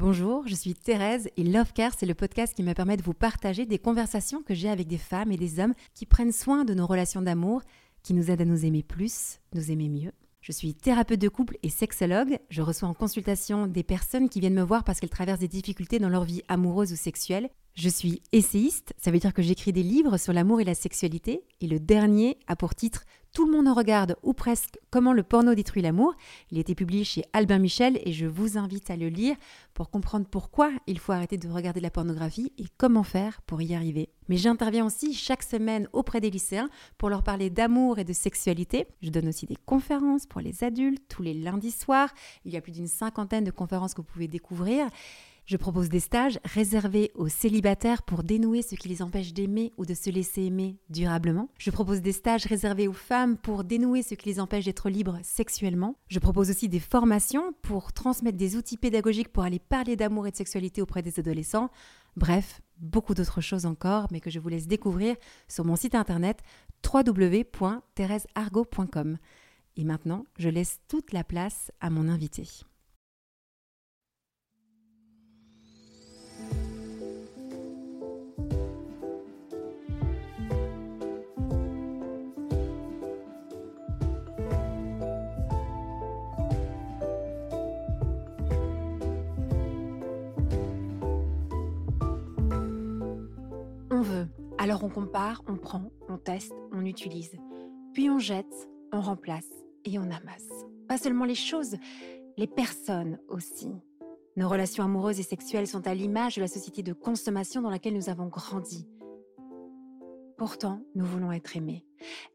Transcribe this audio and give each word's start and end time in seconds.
Bonjour, 0.00 0.46
je 0.46 0.54
suis 0.54 0.74
Thérèse 0.74 1.28
et 1.36 1.42
Love 1.42 1.72
Care, 1.72 1.90
c'est 1.98 2.06
le 2.06 2.14
podcast 2.14 2.54
qui 2.54 2.62
me 2.62 2.72
permet 2.72 2.96
de 2.96 3.02
vous 3.02 3.14
partager 3.14 3.66
des 3.66 3.80
conversations 3.80 4.44
que 4.44 4.54
j'ai 4.54 4.68
avec 4.68 4.86
des 4.86 4.96
femmes 4.96 5.32
et 5.32 5.36
des 5.36 5.58
hommes 5.58 5.74
qui 5.92 6.06
prennent 6.06 6.30
soin 6.30 6.64
de 6.64 6.72
nos 6.72 6.86
relations 6.86 7.20
d'amour, 7.20 7.62
qui 8.04 8.14
nous 8.14 8.30
aident 8.30 8.42
à 8.42 8.44
nous 8.44 8.64
aimer 8.64 8.84
plus, 8.84 9.40
nous 9.54 9.72
aimer 9.72 9.88
mieux. 9.88 10.12
Je 10.40 10.52
suis 10.52 10.72
thérapeute 10.72 11.20
de 11.20 11.28
couple 11.28 11.58
et 11.64 11.68
sexologue. 11.68 12.38
Je 12.48 12.62
reçois 12.62 12.88
en 12.88 12.94
consultation 12.94 13.66
des 13.66 13.82
personnes 13.82 14.28
qui 14.28 14.38
viennent 14.38 14.54
me 14.54 14.62
voir 14.62 14.84
parce 14.84 15.00
qu'elles 15.00 15.10
traversent 15.10 15.40
des 15.40 15.48
difficultés 15.48 15.98
dans 15.98 16.08
leur 16.08 16.22
vie 16.22 16.42
amoureuse 16.46 16.92
ou 16.92 16.96
sexuelle. 16.96 17.50
Je 17.74 17.88
suis 17.88 18.22
essayiste, 18.30 18.94
ça 18.98 19.10
veut 19.10 19.18
dire 19.18 19.34
que 19.34 19.42
j'écris 19.42 19.72
des 19.72 19.82
livres 19.82 20.16
sur 20.16 20.32
l'amour 20.32 20.60
et 20.60 20.64
la 20.64 20.74
sexualité. 20.74 21.42
Et 21.60 21.66
le 21.66 21.80
dernier 21.80 22.38
a 22.46 22.54
pour 22.54 22.76
titre 22.76 23.02
tout 23.38 23.46
le 23.46 23.52
monde 23.52 23.68
en 23.68 23.74
regarde, 23.74 24.16
ou 24.24 24.32
presque, 24.32 24.80
Comment 24.90 25.12
le 25.12 25.22
porno 25.22 25.54
détruit 25.54 25.82
l'amour. 25.82 26.14
Il 26.50 26.56
a 26.56 26.60
été 26.62 26.74
publié 26.74 27.04
chez 27.04 27.22
Albin 27.34 27.58
Michel 27.58 28.00
et 28.04 28.12
je 28.12 28.24
vous 28.24 28.56
invite 28.56 28.90
à 28.90 28.96
le 28.96 29.08
lire 29.08 29.36
pour 29.74 29.90
comprendre 29.90 30.26
pourquoi 30.28 30.70
il 30.86 30.98
faut 30.98 31.12
arrêter 31.12 31.36
de 31.36 31.46
regarder 31.46 31.80
la 31.80 31.90
pornographie 31.90 32.52
et 32.56 32.64
comment 32.78 33.02
faire 33.02 33.42
pour 33.42 33.60
y 33.60 33.74
arriver. 33.74 34.08
Mais 34.28 34.38
j'interviens 34.38 34.86
aussi 34.86 35.12
chaque 35.12 35.42
semaine 35.42 35.88
auprès 35.92 36.20
des 36.20 36.30
lycéens 36.30 36.70
pour 36.96 37.10
leur 37.10 37.22
parler 37.22 37.50
d'amour 37.50 37.98
et 37.98 38.04
de 38.04 38.14
sexualité. 38.14 38.86
Je 39.02 39.10
donne 39.10 39.28
aussi 39.28 39.44
des 39.44 39.58
conférences 39.66 40.24
pour 40.24 40.40
les 40.40 40.64
adultes 40.64 41.04
tous 41.08 41.22
les 41.22 41.34
lundis 41.34 41.70
soirs. 41.70 42.08
Il 42.46 42.52
y 42.52 42.56
a 42.56 42.62
plus 42.62 42.72
d'une 42.72 42.88
cinquantaine 42.88 43.44
de 43.44 43.50
conférences 43.50 43.92
que 43.92 44.00
vous 44.00 44.08
pouvez 44.08 44.28
découvrir. 44.28 44.88
Je 45.48 45.56
propose 45.56 45.88
des 45.88 45.98
stages 45.98 46.38
réservés 46.44 47.10
aux 47.14 47.28
célibataires 47.28 48.02
pour 48.02 48.22
dénouer 48.22 48.60
ce 48.60 48.74
qui 48.74 48.86
les 48.86 49.00
empêche 49.00 49.32
d'aimer 49.32 49.72
ou 49.78 49.86
de 49.86 49.94
se 49.94 50.10
laisser 50.10 50.42
aimer 50.42 50.76
durablement. 50.90 51.48
Je 51.56 51.70
propose 51.70 52.02
des 52.02 52.12
stages 52.12 52.44
réservés 52.44 52.86
aux 52.86 52.92
femmes 52.92 53.38
pour 53.38 53.64
dénouer 53.64 54.02
ce 54.02 54.14
qui 54.14 54.28
les 54.28 54.40
empêche 54.40 54.66
d'être 54.66 54.90
libres 54.90 55.18
sexuellement. 55.22 55.96
Je 56.08 56.18
propose 56.18 56.50
aussi 56.50 56.68
des 56.68 56.80
formations 56.80 57.54
pour 57.62 57.94
transmettre 57.94 58.36
des 58.36 58.56
outils 58.56 58.76
pédagogiques 58.76 59.32
pour 59.32 59.42
aller 59.42 59.58
parler 59.58 59.96
d'amour 59.96 60.26
et 60.26 60.32
de 60.32 60.36
sexualité 60.36 60.82
auprès 60.82 61.00
des 61.00 61.18
adolescents. 61.18 61.70
Bref, 62.14 62.60
beaucoup 62.76 63.14
d'autres 63.14 63.40
choses 63.40 63.64
encore, 63.64 64.08
mais 64.10 64.20
que 64.20 64.28
je 64.28 64.40
vous 64.40 64.50
laisse 64.50 64.66
découvrir 64.66 65.16
sur 65.48 65.64
mon 65.64 65.76
site 65.76 65.94
internet 65.94 66.42
www.thérèseargot.com. 66.84 69.16
Et 69.76 69.84
maintenant, 69.84 70.26
je 70.38 70.50
laisse 70.50 70.80
toute 70.88 71.14
la 71.14 71.24
place 71.24 71.72
à 71.80 71.88
mon 71.88 72.06
invité. 72.06 72.66
Alors 94.60 94.82
on 94.82 94.88
compare, 94.88 95.42
on 95.46 95.56
prend, 95.56 95.92
on 96.08 96.18
teste, 96.18 96.52
on 96.72 96.84
utilise. 96.84 97.36
Puis 97.92 98.10
on 98.10 98.18
jette, 98.18 98.68
on 98.92 99.00
remplace 99.00 99.48
et 99.84 100.00
on 100.00 100.02
amasse. 100.02 100.48
Pas 100.88 100.98
seulement 100.98 101.24
les 101.24 101.36
choses, 101.36 101.76
les 102.36 102.48
personnes 102.48 103.20
aussi. 103.28 103.68
Nos 104.36 104.48
relations 104.48 104.82
amoureuses 104.82 105.20
et 105.20 105.24
sexuelles 105.24 105.68
sont 105.68 105.86
à 105.86 105.94
l'image 105.94 106.36
de 106.36 106.40
la 106.40 106.48
société 106.48 106.82
de 106.82 106.92
consommation 106.92 107.62
dans 107.62 107.70
laquelle 107.70 107.94
nous 107.94 108.08
avons 108.08 108.26
grandi. 108.26 108.88
Pourtant, 110.36 110.82
nous 110.96 111.04
voulons 111.04 111.30
être 111.30 111.56
aimés. 111.56 111.86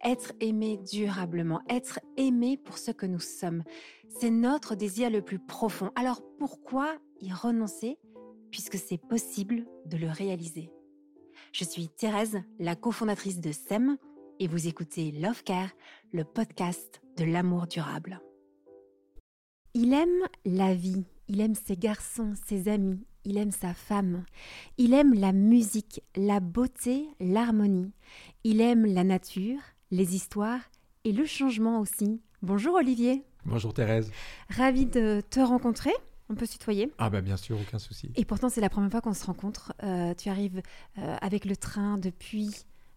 Être 0.03 0.31
aimés 0.39 0.77
durablement, 0.77 1.61
être 1.69 1.99
aimés 2.15 2.55
pour 2.55 2.77
ce 2.77 2.91
que 2.91 3.05
nous 3.05 3.19
sommes. 3.19 3.63
C'est 4.07 4.29
notre 4.29 4.75
désir 4.75 5.09
le 5.09 5.21
plus 5.21 5.39
profond. 5.39 5.91
Alors 5.95 6.21
pourquoi 6.39 6.95
y 7.19 7.33
renoncer 7.33 7.97
puisque 8.49 8.77
c'est 8.77 8.97
possible 8.97 9.65
de 9.85 9.97
le 9.97 10.09
réaliser? 10.09 10.69
Je 11.53 11.63
suis 11.63 11.87
Thérèse, 11.87 12.41
la 12.59 12.75
cofondatrice 12.75 13.39
de 13.39 13.51
SEM, 13.51 13.97
et 14.39 14.47
vous 14.47 14.67
écoutez 14.67 15.11
Love 15.11 15.43
Care, 15.43 15.69
le 16.11 16.23
podcast 16.23 16.99
de 17.15 17.25
l'amour 17.25 17.67
durable. 17.67 18.19
Il 19.75 19.93
aime 19.93 20.27
la 20.45 20.73
vie, 20.73 21.05
il 21.27 21.41
aime 21.41 21.53
ses 21.53 21.77
garçons, 21.77 22.33
ses 22.47 22.67
amis, 22.69 23.05
il 23.23 23.37
aime 23.37 23.51
sa 23.51 23.75
femme, 23.75 24.25
il 24.79 24.93
aime 24.95 25.13
la 25.13 25.31
musique, 25.31 26.01
la 26.15 26.39
beauté, 26.39 27.07
l'harmonie, 27.19 27.93
il 28.43 28.59
aime 28.59 28.87
la 28.87 29.03
nature, 29.03 29.59
les 29.91 30.15
histoires 30.15 30.61
et 31.03 31.11
le 31.11 31.25
changement 31.25 31.79
aussi. 31.79 32.19
Bonjour 32.41 32.73
Olivier. 32.75 33.23
Bonjour 33.45 33.75
Thérèse. 33.75 34.11
Ravi 34.49 34.87
de 34.87 35.21
te 35.29 35.39
rencontrer. 35.39 35.93
On 36.29 36.35
peut 36.35 36.45
se 36.45 36.53
tutoyer? 36.53 36.91
Ah 36.97 37.09
bah 37.09 37.21
bien 37.21 37.37
sûr, 37.37 37.59
aucun 37.59 37.79
souci. 37.79 38.11
Et 38.15 38.25
pourtant, 38.25 38.49
c'est 38.49 38.61
la 38.61 38.69
première 38.69 38.89
fois 38.89 39.01
qu'on 39.01 39.13
se 39.13 39.25
rencontre. 39.25 39.73
Euh, 39.83 40.13
tu 40.15 40.29
arrives 40.29 40.61
euh, 40.97 41.15
avec 41.21 41.45
le 41.45 41.55
train 41.55 41.97
depuis 41.97 42.49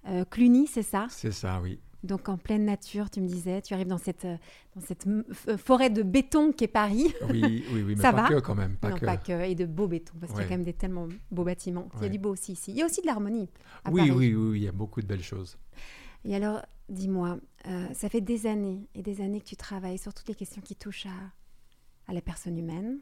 euh, 0.08 0.24
Cluny, 0.24 0.66
c'est 0.66 0.82
ça? 0.82 1.06
C'est 1.10 1.32
ça, 1.32 1.60
oui. 1.60 1.80
Donc 2.04 2.28
en 2.28 2.36
pleine 2.38 2.64
nature, 2.64 3.10
tu 3.10 3.20
me 3.20 3.26
disais, 3.26 3.60
tu 3.62 3.74
arrives 3.74 3.88
dans 3.88 3.98
cette, 3.98 4.26
dans 4.76 4.80
cette 4.80 5.06
forêt 5.58 5.90
de 5.90 6.02
béton 6.04 6.52
qu'est 6.52 6.68
Paris. 6.68 7.12
Oui, 7.28 7.42
oui, 7.42 7.64
oui, 7.72 7.82
mais 7.84 7.96
ça 8.02 8.12
pas 8.12 8.22
va? 8.22 8.28
que 8.28 8.40
quand 8.40 8.54
même. 8.54 8.76
Pas 8.76 8.90
non, 8.90 8.96
que. 8.96 9.04
pas 9.04 9.16
que. 9.16 9.44
Et 9.44 9.56
de 9.56 9.66
beaux 9.66 9.88
bétons, 9.88 10.14
parce 10.20 10.30
qu'il 10.32 10.42
y 10.42 10.44
a 10.44 10.48
quand 10.48 10.54
même 10.54 10.62
des 10.62 10.72
tellement 10.72 11.08
beaux 11.32 11.42
bâtiments. 11.42 11.88
Il 11.96 12.02
y 12.02 12.06
a 12.06 12.08
du 12.08 12.18
beau 12.18 12.30
aussi 12.30 12.52
ici. 12.52 12.70
Il 12.70 12.76
y 12.76 12.82
a 12.82 12.86
aussi 12.86 13.00
de 13.00 13.06
l'harmonie. 13.06 13.48
Oui, 13.90 14.02
Paris. 14.02 14.10
oui, 14.12 14.34
oui, 14.34 14.60
il 14.60 14.64
y 14.64 14.68
a 14.68 14.72
beaucoup 14.72 15.00
de 15.00 15.06
belles 15.06 15.24
choses. 15.24 15.58
Et 16.24 16.36
alors, 16.36 16.62
dis-moi, 16.88 17.38
ça 17.92 18.08
fait 18.08 18.20
des 18.20 18.46
années 18.46 18.86
et 18.94 19.02
des 19.02 19.20
années 19.20 19.40
que 19.40 19.46
tu 19.46 19.56
travailles 19.56 19.98
sur 19.98 20.14
toutes 20.14 20.28
les 20.28 20.34
questions 20.36 20.62
qui 20.62 20.76
touchent 20.76 21.06
à, 21.06 22.10
à 22.10 22.12
la 22.12 22.20
personne 22.20 22.56
humaine, 22.56 22.98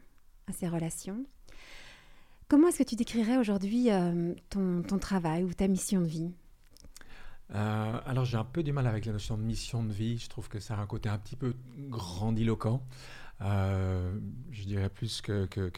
à 0.47 0.53
ses 0.53 0.67
relations. 0.67 1.25
Comment 2.47 2.67
est-ce 2.67 2.79
que 2.79 2.89
tu 2.89 2.95
décrirais 2.95 3.37
aujourd'hui 3.37 3.89
euh, 3.89 4.33
ton, 4.49 4.83
ton 4.83 4.99
travail 4.99 5.43
ou 5.43 5.53
ta 5.53 5.67
mission 5.67 6.01
de 6.01 6.07
vie? 6.07 6.31
Euh, 7.53 7.99
alors 8.05 8.25
j'ai 8.25 8.37
un 8.37 8.43
peu 8.43 8.63
du 8.63 8.71
mal 8.71 8.87
avec 8.87 9.05
la 9.05 9.13
notion 9.13 9.37
de 9.37 9.43
mission 9.43 9.83
de 9.83 9.91
vie. 9.91 10.17
Je 10.17 10.29
trouve 10.29 10.49
que 10.49 10.59
ça 10.59 10.75
a 10.75 10.79
un 10.79 10.85
côté 10.87 11.09
un 11.09 11.17
petit 11.17 11.35
peu 11.35 11.53
grandiloquent. 11.89 12.81
Euh, 13.41 14.17
je 14.51 14.63
dirais 14.63 14.89
plus 14.89 15.21
que, 15.21 15.45
que- 15.45 15.69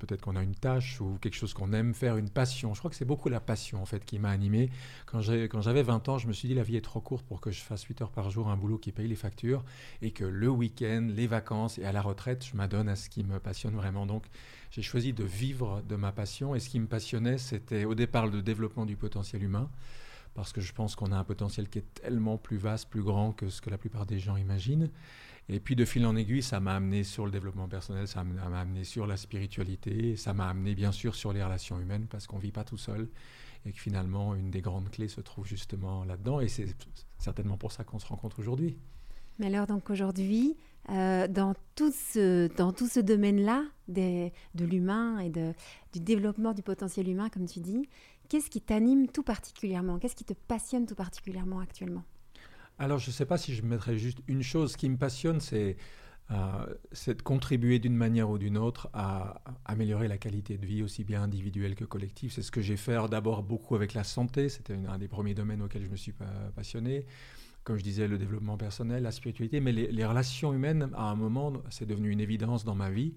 peut-être 0.00 0.20
qu'on 0.22 0.34
a 0.34 0.42
une 0.42 0.56
tâche 0.56 1.00
ou 1.00 1.16
quelque 1.20 1.34
chose 1.36 1.54
qu'on 1.54 1.72
aime 1.72 1.94
faire, 1.94 2.16
une 2.16 2.28
passion. 2.28 2.74
Je 2.74 2.80
crois 2.80 2.90
que 2.90 2.96
c'est 2.96 3.04
beaucoup 3.04 3.28
la 3.28 3.38
passion 3.40 3.80
en 3.80 3.86
fait 3.86 4.04
qui 4.04 4.18
m'a 4.18 4.30
animé. 4.30 4.68
Quand 5.06 5.20
j'avais 5.20 5.82
20 5.82 6.08
ans, 6.08 6.18
je 6.18 6.26
me 6.26 6.32
suis 6.32 6.48
dit 6.48 6.54
la 6.54 6.64
vie 6.64 6.76
est 6.76 6.80
trop 6.80 7.00
courte 7.00 7.24
pour 7.24 7.40
que 7.40 7.52
je 7.52 7.60
fasse 7.60 7.84
8 7.84 8.02
heures 8.02 8.10
par 8.10 8.30
jour 8.30 8.48
un 8.50 8.56
boulot 8.56 8.78
qui 8.78 8.90
paye 8.90 9.06
les 9.06 9.14
factures 9.14 9.64
et 10.02 10.10
que 10.10 10.24
le 10.24 10.48
week-end, 10.48 11.08
les 11.14 11.28
vacances 11.28 11.78
et 11.78 11.84
à 11.84 11.92
la 11.92 12.02
retraite, 12.02 12.44
je 12.44 12.56
m'adonne 12.56 12.88
à 12.88 12.96
ce 12.96 13.08
qui 13.08 13.22
me 13.22 13.38
passionne 13.38 13.74
vraiment. 13.76 14.06
Donc 14.06 14.24
j'ai 14.72 14.82
choisi 14.82 15.12
de 15.12 15.22
vivre 15.24 15.82
de 15.88 15.94
ma 15.94 16.10
passion 16.10 16.54
et 16.56 16.60
ce 16.60 16.68
qui 16.68 16.80
me 16.80 16.86
passionnait, 16.86 17.38
c'était 17.38 17.84
au 17.84 17.94
départ 17.94 18.26
le 18.26 18.42
développement 18.42 18.86
du 18.86 18.96
potentiel 18.96 19.42
humain 19.44 19.70
parce 20.34 20.52
que 20.52 20.60
je 20.60 20.72
pense 20.72 20.96
qu'on 20.96 21.12
a 21.12 21.16
un 21.16 21.24
potentiel 21.24 21.68
qui 21.68 21.78
est 21.78 21.94
tellement 21.94 22.36
plus 22.36 22.56
vaste, 22.56 22.88
plus 22.88 23.02
grand 23.02 23.32
que 23.32 23.48
ce 23.48 23.60
que 23.60 23.70
la 23.70 23.78
plupart 23.78 24.06
des 24.06 24.18
gens 24.18 24.36
imaginent. 24.36 24.90
Et 25.48 25.60
puis 25.60 25.76
de 25.76 25.84
fil 25.84 26.06
en 26.06 26.16
aiguille, 26.16 26.42
ça 26.42 26.58
m'a 26.58 26.74
amené 26.74 27.04
sur 27.04 27.26
le 27.26 27.30
développement 27.30 27.68
personnel, 27.68 28.08
ça 28.08 28.24
m'a 28.24 28.60
amené 28.60 28.84
sur 28.84 29.06
la 29.06 29.16
spiritualité, 29.16 30.16
ça 30.16 30.32
m'a 30.32 30.48
amené 30.48 30.74
bien 30.74 30.90
sûr 30.90 31.14
sur 31.14 31.32
les 31.32 31.42
relations 31.42 31.78
humaines, 31.78 32.06
parce 32.08 32.26
qu'on 32.26 32.36
ne 32.36 32.42
vit 32.42 32.52
pas 32.52 32.64
tout 32.64 32.78
seul, 32.78 33.08
et 33.66 33.72
que 33.72 33.78
finalement, 33.78 34.34
une 34.34 34.50
des 34.50 34.62
grandes 34.62 34.90
clés 34.90 35.08
se 35.08 35.20
trouve 35.20 35.46
justement 35.46 36.04
là-dedans, 36.04 36.40
et 36.40 36.48
c'est 36.48 36.74
certainement 37.18 37.58
pour 37.58 37.72
ça 37.72 37.84
qu'on 37.84 37.98
se 37.98 38.06
rencontre 38.06 38.38
aujourd'hui. 38.38 38.78
Mais 39.38 39.46
alors, 39.46 39.66
donc 39.66 39.90
aujourd'hui, 39.90 40.56
euh, 40.90 41.28
dans 41.28 41.54
tout 41.74 41.92
ce, 41.92 42.48
ce 42.48 43.00
domaine-là 43.00 43.64
de 43.88 44.30
l'humain 44.58 45.18
et 45.18 45.28
du 45.28 46.00
développement 46.00 46.54
du 46.54 46.62
potentiel 46.62 47.08
humain, 47.08 47.28
comme 47.28 47.46
tu 47.46 47.60
dis, 47.60 47.88
qu'est-ce 48.28 48.50
qui 48.50 48.60
t'anime 48.60 49.08
tout 49.08 49.22
particulièrement? 49.22 49.98
Qu'est-ce 49.98 50.16
qui 50.16 50.24
te 50.24 50.34
passionne 50.34 50.86
tout 50.86 50.94
particulièrement 50.94 51.60
actuellement? 51.60 52.04
Alors, 52.78 52.98
je 52.98 53.08
ne 53.08 53.12
sais 53.12 53.26
pas 53.26 53.38
si 53.38 53.54
je 53.54 53.62
mettrais 53.62 53.98
juste 53.98 54.18
une 54.26 54.42
chose. 54.42 54.72
Ce 54.72 54.76
qui 54.76 54.88
me 54.88 54.96
passionne, 54.96 55.40
c'est 55.40 55.76
euh, 56.30 56.66
de 57.06 57.22
contribuer 57.22 57.78
d'une 57.78 57.94
manière 57.96 58.30
ou 58.30 58.38
d'une 58.38 58.58
autre 58.58 58.88
à 58.92 59.42
améliorer 59.64 60.08
la 60.08 60.18
qualité 60.18 60.58
de 60.58 60.66
vie, 60.66 60.82
aussi 60.82 61.04
bien 61.04 61.22
individuelle 61.22 61.74
que 61.76 61.84
collective. 61.84 62.32
C'est 62.32 62.42
ce 62.42 62.50
que 62.50 62.60
j'ai 62.60 62.76
fait 62.76 62.96
d'abord 63.08 63.42
beaucoup 63.42 63.76
avec 63.76 63.94
la 63.94 64.02
santé. 64.02 64.48
C'était 64.48 64.76
un 64.88 64.98
des 64.98 65.08
premiers 65.08 65.34
domaines 65.34 65.62
auxquels 65.62 65.84
je 65.84 65.88
me 65.88 65.96
suis 65.96 66.12
pa- 66.12 66.24
passionné. 66.56 67.06
Comme 67.62 67.76
je 67.78 67.84
disais, 67.84 68.08
le 68.08 68.18
développement 68.18 68.56
personnel, 68.56 69.04
la 69.04 69.12
spiritualité, 69.12 69.60
mais 69.60 69.72
les, 69.72 69.90
les 69.92 70.04
relations 70.04 70.52
humaines, 70.52 70.90
à 70.94 71.10
un 71.10 71.14
moment, 71.14 71.52
c'est 71.70 71.86
devenu 71.86 72.10
une 72.10 72.20
évidence 72.20 72.64
dans 72.64 72.74
ma 72.74 72.90
vie. 72.90 73.14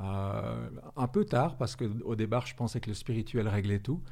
Euh, 0.00 0.70
un 0.96 1.08
peu 1.08 1.24
tard, 1.24 1.56
parce 1.56 1.76
qu'au 1.76 2.14
départ, 2.16 2.46
je 2.46 2.54
pensais 2.54 2.80
que 2.80 2.88
le 2.88 2.94
spirituel 2.94 3.48
réglait 3.48 3.80
tout. 3.80 4.02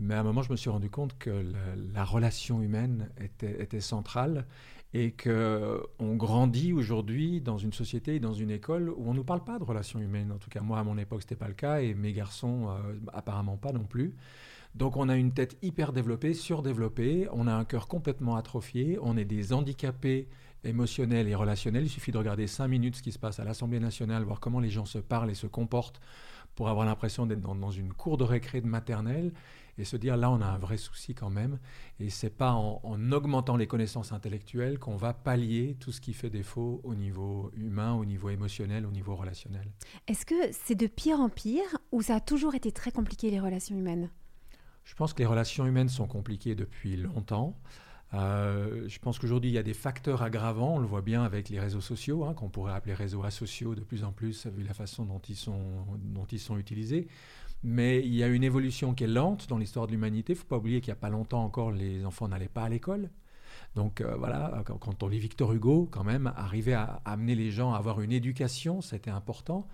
Mais 0.00 0.14
à 0.14 0.20
un 0.20 0.22
moment, 0.22 0.42
je 0.42 0.50
me 0.50 0.56
suis 0.56 0.70
rendu 0.70 0.90
compte 0.90 1.16
que 1.18 1.30
la, 1.30 1.76
la 1.94 2.04
relation 2.04 2.62
humaine 2.62 3.10
était, 3.20 3.80
centrale 3.80 4.46
et 4.92 5.12
que 5.12 5.82
on 5.98 6.16
grandit 6.16 6.72
aujourd'hui 6.72 7.40
dans 7.40 7.58
une 7.58 7.72
société, 7.72 8.18
dans 8.18 8.32
une 8.32 8.50
école 8.50 8.88
où 8.90 9.04
on 9.06 9.12
ne 9.12 9.18
nous 9.18 9.24
parle 9.24 9.44
pas 9.44 9.58
de 9.58 9.64
relations 9.64 10.00
humaines. 10.00 10.32
En 10.32 10.38
tout 10.38 10.50
cas, 10.50 10.62
moi, 10.62 10.78
à 10.78 10.84
mon 10.84 10.98
époque, 10.98 11.22
c'était 11.22 11.36
pas 11.36 11.48
le 11.48 11.54
cas 11.54 11.80
et 11.80 11.94
mes 11.94 12.12
garçons, 12.12 12.68
euh, 12.70 12.94
apparemment 13.12 13.56
pas 13.56 13.72
non 13.72 13.84
plus. 13.84 14.14
Donc, 14.74 14.96
on 14.96 15.08
a 15.08 15.16
une 15.16 15.32
tête 15.32 15.56
hyper 15.62 15.92
développée, 15.92 16.32
surdéveloppée, 16.32 17.28
on 17.32 17.46
a 17.46 17.52
un 17.52 17.64
cœur 17.64 17.88
complètement 17.88 18.36
atrophié, 18.36 18.98
on 19.02 19.16
est 19.16 19.24
des 19.24 19.52
handicapés 19.52 20.28
émotionnels 20.64 21.28
et 21.28 21.34
relationnels. 21.34 21.84
Il 21.84 21.88
suffit 21.88 22.12
de 22.12 22.18
regarder 22.18 22.46
cinq 22.46 22.68
minutes 22.68 22.96
ce 22.96 23.02
qui 23.02 23.12
se 23.12 23.18
passe 23.18 23.40
à 23.40 23.44
l'Assemblée 23.44 23.80
nationale, 23.80 24.22
voir 24.22 24.40
comment 24.40 24.60
les 24.60 24.70
gens 24.70 24.84
se 24.86 24.98
parlent 24.98 25.30
et 25.30 25.34
se 25.34 25.46
comportent 25.46 26.00
pour 26.54 26.68
avoir 26.68 26.86
l'impression 26.86 27.26
d'être 27.26 27.40
dans, 27.40 27.70
une 27.70 27.92
cour 27.92 28.16
de 28.16 28.24
récré 28.24 28.60
de 28.60 28.66
maternelle 28.66 29.32
et 29.80 29.84
se 29.84 29.96
dire 29.96 30.16
là 30.16 30.30
on 30.30 30.40
a 30.40 30.46
un 30.46 30.58
vrai 30.58 30.76
souci 30.76 31.14
quand 31.14 31.30
même 31.30 31.58
et 31.98 32.10
c'est 32.10 32.30
pas 32.30 32.52
en, 32.52 33.12
augmentant 33.12 33.56
les 33.56 33.66
connaissances 33.66 34.12
intellectuelles 34.12 34.78
qu'on 34.78 34.96
va 34.96 35.12
pallier 35.14 35.76
tout 35.80 35.92
ce 35.92 36.00
qui 36.00 36.12
fait 36.12 36.30
défaut 36.30 36.80
au 36.84 36.94
niveau 36.94 37.50
humain, 37.56 37.94
au 37.94 38.04
niveau 38.04 38.30
émotionnel, 38.30 38.86
au 38.86 38.90
niveau 38.90 39.16
relationnel. 39.16 39.70
Est-ce 40.06 40.26
que 40.26 40.34
c'est 40.52 40.74
de 40.74 40.86
pire 40.86 41.20
en 41.20 41.28
pire 41.28 41.78
ou 41.92 42.02
ça 42.02 42.16
a 42.16 42.20
toujours 42.20 42.54
été 42.54 42.72
très 42.72 42.92
compliqué 42.92 43.30
les 43.30 43.40
relations 43.40 43.76
humaines? 43.76 44.10
Je 44.84 44.94
pense 44.94 45.12
que 45.12 45.18
les 45.20 45.26
relations 45.26 45.66
humaines 45.66 45.88
sont 45.88 46.06
compliquées 46.06 46.54
depuis 46.54 46.96
longtemps. 46.96 47.56
Euh, 48.12 48.88
je 48.88 48.98
pense 48.98 49.18
qu'aujourd'hui, 49.18 49.50
il 49.50 49.54
y 49.54 49.58
a 49.58 49.62
des 49.62 49.74
facteurs 49.74 50.22
aggravants. 50.22 50.74
On 50.76 50.78
le 50.78 50.86
voit 50.86 51.02
bien 51.02 51.22
avec 51.22 51.48
les 51.48 51.60
réseaux 51.60 51.80
sociaux, 51.80 52.24
hein, 52.24 52.34
qu'on 52.34 52.48
pourrait 52.48 52.72
appeler 52.72 52.94
réseaux 52.94 53.22
asociaux 53.22 53.74
de 53.74 53.82
plus 53.82 54.04
en 54.04 54.12
plus, 54.12 54.46
vu 54.46 54.64
la 54.64 54.74
façon 54.74 55.04
dont 55.04 55.20
ils 55.28 55.36
sont, 55.36 55.86
dont 55.98 56.24
ils 56.24 56.40
sont 56.40 56.58
utilisés. 56.58 57.08
Mais 57.62 58.00
il 58.00 58.14
y 58.14 58.22
a 58.22 58.28
une 58.28 58.44
évolution 58.44 58.94
qui 58.94 59.04
est 59.04 59.08
lente 59.08 59.48
dans 59.48 59.58
l'histoire 59.58 59.86
de 59.86 59.92
l'humanité. 59.92 60.32
Il 60.32 60.36
ne 60.36 60.40
faut 60.40 60.46
pas 60.46 60.56
oublier 60.56 60.80
qu'il 60.80 60.88
n'y 60.88 60.98
a 60.98 61.00
pas 61.00 61.10
longtemps 61.10 61.44
encore, 61.44 61.70
les 61.70 62.04
enfants 62.04 62.28
n'allaient 62.28 62.48
pas 62.48 62.62
à 62.62 62.68
l'école. 62.68 63.10
Donc 63.74 64.00
euh, 64.00 64.16
voilà, 64.16 64.62
quand 64.64 65.02
on 65.02 65.08
lit 65.08 65.18
Victor 65.18 65.52
Hugo, 65.52 65.88
quand 65.90 66.04
même, 66.04 66.32
arriver 66.36 66.74
à, 66.74 67.00
amener 67.04 67.34
les 67.34 67.50
gens 67.50 67.72
à 67.72 67.78
avoir 67.78 68.00
une 68.00 68.12
éducation, 68.12 68.80
c'était 68.80 69.10
important. 69.10 69.68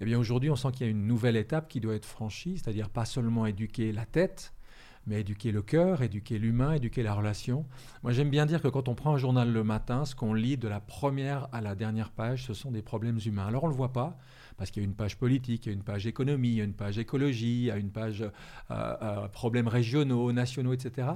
Eh 0.00 0.04
bien 0.04 0.18
aujourd'hui, 0.18 0.50
on 0.50 0.56
sent 0.56 0.72
qu'il 0.72 0.86
y 0.86 0.88
a 0.88 0.90
une 0.90 1.06
nouvelle 1.06 1.36
étape 1.36 1.68
qui 1.68 1.80
doit 1.80 1.94
être 1.94 2.06
franchie, 2.06 2.58
c'est-à-dire 2.58 2.88
pas 2.88 3.04
seulement 3.04 3.46
éduquer 3.46 3.92
la 3.92 4.06
tête, 4.06 4.54
mais 5.06 5.20
éduquer 5.20 5.52
le 5.52 5.62
cœur, 5.62 6.02
éduquer 6.02 6.38
l'humain, 6.38 6.72
éduquer 6.72 7.02
la 7.02 7.14
relation. 7.14 7.66
Moi, 8.02 8.12
j'aime 8.12 8.30
bien 8.30 8.46
dire 8.46 8.62
que 8.62 8.68
quand 8.68 8.88
on 8.88 8.94
prend 8.94 9.14
un 9.14 9.18
journal 9.18 9.52
le 9.52 9.64
matin, 9.64 10.04
ce 10.04 10.14
qu'on 10.14 10.34
lit 10.34 10.56
de 10.56 10.68
la 10.68 10.80
première 10.80 11.48
à 11.52 11.60
la 11.60 11.74
dernière 11.74 12.10
page, 12.10 12.44
ce 12.44 12.54
sont 12.54 12.70
des 12.70 12.82
problèmes 12.82 13.18
humains. 13.24 13.46
Alors, 13.46 13.64
on 13.64 13.66
ne 13.66 13.72
le 13.72 13.76
voit 13.76 13.92
pas, 13.92 14.18
parce 14.60 14.70
qu'il 14.70 14.82
y 14.82 14.84
a 14.84 14.88
une 14.88 14.94
page 14.94 15.16
politique, 15.16 15.64
il 15.64 15.68
y 15.70 15.72
a 15.72 15.74
une 15.74 15.82
page 15.82 16.06
économie, 16.06 16.50
il 16.50 16.54
y 16.56 16.60
a 16.60 16.64
une 16.64 16.74
page 16.74 16.98
écologie, 16.98 17.60
il 17.60 17.64
y 17.64 17.70
a 17.70 17.78
une 17.78 17.90
page 17.90 18.20
euh, 18.20 18.30
euh, 18.70 19.26
problèmes 19.28 19.68
régionaux, 19.68 20.32
nationaux, 20.32 20.74
etc. 20.74 21.08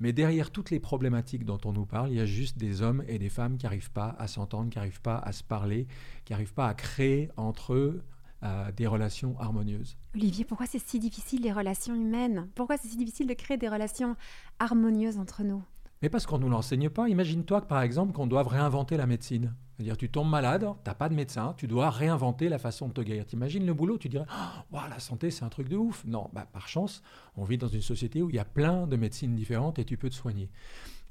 Mais 0.00 0.12
derrière 0.12 0.50
toutes 0.50 0.72
les 0.72 0.80
problématiques 0.80 1.44
dont 1.44 1.60
on 1.64 1.72
nous 1.72 1.86
parle, 1.86 2.10
il 2.10 2.16
y 2.16 2.20
a 2.20 2.26
juste 2.26 2.58
des 2.58 2.82
hommes 2.82 3.04
et 3.06 3.20
des 3.20 3.28
femmes 3.28 3.56
qui 3.56 3.66
n'arrivent 3.66 3.92
pas 3.92 4.16
à 4.18 4.26
s'entendre, 4.26 4.68
qui 4.70 4.78
n'arrivent 4.78 5.00
pas 5.00 5.16
à 5.16 5.30
se 5.30 5.44
parler, 5.44 5.86
qui 6.24 6.32
n'arrivent 6.32 6.54
pas 6.54 6.66
à 6.66 6.74
créer 6.74 7.30
entre 7.36 7.74
eux 7.74 8.02
des 8.76 8.86
relations 8.86 9.36
harmonieuses. 9.40 9.96
Olivier, 10.14 10.44
pourquoi 10.44 10.66
c'est 10.66 10.78
si 10.78 11.00
difficile 11.00 11.42
les 11.42 11.52
relations 11.52 11.94
humaines? 11.96 12.48
Pourquoi 12.54 12.76
c'est 12.76 12.86
si 12.86 12.96
difficile 12.96 13.26
de 13.26 13.34
créer 13.34 13.56
des 13.56 13.68
relations 13.68 14.14
harmonieuses 14.60 15.18
entre 15.18 15.42
nous? 15.42 15.62
Mais 16.02 16.08
parce 16.08 16.26
qu'on 16.26 16.38
ne 16.38 16.44
nous 16.44 16.50
l'enseigne 16.50 16.88
pas. 16.90 17.08
Imagine-toi 17.08 17.62
par 17.62 17.82
exemple 17.82 18.12
qu'on 18.12 18.26
doive 18.26 18.46
réinventer 18.46 18.96
la 18.96 19.06
médecine. 19.06 19.54
C'est-à-dire 19.76 19.96
tu 19.96 20.08
tombes 20.08 20.28
malade, 20.28 20.66
tu 20.84 20.90
n'as 20.90 20.94
pas 20.94 21.08
de 21.08 21.14
médecin, 21.14 21.54
tu 21.56 21.66
dois 21.66 21.90
réinventer 21.90 22.48
la 22.48 22.58
façon 22.58 22.88
de 22.88 22.92
te 22.92 23.00
guérir. 23.00 23.26
T'imagines 23.26 23.64
le 23.64 23.74
boulot, 23.74 23.98
tu 23.98 24.08
dirais 24.08 24.26
oh, 24.72 24.76
la 24.88 24.98
santé 24.98 25.30
c'est 25.30 25.44
un 25.44 25.48
truc 25.48 25.68
de 25.68 25.76
ouf. 25.76 26.04
Non, 26.04 26.30
bah, 26.32 26.46
par 26.52 26.68
chance, 26.68 27.02
on 27.36 27.44
vit 27.44 27.58
dans 27.58 27.68
une 27.68 27.82
société 27.82 28.22
où 28.22 28.30
il 28.30 28.36
y 28.36 28.40
a 28.40 28.44
plein 28.44 28.86
de 28.86 28.96
médecines 28.96 29.34
différentes 29.34 29.78
et 29.78 29.84
tu 29.84 29.96
peux 29.96 30.10
te 30.10 30.14
soigner. 30.14 30.50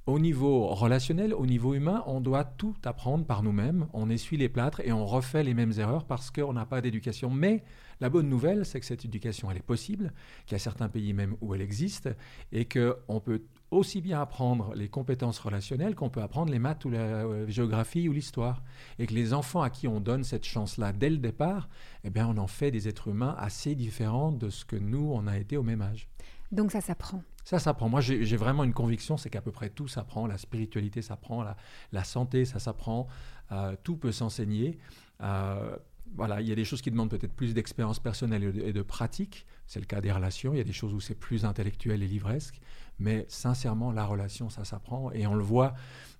Au 0.08 0.20
niveau 0.20 0.68
relationnel, 0.68 1.34
au 1.34 1.46
niveau 1.46 1.74
humain, 1.74 2.02
on 2.08 2.22
doit 2.22 2.46
tout 2.46 2.76
apprendre 2.86 3.26
par 3.26 3.44
nous-mêmes. 3.44 3.88
On 3.92 4.10
essuie 4.10 4.38
les 4.38 4.48
plâtres 4.48 4.80
et 4.80 4.94
on 4.94 5.06
refait 5.06 5.44
les 5.44 5.54
mêmes 5.54 5.74
erreurs 5.78 6.06
parce 6.06 6.32
qu'on 6.32 6.54
n'a 6.54 6.66
pas 6.66 6.80
d'éducation. 6.80 7.30
Mais 7.30 7.66
la 8.00 8.10
bonne 8.10 8.30
nouvelle, 8.30 8.66
c'est 8.66 8.80
que 8.80 8.86
cette 8.86 9.04
éducation, 9.04 9.52
elle 9.52 9.58
est 9.58 9.62
possible, 9.62 10.14
qu'il 10.46 10.54
y 10.54 10.56
a 10.56 10.60
certains 10.60 10.88
pays 10.88 11.12
même 11.12 11.36
où 11.42 11.54
elle 11.54 11.62
existe 11.62 12.10
et 12.54 12.64
qu'on 12.64 13.20
peut 13.20 13.42
aussi 13.72 14.02
bien 14.02 14.22
apprendre 14.22 14.74
les 14.76 14.88
compétences 14.88 15.40
relationnelles 15.40 15.96
qu'on 15.96 16.10
peut 16.10 16.22
apprendre 16.22 16.52
les 16.52 16.60
maths 16.60 16.86
ou 16.86 16.90
la 16.90 17.48
géographie 17.48 18.08
ou 18.08 18.14
l'histoire. 18.14 18.64
Et 19.00 19.08
que 19.08 19.14
les 19.14 19.34
enfants 19.34 19.62
à 19.62 19.70
qui 19.70 19.88
on 19.88 20.00
donne 20.00 20.24
cette 20.24 20.46
chance-là 20.46 20.94
dès 20.94 21.10
le 21.10 21.18
départ, 21.18 21.68
eh 22.04 22.10
bien, 22.10 22.28
on 22.28 22.38
en 22.38 22.48
fait 22.48 22.72
des 22.72 22.88
êtres 22.88 23.10
humains 23.10 23.36
assez 23.38 23.76
différents 23.76 24.32
de 24.32 24.50
ce 24.50 24.66
que 24.66 24.76
nous, 24.76 25.12
on 25.14 25.28
a 25.28 25.38
été 25.38 25.58
au 25.58 25.64
même 25.64 25.82
âge. 25.82 26.08
Donc 26.52 26.72
ça 26.72 26.82
s'apprend. 26.82 27.22
Ça 27.44 27.60
s'apprend. 27.60 27.90
Moi, 27.90 28.02
j'ai 28.02 28.38
vraiment 28.38 28.64
une 28.64 28.74
conviction, 28.74 29.18
c'est 29.18 29.30
qu'à 29.30 29.42
peu 29.42 29.52
près 29.52 29.70
tout 29.70 29.88
s'apprend. 29.88 30.28
La 30.28 30.38
spiritualité 30.38 31.02
s'apprend, 31.02 31.44
la, 31.44 31.56
la, 31.92 32.04
santé, 32.04 32.46
ça 32.46 32.60
s'apprend. 32.60 33.08
Euh, 33.52 33.76
tout 33.84 33.96
peut 33.96 34.12
s'enseigner. 34.12 34.78
Euh, 35.22 35.78
voilà, 36.16 36.42
il 36.42 36.48
y 36.48 36.52
a 36.52 36.56
des 36.56 36.66
choses 36.66 36.82
qui 36.82 36.92
demandent 36.92 37.10
peut-être 37.10 37.34
plus 37.34 37.54
d'expérience 37.54 38.00
personnelle 38.00 38.44
et 38.44 38.74
de, 38.74 38.82
pratique. 38.82 39.46
C'est 39.68 39.80
le 39.80 39.86
cas 39.86 40.02
des 40.02 40.12
relations. 40.12 40.54
Il 40.54 40.58
y 40.58 40.62
a 40.62 40.64
des 40.64 40.74
choses 40.74 40.94
où 40.94 41.00
c'est 41.00 41.16
plus 41.16 41.46
intellectuel 41.46 42.02
et 42.02 42.08
livresque. 42.08 42.60
Mais 43.00 43.26
sincèrement, 43.30 43.92
la 43.92 44.06
relation, 44.06 44.50
ça 44.50 44.66
s'apprend. 44.66 45.12
Et 45.12 45.28
on 45.28 45.36
le 45.36 45.44
voit. 45.44 45.76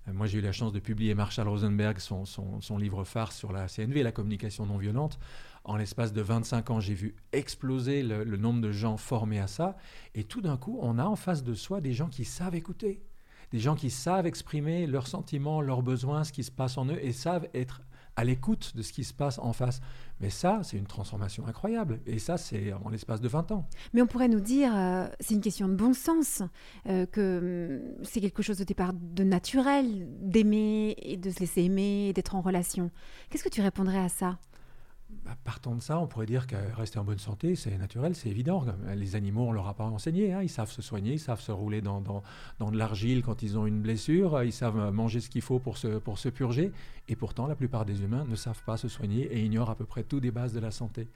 Euh, 0.06 0.12
moi, 0.12 0.26
j'ai 0.26 0.38
eu 0.38 0.42
la 0.42 0.52
chance 0.52 0.72
de 0.72 0.78
publier 0.78 1.14
Marshall 1.14 1.48
Rosenberg, 1.48 1.98
son, 1.98 2.24
son, 2.24 2.78
livre 2.78 3.04
phare 3.04 3.32
sur 3.32 3.52
la 3.52 3.66
CNV, 3.66 4.02
la 4.02 4.12
communication 4.12 4.66
non 4.66 4.78
violente. 4.78 5.18
En 5.64 5.76
l'espace 5.76 6.12
de 6.12 6.22
25 6.22 6.70
ans, 6.70 6.80
j'ai 6.80 6.94
vu 6.94 7.16
exploser 7.32 8.02
le, 8.02 8.24
nombre 8.36 8.60
de 8.60 8.72
gens 8.72 8.96
formés 8.96 9.40
à 9.40 9.48
ça. 9.48 9.76
Et 10.14 10.24
tout 10.24 10.40
d'un 10.40 10.56
coup, 10.56 10.78
on 10.80 10.98
a 10.98 11.04
en 11.04 11.16
face 11.16 11.42
de 11.42 11.54
soi 11.54 11.80
des 11.80 11.92
gens 11.92 12.08
qui 12.08 12.24
savent 12.24 12.54
écouter, 12.54 13.02
des 13.50 13.58
gens 13.58 13.74
qui 13.74 13.90
savent 13.90 14.26
exprimer 14.26 14.86
leurs 14.86 15.08
sentiments, 15.08 15.60
leurs 15.60 15.82
besoins, 15.82 16.24
ce 16.24 16.32
qui 16.32 16.44
se 16.44 16.50
passe 16.50 16.78
en 16.78 16.86
eux, 16.86 16.98
et 17.04 17.12
savent 17.12 17.48
être 17.54 17.82
à 18.18 18.24
l'écoute 18.24 18.72
de 18.74 18.82
ce 18.82 18.92
qui 18.92 19.04
se 19.04 19.14
passe 19.14 19.38
en 19.38 19.52
face. 19.52 19.80
Mais 20.20 20.28
ça, 20.28 20.60
c'est 20.64 20.76
une 20.76 20.88
transformation 20.88 21.46
incroyable. 21.46 22.00
Et 22.04 22.18
ça, 22.18 22.36
c'est 22.36 22.72
en 22.72 22.88
l'espace 22.88 23.20
de 23.20 23.28
20 23.28 23.52
ans. 23.52 23.68
Mais 23.92 24.02
on 24.02 24.08
pourrait 24.08 24.26
nous 24.26 24.40
dire, 24.40 24.72
euh, 24.74 25.06
c'est 25.20 25.34
une 25.34 25.40
question 25.40 25.68
de 25.68 25.74
bon 25.74 25.94
sens, 25.94 26.42
euh, 26.88 27.06
que 27.06 27.78
hum, 27.78 28.04
c'est 28.04 28.20
quelque 28.20 28.42
chose 28.42 28.60
au 28.60 28.64
départ 28.64 28.92
de 28.92 29.22
naturel, 29.22 30.08
d'aimer 30.20 30.96
et 30.98 31.16
de 31.16 31.30
se 31.30 31.38
laisser 31.38 31.62
aimer, 31.62 32.12
d'être 32.12 32.34
en 32.34 32.40
relation. 32.40 32.90
Qu'est-ce 33.30 33.44
que 33.44 33.48
tu 33.48 33.60
répondrais 33.60 34.00
à 34.00 34.08
ça? 34.08 34.36
Bah, 35.24 35.36
partant 35.42 35.74
de 35.74 35.80
ça, 35.80 35.98
on 35.98 36.06
pourrait 36.06 36.26
dire 36.26 36.46
que 36.46 36.56
rester 36.74 36.98
en 36.98 37.04
bonne 37.04 37.18
santé, 37.18 37.56
c'est 37.56 37.76
naturel, 37.78 38.14
c'est 38.14 38.28
évident. 38.28 38.64
Les 38.94 39.16
animaux, 39.16 39.46
on 39.46 39.52
leur 39.52 39.66
a 39.66 39.74
pas 39.74 39.84
enseigné. 39.84 40.32
Hein. 40.32 40.42
Ils 40.42 40.50
savent 40.50 40.70
se 40.70 40.82
soigner, 40.82 41.12
ils 41.12 41.20
savent 41.20 41.40
se 41.40 41.50
rouler 41.50 41.80
dans, 41.80 42.00
dans, 42.00 42.70
de 42.70 42.76
l'argile 42.76 43.22
quand 43.22 43.42
ils 43.42 43.56
ont 43.56 43.66
une 43.66 43.80
blessure, 43.80 44.42
ils 44.42 44.52
savent 44.52 44.92
manger 44.92 45.20
ce 45.20 45.30
qu'il 45.30 45.42
faut 45.42 45.58
pour 45.58 45.78
se, 45.78 45.98
pour 45.98 46.18
se 46.18 46.28
purger. 46.28 46.72
Et 47.08 47.16
pourtant, 47.16 47.46
la 47.46 47.56
plupart 47.56 47.86
des 47.86 48.02
humains 48.02 48.26
ne 48.28 48.36
savent 48.36 48.62
pas 48.64 48.76
se 48.76 48.88
soigner 48.88 49.22
et 49.24 49.42
ignorent 49.44 49.70
à 49.70 49.76
peu 49.76 49.86
près 49.86 50.02
tout 50.02 50.20
des 50.20 50.30
bases 50.30 50.52
de 50.52 50.60
la 50.60 50.70
santé. 50.70 51.08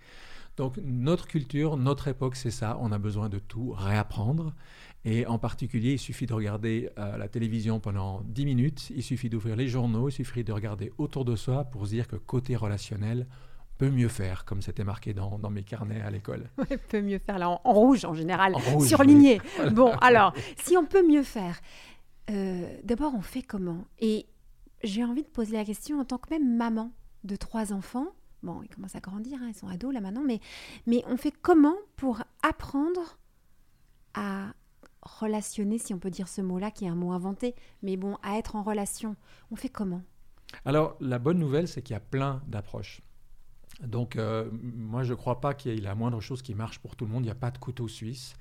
Donc 0.57 0.79
notre 0.83 1.27
culture, 1.27 1.77
notre 1.77 2.09
époque, 2.09 2.37
c'est 2.37 2.51
ça. 2.51 2.79
On 2.81 2.93
a 2.93 2.99
besoin 2.99 3.29
de 3.29 3.39
tout 3.39 3.73
réapprendre. 3.73 4.55
Et 5.05 5.27
en 5.27 5.39
particulier, 5.39 5.93
il 5.93 5.99
suffit 5.99 6.27
de 6.27 6.35
regarder 6.35 6.91
euh, 6.99 7.17
la 7.17 7.29
télévision 7.29 7.81
pendant 7.81 8.23
10 8.23 8.45
minutes, 8.45 8.91
il 8.95 9.03
suffit 9.03 9.29
d'ouvrir 9.29 9.57
les 9.57 9.67
journaux, 9.67 10.09
il 10.09 10.13
suffit 10.13 10.45
de 10.45 10.53
regarder 10.53 10.93
autour 10.97 11.25
de 11.25 11.35
soi 11.35 11.65
pour 11.65 11.87
se 11.87 11.91
dire 11.91 12.07
que 12.07 12.15
côté 12.15 12.55
relationnel, 12.55 13.27
peut 13.83 13.91
mieux 13.91 14.09
faire, 14.09 14.45
comme 14.45 14.63
c'était 14.63 14.85
marqué 14.85 15.13
dans, 15.13 15.41
dans, 15.41 15.51
mes 15.51 15.65
carnets 15.65 16.01
à 16.03 16.11
l'école. 16.11 16.49
Ouais, 16.57 16.79
peut 16.79 17.01
mieux 17.01 17.19
faire, 17.19 17.41
là, 17.41 17.51
en, 17.51 17.73
rouge 17.73 18.05
en 18.05 18.15
général, 18.15 18.55
surligné. 18.79 19.41
Bon, 19.73 19.91
alors, 20.01 20.33
si 20.57 20.77
on 20.77 20.87
peut 20.87 21.05
mieux 21.05 21.25
faire, 21.25 21.61
euh, 22.31 22.79
d'abord, 22.85 23.13
on 23.17 23.23
fait 23.23 23.43
comment? 23.43 23.85
Et 23.99 24.27
j'ai 24.85 25.03
envie 25.03 25.25
de 25.25 25.29
poser 25.29 25.57
la 25.57 25.65
question 25.65 25.99
en 25.99 26.05
tant 26.05 26.19
que 26.19 26.31
même 26.31 26.57
maman 26.57 26.93
de 27.25 27.35
trois 27.35 27.73
enfants. 27.73 28.07
Bon, 28.45 28.63
ils 28.63 28.69
commencent 28.69 28.95
à 28.95 29.01
grandir, 29.01 29.41
hein, 29.43 29.49
ils 29.49 29.57
sont 29.57 29.67
ados 29.67 29.93
là 29.93 30.01
maintenant, 30.01 30.23
mais, 30.25 30.39
mais 30.87 31.03
on 31.09 31.17
fait 31.17 31.33
comment 31.33 31.75
pour 31.97 32.23
apprendre 32.45 33.19
à 34.15 34.55
relationner, 35.03 35.79
si 35.79 35.93
on 35.93 35.99
peut 35.99 36.11
dire 36.11 36.29
ce 36.29 36.41
mot-là, 36.41 36.71
qui 36.71 36.85
est 36.85 36.89
un 36.89 36.95
mot 36.95 37.11
inventé, 37.11 37.57
mais 37.83 37.97
bon, 37.97 38.17
à 38.23 38.39
être 38.39 38.55
en 38.55 38.63
relation? 38.63 39.17
On 39.51 39.57
fait 39.57 39.71
comment? 39.71 40.03
Alors, 40.65 40.97
la 41.01 41.19
bonne 41.19 41.41
nouvelle, 41.41 41.67
c'est 41.67 41.83
qu'il 41.83 41.95
y 41.95 41.97
a 41.97 42.01
plein 42.01 42.43
d'approches. 42.47 43.03
Donc, 43.87 44.17
euh, 44.17 44.49
moi, 44.53 45.03
je 45.03 45.13
ne 45.13 45.17
crois 45.17 45.41
pas 45.41 45.55
qu'il 45.55 45.75
y 45.75 45.79
ait 45.79 45.81
la 45.81 45.95
moindre 45.95 46.21
chose 46.21 46.43
qui 46.43 46.55
marche 46.55 46.79
pour 46.79 46.97
tout 46.97 47.05
le 47.05 47.11
monde. 47.11 47.23
Il 47.23 47.27
n'y 47.27 47.33
a 47.33 47.37
pas 47.37 47.51
de 47.51 47.59
couteau 47.59 47.89
suisse. 47.89 48.35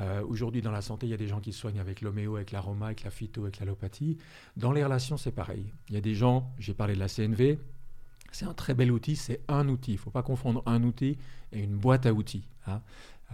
Euh, 0.00 0.22
aujourd'hui, 0.26 0.62
dans 0.62 0.70
la 0.70 0.80
santé, 0.80 1.06
il 1.06 1.10
y 1.10 1.14
a 1.14 1.18
des 1.18 1.26
gens 1.26 1.40
qui 1.40 1.52
soignent 1.52 1.80
avec 1.80 2.00
l'homéo, 2.00 2.36
avec 2.36 2.52
l'aroma, 2.52 2.86
avec 2.86 3.02
la 3.02 3.10
phyto, 3.10 3.42
avec 3.42 3.58
l'allopathie. 3.58 4.16
Dans 4.56 4.72
les 4.72 4.84
relations, 4.84 5.16
c'est 5.16 5.32
pareil. 5.32 5.72
Il 5.88 5.94
y 5.94 5.98
a 5.98 6.00
des 6.00 6.14
gens, 6.14 6.52
j'ai 6.58 6.74
parlé 6.74 6.94
de 6.94 7.00
la 7.00 7.08
CNV, 7.08 7.58
c'est 8.30 8.44
un 8.44 8.54
très 8.54 8.74
bel 8.74 8.92
outil, 8.92 9.16
c'est 9.16 9.40
un 9.48 9.68
outil. 9.68 9.92
Il 9.92 9.96
ne 9.96 10.00
faut 10.00 10.10
pas 10.10 10.22
confondre 10.22 10.62
un 10.66 10.82
outil 10.84 11.18
et 11.52 11.60
une 11.60 11.76
boîte 11.76 12.06
à 12.06 12.12
outils. 12.12 12.46
Hein. 12.66 12.80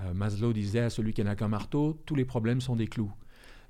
Euh, 0.00 0.14
Maslow 0.14 0.52
disait 0.52 0.80
à 0.80 0.90
celui 0.90 1.12
qui 1.12 1.22
n'a 1.22 1.36
qu'un 1.36 1.48
marteau, 1.48 2.00
tous 2.06 2.14
les 2.14 2.24
problèmes 2.24 2.60
sont 2.60 2.76
des 2.76 2.86
clous. 2.86 3.12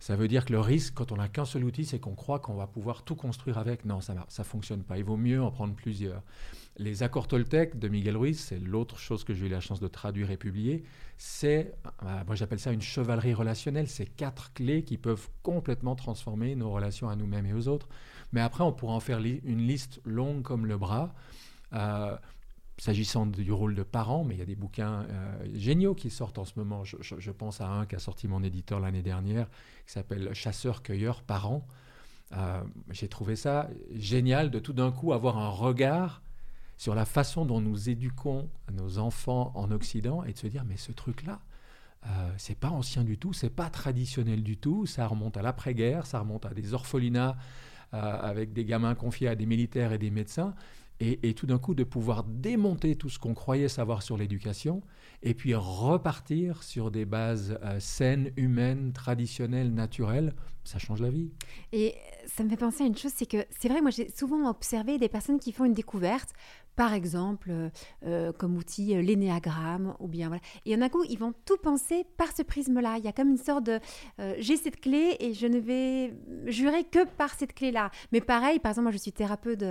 Ça 0.05 0.17
veut 0.17 0.29
dire 0.29 0.45
que 0.45 0.53
le 0.53 0.61
risque, 0.61 0.93
quand 0.93 1.13
on 1.13 1.17
n'a 1.17 1.29
qu'un 1.29 1.47
seul 1.47 1.65
outil, 1.65 1.87
c'est 1.87 1.99
qu'on 1.99 2.15
croit 2.15 2.39
qu'on 2.39 2.57
va 2.57 2.67
pouvoir 2.67 3.05
tout 3.05 3.15
construire 3.15 3.57
avec. 3.57 3.87
Non, 3.87 4.03
ça 4.03 4.13
ne 4.13 4.45
fonctionne 4.45 4.83
pas. 4.83 4.99
Il 4.99 5.05
vaut 5.05 5.17
mieux 5.17 5.43
en 5.43 5.51
prendre 5.51 5.73
plusieurs. 5.75 6.23
Les 6.77 7.03
accords 7.03 7.27
Toltec 7.27 7.79
de 7.79 7.89
Miguel 7.89 8.19
Ruiz, 8.19 8.39
c'est 8.39 8.59
l'autre 8.59 8.99
chose 8.99 9.25
que 9.25 9.33
j'ai 9.33 9.47
eu 9.47 9.49
la 9.49 9.61
chance 9.61 9.81
de 9.81 9.89
traduire 9.89 10.31
et 10.31 10.37
publier. 10.37 10.85
C'est, 11.17 11.73
euh, 12.03 12.23
moi 12.27 12.35
j'appelle 12.35 12.59
ça 12.59 12.71
une 12.71 12.83
chevalerie 12.83 13.33
relationnelle. 13.33 13.89
C'est 13.89 14.05
quatre 14.05 14.53
clés 14.53 14.83
qui 14.83 14.99
peuvent 14.99 15.27
complètement 15.43 15.97
transformer 15.97 16.55
nos 16.55 16.71
relations 16.71 17.09
à 17.09 17.17
nous-mêmes 17.17 17.47
et 17.47 17.55
aux 17.55 17.69
autres. 17.69 17.89
Mais 18.35 18.43
après, 18.43 18.63
on 18.63 18.75
pourra 18.75 18.93
en 18.93 19.01
faire 19.01 19.21
une 19.21 19.67
liste 19.67 20.03
longue 20.05 20.43
comme 20.43 20.67
le 20.67 20.77
bras. 20.77 21.15
Euh, 21.73 22.15
s'agissant 22.77 23.27
du 23.27 23.53
rôle 23.53 23.75
de 23.75 23.83
parent, 23.83 24.25
mais 24.25 24.35
il 24.35 24.39
y 24.39 24.43
a 24.43 24.47
des 24.47 24.57
bouquins 24.57 25.07
euh, 25.09 25.47
géniaux 25.55 25.95
qui 25.95 26.11
sortent 26.11 26.39
en 26.39 26.45
ce 26.45 26.53
moment. 26.57 26.83
Je, 26.85 27.31
pense 27.31 27.61
à 27.61 27.69
un 27.69 27.87
qui 27.87 27.95
a 27.95 27.99
sorti 27.99 28.29
mon 28.29 28.43
éditeur 28.43 28.81
l'année 28.81 29.03
dernière, 29.03 29.49
qui 29.87 29.93
s'appelle 29.93 30.33
Chasseur-cueilleur 30.35 31.23
parent. 31.23 31.67
J'ai 32.91 33.07
trouvé 33.07 33.37
ça 33.37 33.69
génial 33.93 34.51
de 34.51 34.59
tout 34.59 34.73
d'un 34.73 34.91
coup 34.91 35.13
avoir 35.13 35.39
un 35.39 35.51
regard 35.51 36.21
sur 36.77 36.95
la 36.95 37.05
façon 37.05 37.45
dont 37.45 37.61
nous 37.61 37.89
éduquons 37.89 38.49
nos 38.73 38.99
enfants 38.99 39.53
en 39.55 39.71
Occident 39.71 40.25
et 40.25 40.33
de 40.33 40.39
se 40.39 40.47
dire 40.47 40.65
mais 40.65 40.77
ce 40.77 40.93
truc-là, 40.93 41.41
euh, 42.07 42.31
c'est 42.37 42.59
pas 42.59 42.69
ancien 42.69 43.05
du 43.05 43.17
tout, 43.17 43.33
c'est 43.33 43.51
pas 43.51 43.71
traditionnel 43.71 44.43
du 44.43 44.57
tout, 44.57 44.87
ça 44.87 45.07
remonte 45.07 45.37
à 45.37 45.43
l'après-guerre, 45.43 46.07
ça 46.07 46.21
remonte 46.21 46.45
à 46.45 46.53
des 46.53 46.75
orphelinats 46.75 47.37
euh, 47.95 48.21
avec 48.21 48.53
des 48.53 48.65
gamins 48.65 48.95
confiés 48.95 49.29
à 49.29 49.35
des 49.35 49.47
militaires 49.47 49.93
et 49.93 49.99
des 49.99 50.11
médecins, 50.11 50.55
et, 51.01 51.35
tout 51.35 51.47
d'un 51.47 51.59
coup 51.59 51.75
de 51.75 51.85
pouvoir 51.85 52.25
démonter 52.25 52.97
tout 52.97 53.09
ce 53.09 53.19
qu'on 53.19 53.35
croyait 53.35 53.69
savoir 53.69 54.03
sur 54.03 54.17
l'éducation, 54.17 54.83
et 55.23 55.35
puis 55.35 55.55
repartir 55.55 56.63
sur 56.63 56.91
des 56.91 57.05
bases 57.05 57.59
euh, 57.63 57.81
saines, 57.81 58.31
humaines, 58.37 58.93
traditionnelles, 58.93 59.73
naturelles, 59.73 60.35
ça 60.65 60.79
change 60.79 61.03
la 61.03 61.11
vie. 61.11 61.31
Et 61.73 61.95
ça 62.27 62.45
me 62.45 62.49
fait 62.49 62.57
penser 62.57 62.85
à 62.85 62.87
une 62.87 62.97
chose, 62.97 63.13
c'est 63.15 63.27
que 63.27 63.45
c'est 63.51 63.69
vrai, 63.69 63.81
moi 63.81 63.91
j'ai 63.91 64.09
souvent 64.11 64.49
observé 64.49 64.99
des 64.99 65.09
personnes 65.09 65.41
qui 65.41 65.53
font 65.53 65.65
une 65.65 65.75
découverte, 65.75 66.33
par 66.77 66.93
exemple, 66.93 67.51
euh, 67.51 67.69
euh, 68.05 68.33
comme 68.33 68.57
outil, 68.57 68.95
euh, 68.95 69.03
l'énéagramme, 69.03 69.95
ou 70.01 70.09
bien 70.09 70.29
voilà. 70.29 70.43
Et 70.65 70.71
il 70.71 70.73
y 70.73 70.77
en 70.77 70.83
a 70.83 70.89
coup, 70.89 71.05
ils 71.09 71.19
vont 71.19 71.33
tout 71.45 71.57
penser 71.57 72.05
par 72.17 72.35
ce 72.35 72.43
prisme-là. 72.43 72.97
Il 72.99 73.05
y 73.05 73.09
a 73.09 73.13
comme 73.13 73.31
une 73.31 73.39
sorte 73.39 73.65
de 73.65 73.81
j'ai 74.39 74.57
cette 74.57 74.81
clé 74.81 75.17
et 75.21 75.35
je 75.35 75.47
ne 75.47 75.59
vais 75.59 76.15
jurer 76.47 76.85
que 76.85 77.05
par 77.05 77.35
cette 77.35 77.55
clé-là. 77.55 77.91
Mais 78.13 78.21
pareil, 78.21 78.59
par 78.59 78.71
exemple, 78.71 78.85
moi 78.85 78.93
je 78.93 78.99
suis 78.99 79.13
thérapeute, 79.13 79.65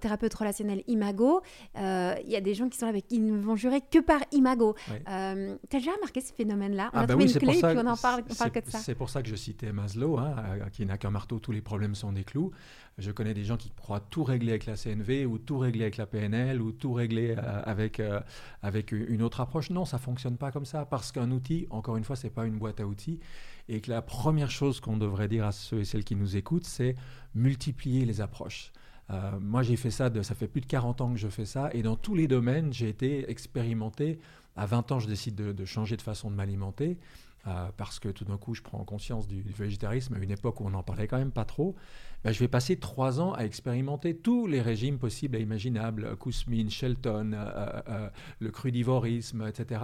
thérapeute 0.00 0.34
relationnel 0.34 0.82
imago. 0.86 1.42
Il 1.76 2.28
y 2.28 2.36
a 2.36 2.40
des 2.40 2.54
gens 2.54 2.68
qui 2.68 2.78
sont 2.78 2.86
là 2.86 2.90
avec 2.90 3.06
qui 3.06 3.20
ne 3.20 3.38
vont 3.38 3.56
jurer 3.56 3.80
que 3.80 3.98
par 3.98 4.20
imago. 4.32 4.74
tu 4.86 4.92
as 5.06 5.34
déjà 5.70 5.92
remarqué 5.92 6.20
ce 6.20 6.32
phénomène-là? 6.32 6.90
On 6.92 6.98
ah 6.98 7.00
a 7.00 7.06
bah 7.06 7.14
trouvé 7.14 7.24
une 7.26 7.38
clé 7.38 7.58
et 7.58 7.62
puis 7.62 7.76
on 7.76 7.86
en 7.86 7.96
parle, 7.96 8.24
parle 8.24 8.50
que 8.50 8.60
de 8.60 8.70
ça. 8.70 8.78
C'est 8.78 8.94
pour 8.94 9.10
ça 9.10 9.22
que 9.22 9.28
je 9.28 9.36
citais 9.36 9.72
Maslow, 9.72 10.18
hein, 10.18 10.34
qui 10.72 10.84
n'a 10.86 10.98
qu'un 10.98 11.10
marteau, 11.10 11.38
tous 11.38 11.52
les 11.52 11.62
problèmes 11.62 11.94
sont 11.94 12.12
des 12.12 12.24
clous. 12.24 12.50
Je 12.98 13.10
connais 13.10 13.34
des 13.34 13.44
gens 13.44 13.58
qui 13.58 13.70
croient 13.70 14.00
tout 14.00 14.24
régler 14.24 14.52
avec 14.52 14.64
la 14.64 14.74
CNV 14.74 15.26
ou 15.26 15.36
tout 15.36 15.58
régler 15.58 15.82
avec 15.82 15.98
la 15.98 16.06
PNL 16.06 16.25
ou 16.60 16.72
tout 16.72 16.92
régler 16.92 17.34
euh, 17.36 17.62
avec, 17.64 18.00
euh, 18.00 18.20
avec 18.62 18.92
une 18.92 19.22
autre 19.22 19.40
approche. 19.40 19.70
Non, 19.70 19.84
ça 19.84 19.98
fonctionne 19.98 20.36
pas 20.36 20.50
comme 20.50 20.64
ça 20.64 20.84
parce 20.84 21.12
qu'un 21.12 21.30
outil, 21.30 21.66
encore 21.70 21.96
une 21.96 22.04
fois, 22.04 22.16
c'est 22.16 22.30
pas 22.30 22.46
une 22.46 22.58
boîte 22.58 22.80
à 22.80 22.86
outils 22.86 23.20
et 23.68 23.80
que 23.80 23.90
la 23.90 24.02
première 24.02 24.50
chose 24.50 24.80
qu'on 24.80 24.96
devrait 24.96 25.28
dire 25.28 25.44
à 25.44 25.52
ceux 25.52 25.80
et 25.80 25.84
celles 25.84 26.04
qui 26.04 26.16
nous 26.16 26.36
écoutent, 26.36 26.66
c'est 26.66 26.94
multiplier 27.34 28.04
les 28.04 28.20
approches. 28.20 28.72
Euh, 29.10 29.38
moi, 29.40 29.62
j'ai 29.62 29.76
fait 29.76 29.90
ça, 29.90 30.10
de, 30.10 30.22
ça 30.22 30.34
fait 30.34 30.48
plus 30.48 30.60
de 30.60 30.66
40 30.66 31.00
ans 31.00 31.12
que 31.12 31.18
je 31.18 31.28
fais 31.28 31.44
ça, 31.44 31.70
et 31.72 31.82
dans 31.82 31.96
tous 31.96 32.14
les 32.14 32.28
domaines, 32.28 32.72
j'ai 32.72 32.88
été 32.88 33.30
expérimenté. 33.30 34.18
À 34.56 34.66
20 34.66 34.92
ans, 34.92 35.00
je 35.00 35.06
décide 35.06 35.34
de, 35.34 35.52
de 35.52 35.64
changer 35.64 35.96
de 35.96 36.02
façon 36.02 36.30
de 36.30 36.34
m'alimenter. 36.34 36.98
Euh, 37.46 37.68
parce 37.76 38.00
que 38.00 38.08
tout 38.08 38.24
d'un 38.24 38.38
coup, 38.38 38.54
je 38.54 38.62
prends 38.62 38.82
conscience 38.84 39.28
du, 39.28 39.40
végétarisme 39.42 40.14
à 40.14 40.18
une 40.18 40.32
époque 40.32 40.60
où 40.60 40.66
on 40.66 40.70
n'en 40.70 40.82
parlait 40.82 41.06
quand 41.06 41.18
même 41.18 41.30
pas 41.30 41.44
trop, 41.44 41.76
ben, 42.24 42.32
je 42.32 42.40
vais 42.40 42.48
passer 42.48 42.76
trois 42.76 43.20
ans 43.20 43.34
à 43.34 43.44
expérimenter 43.44 44.16
tous 44.16 44.48
les 44.48 44.60
régimes 44.60 44.98
possibles 44.98 45.36
et 45.36 45.40
imaginables, 45.40 46.16
Kousmine, 46.16 46.70
Shelton, 46.70 47.32
euh, 47.34 47.82
euh, 47.88 48.10
le 48.40 48.50
crudivorisme, 48.50 49.46
etc., 49.46 49.80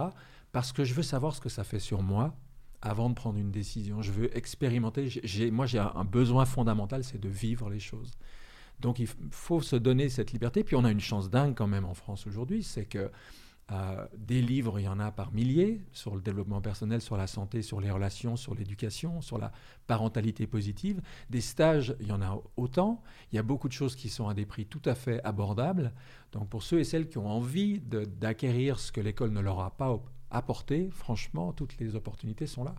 parce 0.51 0.73
que 0.73 0.83
je 0.83 0.93
veux 0.93 1.03
savoir 1.03 1.33
ce 1.35 1.41
que 1.41 1.49
ça 1.49 1.63
fait 1.63 1.79
sur 1.79 2.03
moi 2.03 2.35
avant 2.81 3.09
de 3.09 3.15
prendre 3.15 3.39
une 3.39 3.51
décision. 3.51 4.01
Je 4.01 4.11
veux 4.11 4.35
expérimenter. 4.37 5.09
moi, 5.51 5.65
j'ai 5.65 5.79
un 5.79 6.03
besoin 6.03 6.45
fondamental, 6.45 7.03
c'est 7.05 7.19
de 7.19 7.29
vivre 7.29 7.69
les 7.69 7.79
choses. 7.79 8.11
Donc, 8.81 8.99
il 8.99 9.07
faut 9.31 9.61
se 9.61 9.77
donner 9.77 10.09
cette 10.09 10.33
liberté. 10.33 10.65
Puis, 10.65 10.75
on 10.75 10.83
a 10.83 10.91
une 10.91 10.99
chance 10.99 11.29
dingue 11.29 11.55
quand 11.55 11.67
même 11.67 11.85
en 11.85 11.93
France 11.93 12.27
aujourd'hui, 12.27 12.61
c'est 12.61 12.85
que 12.85 13.09
euh, 13.71 14.05
des 14.17 14.41
livres, 14.41 14.79
il 14.79 14.83
y 14.83 14.87
en 14.87 14.99
a 14.99 15.11
par 15.11 15.31
milliers 15.31 15.81
sur 15.93 16.15
le 16.15 16.21
développement 16.21 16.61
personnel, 16.61 17.01
sur 17.01 17.15
la 17.15 17.27
santé, 17.27 17.61
sur 17.61 17.79
les 17.79 17.91
relations, 17.91 18.35
sur 18.35 18.55
l'éducation, 18.55 19.21
sur 19.21 19.37
la 19.37 19.51
parentalité 19.87 20.47
positive. 20.47 21.01
Des 21.29 21.41
stages, 21.41 21.95
il 22.01 22.07
y 22.07 22.11
en 22.11 22.21
a 22.21 22.37
autant. 22.57 23.01
Il 23.31 23.35
y 23.35 23.39
a 23.39 23.43
beaucoup 23.43 23.67
de 23.67 23.73
choses 23.73 23.95
qui 23.95 24.09
sont 24.09 24.27
à 24.27 24.33
des 24.33 24.45
prix 24.45 24.65
tout 24.65 24.81
à 24.85 24.95
fait 24.95 25.23
abordables. 25.23 25.93
Donc 26.33 26.49
pour 26.49 26.63
ceux 26.63 26.79
et 26.79 26.83
celles 26.83 27.07
qui 27.07 27.17
ont 27.17 27.29
envie 27.29 27.79
d'acquérir 27.79 28.79
ce 28.79 28.91
que 28.91 29.01
l'école 29.01 29.31
ne 29.31 29.39
leur 29.39 29.59
a 29.61 29.71
pas 29.71 29.97
apporter, 30.33 30.89
franchement, 30.91 31.53
toutes 31.53 31.77
les 31.77 31.95
opportunités 31.95 32.47
sont 32.47 32.63
là. 32.63 32.75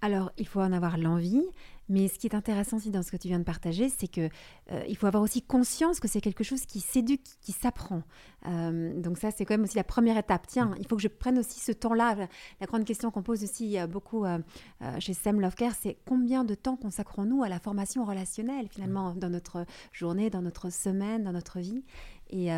Alors, 0.00 0.32
il 0.38 0.46
faut 0.46 0.60
en 0.60 0.72
avoir 0.72 0.98
l'envie, 0.98 1.44
mais 1.88 2.08
ce 2.08 2.18
qui 2.18 2.26
est 2.26 2.34
intéressant 2.34 2.76
aussi 2.78 2.90
dans 2.90 3.02
ce 3.02 3.10
que 3.10 3.16
tu 3.16 3.28
viens 3.28 3.38
de 3.38 3.44
partager, 3.44 3.88
c'est 3.88 4.08
que 4.08 4.28
euh, 4.70 4.84
il 4.88 4.96
faut 4.96 5.06
avoir 5.06 5.22
aussi 5.22 5.42
conscience 5.42 6.00
que 6.00 6.08
c'est 6.08 6.20
quelque 6.20 6.44
chose 6.44 6.64
qui 6.64 6.80
s'éduque, 6.80 7.24
qui 7.40 7.52
s'apprend. 7.52 8.02
Euh, 8.46 9.00
donc 9.00 9.18
ça, 9.18 9.30
c'est 9.30 9.44
quand 9.44 9.54
même 9.54 9.64
aussi 9.64 9.76
la 9.76 9.84
première 9.84 10.16
étape. 10.16 10.46
Tiens, 10.46 10.74
il 10.78 10.86
faut 10.86 10.96
que 10.96 11.02
je 11.02 11.08
prenne 11.08 11.38
aussi 11.38 11.60
ce 11.60 11.72
temps-là. 11.72 12.28
La 12.60 12.66
grande 12.66 12.84
question 12.84 13.10
qu'on 13.10 13.22
pose 13.22 13.44
aussi 13.44 13.78
euh, 13.78 13.86
beaucoup 13.86 14.24
chez 14.98 15.14
Sam 15.14 15.40
Lovecare, 15.40 15.72
c'est 15.80 15.96
combien 16.06 16.44
de 16.44 16.54
temps 16.54 16.76
consacrons-nous 16.76 17.42
à 17.42 17.48
la 17.48 17.58
formation 17.58 18.04
relationnelle 18.04 18.68
finalement 18.68 19.14
dans 19.14 19.30
notre 19.30 19.64
journée, 19.92 20.30
dans 20.30 20.42
notre 20.42 20.70
semaine, 20.70 21.24
dans 21.24 21.32
notre 21.32 21.60
vie, 21.60 21.84
et, 22.32 22.48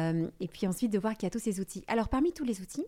et 0.41 0.49
puis 0.49 0.67
ensuite 0.67 0.93
de 0.93 0.99
voir 0.99 1.15
qu'il 1.15 1.25
y 1.25 1.27
a 1.27 1.31
tous 1.31 1.39
ces 1.39 1.61
outils. 1.61 1.85
Alors 1.89 2.09
parmi 2.09 2.33
tous 2.33 2.45
les 2.45 2.61
outils, 2.61 2.87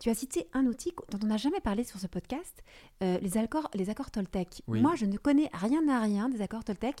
tu 0.00 0.08
as 0.08 0.14
cité 0.14 0.48
un 0.54 0.64
outil 0.64 0.92
dont 1.10 1.18
on 1.22 1.26
n'a 1.26 1.36
jamais 1.36 1.60
parlé 1.60 1.84
sur 1.84 2.00
ce 2.00 2.06
podcast, 2.06 2.64
euh, 3.02 3.18
les, 3.20 3.36
accords, 3.36 3.68
les 3.74 3.90
accords 3.90 4.10
Toltec. 4.10 4.62
Moi, 4.66 4.94
je 4.96 5.04
ne 5.04 5.18
connais 5.18 5.50
rien 5.52 5.86
à 5.88 6.00
rien 6.00 6.30
des 6.30 6.40
accords 6.40 6.64
Toltec. 6.64 6.96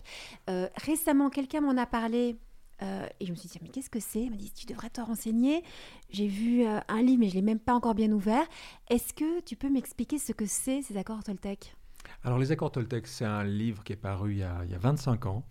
Euh, 0.50 0.68
récemment, 0.76 1.30
quelqu'un 1.30 1.62
m'en 1.62 1.78
a 1.78 1.86
parlé 1.86 2.36
euh, 2.82 3.06
et 3.18 3.24
je 3.24 3.30
me 3.30 3.36
suis 3.36 3.48
dit, 3.48 3.58
mais 3.62 3.70
qu'est-ce 3.70 3.88
que 3.88 4.00
c'est? 4.00 4.20
Il 4.20 4.30
m'a 4.30 4.36
dit, 4.36 4.52
tu 4.52 4.66
devrais 4.66 4.90
te 4.90 5.00
renseigner. 5.00 5.64
J'ai 6.10 6.26
vu 6.26 6.64
un 6.64 7.02
livre, 7.02 7.20
mais 7.20 7.28
je 7.28 7.36
ne 7.36 7.40
l'ai 7.40 7.46
même 7.46 7.58
pas 7.58 7.72
encore 7.72 7.94
bien 7.94 8.12
ouvert. 8.12 8.46
Est-ce 8.90 9.14
que 9.14 9.40
tu 9.40 9.56
peux 9.56 9.70
m'expliquer 9.70 10.18
ce 10.18 10.32
que 10.32 10.44
c'est, 10.44 10.82
ces 10.82 10.98
accords 10.98 11.24
Toltec? 11.24 11.74
Alors, 12.22 12.38
les 12.38 12.52
accords 12.52 12.72
Toltec, 12.72 13.06
c'est 13.06 13.24
un 13.24 13.44
livre 13.44 13.82
qui 13.82 13.94
est 13.94 13.96
paru 13.96 14.32
il 14.32 14.38
y 14.38 14.42
a, 14.42 14.60
il 14.64 14.70
y 14.70 14.74
a 14.74 14.78
25 14.78 15.24
ans 15.24 15.42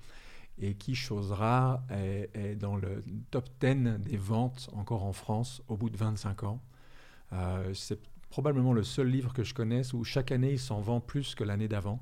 et 0.60 0.74
qui, 0.76 0.96
chose 0.96 1.32
rare, 1.32 1.82
est, 1.90 2.56
dans 2.56 2.76
le 2.76 3.04
top 3.32 3.50
10 3.62 4.00
des 4.00 4.18
ventes 4.18 4.70
encore 4.74 5.06
en 5.06 5.14
France 5.14 5.62
au 5.68 5.78
bout 5.78 5.90
de 5.90 5.98
25 5.98 6.44
ans. 6.44 6.62
Euh, 7.34 7.74
c'est 7.74 8.00
probablement 8.30 8.74
le 8.74 8.84
seul 8.84 9.08
livre 9.08 9.34
que 9.34 9.44
je 9.44 9.54
connaisse 9.54 9.94
où 9.94 10.04
chaque 10.04 10.32
année 10.32 10.54
il 10.54 10.60
s'en 10.60 10.82
vend 10.82 11.00
plus 11.00 11.36
que 11.36 11.44
l'année 11.44 11.68
d'avant. 11.68 12.02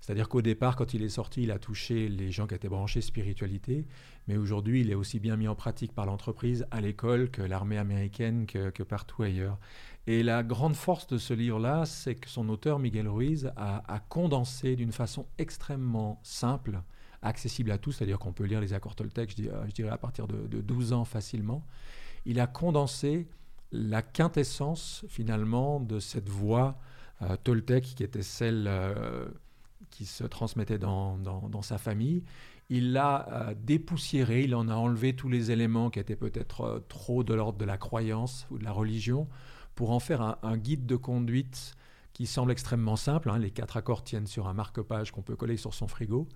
C'est-à-dire 0.00 0.28
qu'au 0.28 0.42
départ, 0.42 0.76
quand 0.76 0.94
il 0.94 1.02
est 1.02 1.08
sorti, 1.08 1.42
il 1.42 1.50
a 1.50 1.58
touché 1.58 2.08
les 2.08 2.30
gens 2.30 2.46
qui 2.46 2.54
étaient 2.54 2.68
branchés 2.68 3.00
spiritualité, 3.00 3.84
mais 4.28 4.36
aujourd'hui, 4.36 4.82
il 4.82 4.90
est 4.90 4.94
aussi 4.94 5.18
bien 5.18 5.36
mis 5.36 5.48
en 5.48 5.54
pratique 5.54 5.92
par 5.92 6.06
l'entreprise, 6.06 6.66
à 6.70 6.80
l'école, 6.80 7.30
que 7.30 7.42
l'armée 7.42 7.78
américaine, 7.78 8.46
que, 8.46 8.82
partout 8.82 9.22
ailleurs. 9.22 9.58
Et 10.06 10.22
la 10.22 10.42
grande 10.42 10.76
force 10.76 11.06
de 11.08 11.18
ce 11.18 11.34
livre-là, 11.34 11.84
c'est 11.84 12.14
que 12.14 12.28
son 12.28 12.48
auteur, 12.48 12.78
Miguel 12.78 13.08
Ruiz, 13.08 13.50
a, 13.56 14.00
condensé 14.08 14.76
d'une 14.76 14.92
façon 14.92 15.26
extrêmement 15.36 16.20
simple, 16.22 16.80
accessible 17.22 17.70
à 17.70 17.78
tous, 17.78 17.92
c'est-à-dire 17.92 18.18
qu'on 18.18 18.32
peut 18.32 18.44
lire 18.44 18.60
les 18.60 18.74
accords 18.74 18.94
Toltec, 18.94 19.34
je, 19.36 19.72
dirais 19.72 19.90
à 19.90 19.98
partir 19.98 20.26
de, 20.26 20.46
de 20.46 20.60
12 20.60 20.92
ans 20.92 21.04
facilement. 21.04 21.64
Il 22.26 22.40
a 22.40 22.46
condensé 22.46 23.26
la 23.72 24.02
quintessence 24.02 25.04
finalement 25.08 25.80
de 25.80 26.00
cette 26.00 26.28
voix 26.28 26.78
euh, 27.22 27.36
Toltec 27.42 27.84
qui 27.84 28.02
était 28.02 28.22
celle 28.22 28.66
euh, 28.68 29.26
qui 29.90 30.06
se 30.06 30.24
transmettait 30.24 30.78
dans, 30.78 31.62
sa 31.62 31.78
famille. 31.78 32.22
Il 32.70 32.92
l'a 32.92 33.26
euh, 33.30 33.54
dépoussiéré, 33.54 34.42
il 34.42 34.54
en 34.54 34.68
a 34.68 34.74
enlevé 34.74 35.14
tous 35.14 35.28
les 35.28 35.50
éléments 35.50 35.90
qui 35.90 35.98
étaient 35.98 36.16
peut-être 36.16 36.84
trop 36.88 37.24
de 37.24 37.34
l'ordre 37.34 37.58
de 37.58 37.64
la 37.64 37.78
croyance 37.78 38.46
ou 38.50 38.58
de 38.58 38.64
la 38.64 38.72
religion 38.72 39.26
pour 39.74 39.90
en 39.90 40.00
faire 40.00 40.38
un, 40.42 40.56
guide 40.56 40.86
de 40.86 40.96
conduite 40.96 41.74
qui 42.12 42.26
semble 42.26 42.50
extrêmement 42.50 42.96
simple. 42.96 43.30
Hein. 43.30 43.38
Les 43.38 43.50
quatre 43.50 43.76
accords 43.76 44.02
tiennent 44.02 44.26
sur 44.26 44.48
un 44.48 44.54
marque-page 44.54 45.12
qu'on 45.12 45.22
peut 45.22 45.36
coller 45.36 45.56
sur 45.56 45.72
son 45.72 45.86
frigo. 45.86 46.28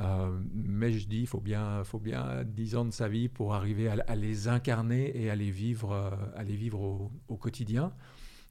Euh, 0.00 0.40
mais 0.52 0.92
je 0.92 1.06
dis, 1.06 1.20
il 1.20 1.26
faut 1.26 1.40
bien, 1.40 1.84
faut 1.84 1.98
bien 1.98 2.44
10 2.44 2.76
ans 2.76 2.84
de 2.84 2.90
sa 2.90 3.08
vie 3.08 3.28
pour 3.28 3.54
arriver 3.54 3.88
à, 3.88 4.16
les 4.16 4.48
incarner 4.48 5.16
et 5.16 5.30
à 5.30 5.36
les 5.36 5.50
vivre, 5.50 5.92
euh, 5.92 6.10
à 6.34 6.42
les 6.42 6.56
vivre 6.56 7.10
au, 7.28 7.36
quotidien. 7.36 7.92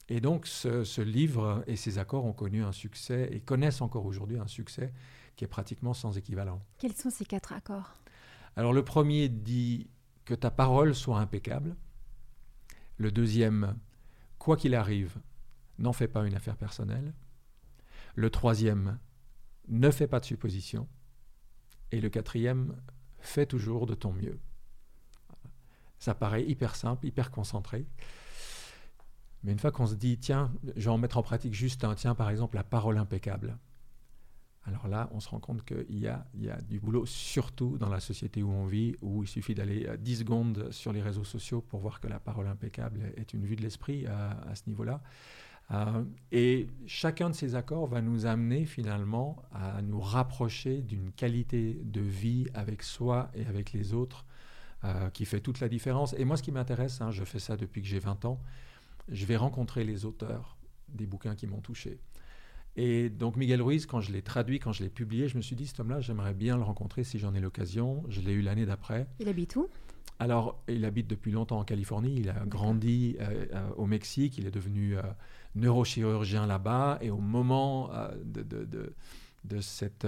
Et 0.08 0.20
donc, 0.20 0.46
ce, 0.46 1.00
livre 1.00 1.62
et 1.66 1.76
ses 1.76 1.98
accords 1.98 2.24
ont 2.24 2.32
connu 2.32 2.62
un 2.62 2.72
succès 2.72 3.28
et 3.32 3.40
connaissent 3.40 3.80
encore 3.80 4.06
aujourd'hui 4.06 4.38
un 4.38 4.46
succès 4.46 4.92
qui 5.36 5.44
est 5.44 5.48
pratiquement 5.48 5.94
sans 5.94 6.16
équivalent. 6.16 6.62
Quels 6.78 6.94
sont 6.94 7.10
ces 7.10 7.24
quatre 7.24 7.52
accords? 7.52 7.94
Alors, 8.56 8.72
le 8.72 8.84
premier 8.84 9.28
dit 9.28 9.88
que 10.24 10.34
ta 10.34 10.50
parole 10.50 10.94
soit 10.94 11.18
impeccable. 11.18 11.76
Le 12.98 13.10
deuxième, 13.10 13.76
quoi 14.38 14.56
qu'il 14.56 14.74
arrive, 14.74 15.16
n'en 15.78 15.92
fais 15.92 16.08
pas 16.08 16.26
une 16.26 16.34
affaire 16.34 16.56
personnelle. 16.56 17.14
Le 18.14 18.30
troisième, 18.30 18.98
ne 19.68 19.90
fais 19.90 20.06
pas 20.06 20.20
de 20.20 20.24
suppositions. 20.24 20.88
Et 21.92 22.00
le 22.00 22.08
quatrième, 22.08 22.74
fais 23.20 23.46
toujours 23.46 23.86
de 23.86 23.94
ton 23.94 24.12
mieux. 24.12 24.38
Ça 25.98 26.14
paraît 26.14 26.44
hyper 26.44 26.74
simple, 26.74 27.06
hyper 27.06 27.30
concentré. 27.30 27.86
Mais 29.44 29.52
une 29.52 29.58
fois 29.58 29.70
qu'on 29.70 29.86
se 29.86 29.94
dit, 29.94 30.18
tiens, 30.18 30.52
je 30.76 30.84
vais 30.84 30.90
en 30.90 30.98
mettre 30.98 31.18
en 31.18 31.22
pratique 31.22 31.54
juste 31.54 31.84
un, 31.84 31.94
tiens, 31.94 32.14
par 32.14 32.30
exemple, 32.30 32.56
la 32.56 32.64
parole 32.64 32.98
impeccable. 32.98 33.58
Alors 34.64 34.86
là, 34.86 35.08
on 35.12 35.20
se 35.20 35.28
rend 35.28 35.40
compte 35.40 35.64
qu'il 35.64 35.98
y 35.98 36.06
a, 36.06 36.24
il 36.34 36.44
y 36.44 36.50
a 36.50 36.60
du 36.60 36.78
boulot, 36.78 37.04
surtout 37.04 37.78
dans 37.78 37.88
la 37.88 37.98
société 37.98 38.42
où 38.42 38.50
on 38.50 38.66
vit, 38.66 38.94
où 39.00 39.24
il 39.24 39.28
suffit 39.28 39.54
d'aller 39.54 39.88
10 39.98 40.18
secondes 40.18 40.68
sur 40.70 40.92
les 40.92 41.02
réseaux 41.02 41.24
sociaux 41.24 41.60
pour 41.60 41.80
voir 41.80 42.00
que 42.00 42.06
la 42.06 42.20
parole 42.20 42.46
impeccable 42.46 43.12
est 43.16 43.32
une 43.32 43.44
vue 43.44 43.56
de 43.56 43.62
l'esprit 43.62 44.06
à 44.06 44.54
ce 44.54 44.62
niveau-là. 44.68 45.02
Euh, 45.70 46.04
et 46.32 46.68
chacun 46.86 47.30
de 47.30 47.34
ces 47.34 47.54
accords 47.54 47.86
va 47.86 48.02
nous 48.02 48.26
amener 48.26 48.66
finalement 48.66 49.42
à 49.52 49.80
nous 49.80 50.00
rapprocher 50.00 50.82
d'une 50.82 51.12
qualité 51.12 51.80
de 51.84 52.00
vie 52.00 52.46
avec 52.52 52.82
soi 52.82 53.30
et 53.34 53.46
avec 53.46 53.72
les 53.72 53.94
autres 53.94 54.24
qui 55.12 55.26
fait 55.26 55.38
toute 55.38 55.60
la 55.60 55.68
différence. 55.68 56.12
Et 56.18 56.24
moi, 56.24 56.36
ce 56.36 56.42
qui 56.42 56.50
m'intéresse, 56.50 57.00
hein, 57.00 57.12
je 57.12 57.22
fais 57.22 57.38
ça 57.38 57.56
depuis 57.56 57.80
que 57.82 57.86
j'ai 57.86 58.00
20 58.00 58.24
ans, 58.24 58.40
je 59.08 59.24
vais 59.26 59.36
rencontrer 59.36 59.84
les 59.84 60.04
auteurs 60.04 60.56
des 60.88 61.06
bouquins 61.06 61.36
qui 61.36 61.46
m'ont 61.46 61.60
touché. 61.60 62.00
Et 62.76 63.10
donc 63.10 63.36
Miguel 63.36 63.60
Ruiz, 63.60 63.86
quand 63.86 64.00
je 64.00 64.12
l'ai 64.12 64.22
traduit, 64.22 64.58
quand 64.58 64.72
je 64.72 64.82
l'ai 64.82 64.88
publié, 64.88 65.28
je 65.28 65.36
me 65.36 65.42
suis 65.42 65.56
dit, 65.56 65.66
cet 65.66 65.80
homme-là, 65.80 66.00
j'aimerais 66.00 66.34
bien 66.34 66.56
le 66.56 66.62
rencontrer 66.62 67.04
si 67.04 67.18
j'en 67.18 67.34
ai 67.34 67.40
l'occasion. 67.40 68.02
Je 68.08 68.20
l'ai 68.20 68.32
eu 68.32 68.42
l'année 68.42 68.66
d'après. 68.66 69.06
Il 69.20 69.28
habite 69.28 69.56
où? 69.56 69.68
Alors, 70.18 70.62
il 70.68 70.84
habite 70.84 71.08
depuis 71.08 71.32
longtemps 71.32 71.58
en 71.58 71.64
Californie. 71.64 72.14
Il 72.16 72.30
a 72.30 72.44
grandi 72.46 73.16
euh, 73.20 73.46
euh, 73.52 73.68
au 73.76 73.86
Mexique. 73.86 74.38
Il 74.38 74.46
est 74.46 74.50
devenu 74.52 74.96
euh, 74.96 75.02
neurochirurgien 75.54 76.46
là-bas. 76.46 76.98
Et 77.00 77.10
au 77.10 77.18
moment 77.18 77.90
de, 78.24 78.42
de, 78.42 79.60
cette 79.60 80.06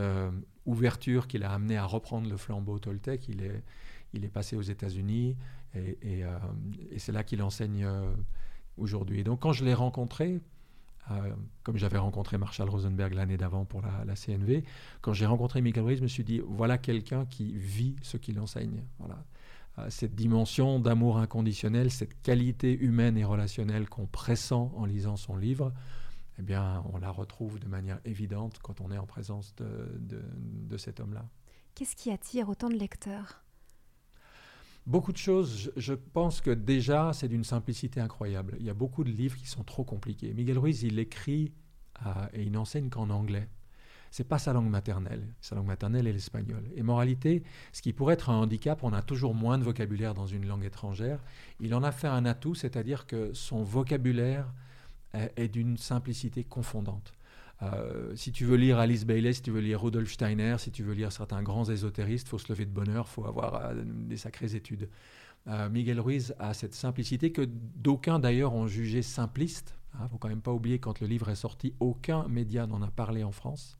ouverture 0.67 1.27
qui 1.27 1.39
l'a 1.39 1.53
amené 1.53 1.77
à 1.77 1.85
reprendre 1.85 2.29
le 2.29 2.37
flambeau 2.37 2.79
Toltec, 2.79 3.29
il 3.29 3.43
est, 3.43 4.29
passé 4.29 4.57
aux 4.57 4.63
États-Unis. 4.63 5.37
Et, 5.75 5.99
et, 6.03 6.99
c'est 6.99 7.13
là 7.13 7.25
qu'il 7.25 7.43
enseigne 7.43 7.87
aujourd'hui. 8.79 9.21
Et 9.21 9.25
donc, 9.25 9.41
quand 9.41 9.53
je 9.53 9.65
l'ai 9.65 9.75
rencontré, 9.75 10.41
euh, 11.11 11.35
comme 11.63 11.77
j'avais 11.77 11.99
rencontré 11.99 12.39
Marshall 12.39 12.69
Rosenberg 12.69 13.13
l'année 13.13 13.37
d'avant 13.37 13.65
pour 13.65 13.83
la, 13.83 14.15
CNV, 14.15 14.65
quand 15.03 15.13
j'ai 15.13 15.27
rencontré 15.27 15.61
Michael 15.61 15.85
Ruiz, 15.85 15.99
je 15.99 16.03
me 16.03 16.09
suis 16.09 16.25
dit, 16.25 16.41
voilà 16.47 16.79
quelqu'un 16.79 17.27
qui 17.27 17.53
vit 17.57 17.97
ce 18.03 18.17
qu'il 18.17 18.41
enseigne. 18.41 18.83
Voilà. 18.99 19.23
Cette 19.89 20.15
dimension 20.15 20.79
d'amour 20.79 21.19
inconditionnel, 21.19 21.91
cette 21.91 22.23
qualité 22.23 22.73
humaine 22.73 23.19
et 23.19 23.25
relationnelle 23.25 23.89
qu'on 23.89 24.07
pressent 24.07 24.53
en 24.53 24.85
lisant 24.85 25.17
son 25.17 25.37
livre, 25.37 25.73
eh 26.39 26.43
bien, 26.43 26.85
on 26.93 26.99
la 26.99 27.11
retrouve 27.11 27.59
de 27.59 27.67
manière 27.67 27.99
évidente 28.05 28.61
quand 28.63 28.81
on 28.81 28.93
est 28.93 28.99
en 28.99 29.07
présence 29.07 29.55
de, 29.57 29.91
de 29.99 30.77
cet 30.77 31.01
homme-là. 31.01 31.27
Qu'est-ce 31.75 31.97
qui 31.97 32.13
attire 32.13 32.49
autant 32.49 32.69
de 32.69 32.77
lecteurs? 32.77 33.45
Beaucoup 34.87 35.13
de 35.13 35.19
choses, 35.19 35.73
je, 35.77 35.95
pense 35.95 36.43
que 36.43 36.51
déjà, 36.51 37.13
c'est 37.15 37.29
d'une 37.29 37.45
simplicité 37.45 38.01
incroyable. 38.01 38.57
Il 38.61 38.67
y 38.67 38.71
a 38.71 38.75
beaucoup 38.75 39.03
de 39.03 39.11
livres 39.11 39.37
qui 39.37 39.47
sont 39.47 39.65
trop 39.65 39.83
compliqués. 39.83 40.35
Miguel 40.35 40.59
Ruiz, 40.59 40.83
il 40.83 40.99
écrit 40.99 41.53
et 42.35 42.43
il 42.43 42.53
n'enseigne 42.53 42.91
qu'en 42.91 43.09
anglais. 43.09 43.49
C'est 44.17 44.23
pas 44.23 44.39
sa 44.39 44.53
langue 44.53 44.69
maternelle. 44.69 45.27
Sa 45.41 45.57
langue 45.57 45.67
maternelle 45.67 46.07
est 46.07 46.13
l'espagnol. 46.13 46.63
Et 46.77 46.85
moralité, 46.85 47.43
ce 47.73 47.83
qui 47.83 47.93
pourrait 47.93 48.15
être 48.15 48.31
un 48.31 48.37
handicap, 48.37 48.85
on 48.85 48.93
a 48.93 49.03
toujours 49.03 49.35
moins 49.35 49.59
de 49.59 49.65
vocabulaire 49.65 50.15
dans 50.15 50.29
une 50.29 50.47
langue 50.47 50.65
étrangère. 50.65 51.19
Il 51.59 51.75
en 51.75 51.83
a 51.83 51.91
fait 51.91 52.07
un 52.07 52.25
atout, 52.25 52.55
c'est-à-dire 52.55 53.09
que 53.09 53.33
son 53.33 53.65
vocabulaire 53.65 54.47
est 55.15 55.49
d'une 55.49 55.77
simplicité 55.79 56.45
confondante. 56.45 57.13
Euh, 57.63 58.15
si 58.15 58.31
tu 58.31 58.45
veux 58.45 58.55
lire 58.55 58.79
Alice 58.79 59.05
Bailey, 59.05 59.33
si 59.33 59.43
tu 59.43 59.51
veux 59.51 59.59
lire 59.61 59.83
Rudolf 59.83 60.13
Steiner, 60.13 60.59
si 60.59 60.71
tu 60.71 60.85
veux 60.85 60.95
lire 60.95 61.11
certains 61.11 61.43
grands 61.43 61.65
ésotéristes, 61.65 62.29
faut 62.29 62.39
se 62.39 62.53
lever 62.53 62.67
de 62.67 62.83
il 62.87 63.03
faut 63.07 63.27
avoir 63.27 63.57
euh, 63.57 63.83
des 63.85 64.17
sacrées 64.17 64.55
études. 64.55 64.89
Euh, 65.49 65.69
Miguel 65.69 65.99
Ruiz 65.99 66.37
a 66.39 66.55
cette 66.55 66.75
simplicité 66.75 67.33
que 67.33 67.43
d'aucuns 67.43 68.21
d'ailleurs 68.21 68.55
ont 68.55 68.69
jugé 68.69 69.03
simpliste. 69.03 69.75
Il 69.93 69.97
hein, 69.97 70.05
ne 70.05 70.09
faut 70.11 70.19
quand 70.19 70.29
même 70.29 70.41
pas 70.41 70.53
oublier 70.53 70.79
quand 70.79 71.01
le 71.01 71.09
livre 71.09 71.31
est 71.31 71.35
sorti, 71.35 71.75
aucun 71.81 72.29
média 72.29 72.69
n'en 72.69 72.81
a 72.81 72.93
parlé 72.93 73.25
en 73.25 73.33
France. 73.33 73.77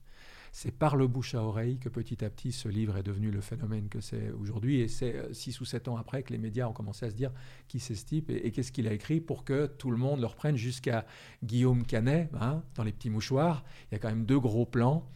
C'est 0.57 0.71
par 0.71 0.95
le 0.95 1.09
bouche 1.09 1.35
à 1.35 1.43
oreille 1.43 1.79
que 1.79 1.89
petit 1.89 2.25
à 2.25 2.31
petit 2.31 2.53
ce 2.53 2.69
livre 2.69 2.97
est 2.97 3.03
devenu 3.03 3.33
le 3.33 3.41
phénomène 3.41 3.89
que 3.89 4.01
c'est 4.01 4.31
aujourd'hui. 4.31 4.79
Et 4.79 4.87
c'est 4.87 5.17
euh, 5.17 5.33
six 5.33 5.61
ou 5.61 5.65
sept 5.65 5.89
ans 5.89 5.97
après 5.97 6.23
que 6.23 6.33
les 6.33 6.39
médias 6.39 6.69
ont 6.69 6.73
commencé 6.73 7.05
à 7.05 7.11
se 7.11 7.17
dire 7.17 7.33
qui 7.67 7.81
c'est 7.81 7.97
ce 7.97 8.07
type? 8.07 8.31
Et, 8.31 8.53
qu'est-ce 8.53 8.71
qu'il 8.71 8.87
a 8.87 8.93
écrit 8.93 9.21
pour 9.21 9.43
que 9.43 9.67
tout 9.67 9.91
le 9.91 9.97
monde 9.97 10.21
le 10.21 10.27
reprenne 10.27 10.55
jusqu'à 10.55 11.07
Guillaume 11.43 11.85
Canet 11.85 12.31
hein, 12.41 12.63
dans 12.77 12.85
Les 12.85 12.93
Petits 12.93 13.11
Mouchoirs. 13.11 13.65
Il 13.91 13.95
y 13.95 13.97
a 13.97 13.99
quand 13.99 14.11
même 14.11 14.27
deux 14.27 14.39
gros 14.39 14.65
plans. 14.65 15.11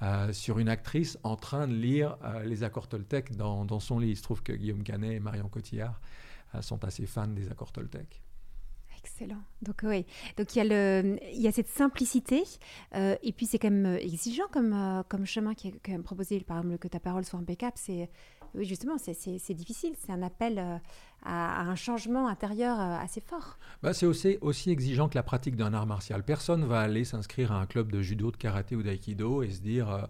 Euh, 0.00 0.32
sur 0.32 0.58
une 0.58 0.70
actrice 0.70 1.18
en 1.22 1.36
train 1.36 1.66
de 1.68 1.74
lire 1.74 2.16
euh, 2.24 2.44
les 2.44 2.62
accords 2.62 2.88
Toltec 2.88 3.36
dans, 3.36 3.80
son 3.80 3.98
lit. 3.98 4.10
Il 4.10 4.16
se 4.16 4.22
trouve 4.22 4.42
que 4.42 4.54
Guillaume 4.54 4.84
Canet 4.84 5.16
et 5.16 5.20
Marion 5.20 5.50
Cotillard 5.50 6.00
sont 6.62 6.82
assez 6.82 7.04
fans 7.04 7.26
des 7.26 7.50
accords 7.50 7.72
Toltec. 7.72 8.22
Excellent. 8.98 9.42
Donc 9.62 9.80
oui, 9.84 10.04
donc 10.36 10.54
il 10.54 10.58
y 10.58 10.60
a 10.60 10.64
le, 10.64 11.18
il 11.32 11.40
y 11.40 11.48
a 11.48 11.52
cette 11.52 11.68
simplicité 11.68 12.42
euh, 12.94 13.16
et 13.22 13.32
puis 13.32 13.46
c'est 13.46 13.58
quand 13.58 13.70
même 13.70 13.86
euh, 13.86 13.98
exigeant 13.98 14.46
comme 14.50 14.72
euh, 14.72 15.02
comme 15.08 15.24
chemin 15.24 15.54
qui 15.54 15.68
est 15.68 15.74
quand 15.84 15.92
même 15.92 16.02
proposé. 16.02 16.40
Par 16.40 16.58
exemple 16.58 16.78
que 16.78 16.88
ta 16.88 17.00
parole 17.00 17.24
soit 17.24 17.38
impeccable, 17.38 17.74
c'est 17.76 18.08
oui 18.54 18.64
justement 18.64 18.96
c'est 18.98 19.54
difficile, 19.54 19.94
c'est 19.98 20.12
un 20.12 20.22
appel 20.22 20.58
à, 21.24 21.60
un 21.60 21.74
changement 21.74 22.28
intérieur 22.28 22.80
assez 22.80 23.20
fort. 23.20 23.58
Bah, 23.82 23.92
c'est 23.92 24.06
aussi 24.06 24.70
exigeant 24.70 25.08
que 25.08 25.16
la 25.16 25.22
pratique 25.22 25.56
d'un 25.56 25.74
art 25.74 25.86
martial. 25.86 26.24
Personne 26.24 26.64
va 26.64 26.80
aller 26.80 27.04
s'inscrire 27.04 27.52
à 27.52 27.60
un 27.60 27.66
club 27.66 27.92
de 27.92 28.00
judo, 28.00 28.30
de 28.30 28.36
karaté 28.36 28.74
ou 28.74 28.82
d'aïkido 28.82 29.42
et 29.42 29.50
se 29.50 29.60
dire 29.60 30.08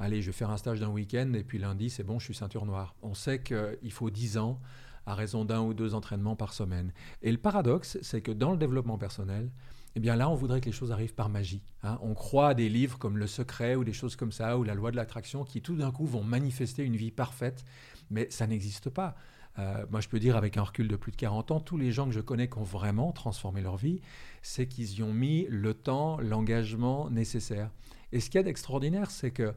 allez 0.00 0.22
je 0.22 0.26
vais 0.26 0.32
faire 0.32 0.50
un 0.50 0.56
stage 0.56 0.80
d'un 0.80 0.88
week-end 0.88 1.32
et 1.34 1.44
puis 1.44 1.58
lundi 1.58 1.90
c'est 1.90 2.04
bon 2.04 2.18
je 2.18 2.24
suis 2.24 2.34
ceinture 2.34 2.64
noire. 2.64 2.94
On 3.02 3.14
sait 3.14 3.42
qu'il 3.42 3.92
faut 3.92 4.10
10 4.10 4.38
ans 4.38 4.60
à 5.06 5.14
raison 5.14 5.44
d'un 5.44 5.60
ou 5.60 5.74
deux 5.74 5.94
entraînements 5.94 6.36
par 6.36 6.52
semaine. 6.52 6.92
Et 7.22 7.32
le 7.32 7.38
paradoxe, 7.38 7.98
c'est 8.02 8.20
que 8.20 8.32
dans 8.32 8.50
le 8.50 8.56
développement 8.56 8.98
personnel, 8.98 9.50
eh 9.96 10.00
bien 10.00 10.16
là, 10.16 10.28
on 10.28 10.34
voudrait 10.34 10.60
que 10.60 10.66
les 10.66 10.72
choses 10.72 10.90
arrivent 10.90 11.14
par 11.14 11.28
magie. 11.28 11.62
Hein. 11.82 11.98
On 12.02 12.14
croit 12.14 12.48
à 12.48 12.54
des 12.54 12.68
livres 12.68 12.98
comme 12.98 13.16
Le 13.16 13.26
Secret 13.26 13.76
ou 13.76 13.84
des 13.84 13.92
choses 13.92 14.16
comme 14.16 14.32
ça, 14.32 14.58
ou 14.58 14.64
La 14.64 14.74
Loi 14.74 14.90
de 14.90 14.96
l'attraction, 14.96 15.44
qui 15.44 15.62
tout 15.62 15.76
d'un 15.76 15.92
coup 15.92 16.06
vont 16.06 16.24
manifester 16.24 16.82
une 16.82 16.96
vie 16.96 17.12
parfaite, 17.12 17.64
mais 18.10 18.28
ça 18.30 18.46
n'existe 18.46 18.90
pas. 18.90 19.14
Euh, 19.58 19.86
moi, 19.90 20.00
je 20.00 20.08
peux 20.08 20.18
dire 20.18 20.36
avec 20.36 20.56
un 20.56 20.62
recul 20.62 20.88
de 20.88 20.96
plus 20.96 21.12
de 21.12 21.16
40 21.16 21.52
ans, 21.52 21.60
tous 21.60 21.76
les 21.76 21.92
gens 21.92 22.06
que 22.06 22.12
je 22.12 22.20
connais 22.20 22.48
qui 22.48 22.58
ont 22.58 22.64
vraiment 22.64 23.12
transformé 23.12 23.62
leur 23.62 23.76
vie, 23.76 24.00
c'est 24.42 24.66
qu'ils 24.66 24.98
y 24.98 25.02
ont 25.02 25.12
mis 25.12 25.46
le 25.48 25.74
temps, 25.74 26.18
l'engagement 26.20 27.08
nécessaire. 27.08 27.70
Et 28.10 28.18
ce 28.18 28.30
qu'il 28.30 28.38
y 28.38 28.40
a 28.40 28.42
d'extraordinaire, 28.42 29.10
c'est 29.10 29.30
que 29.30 29.54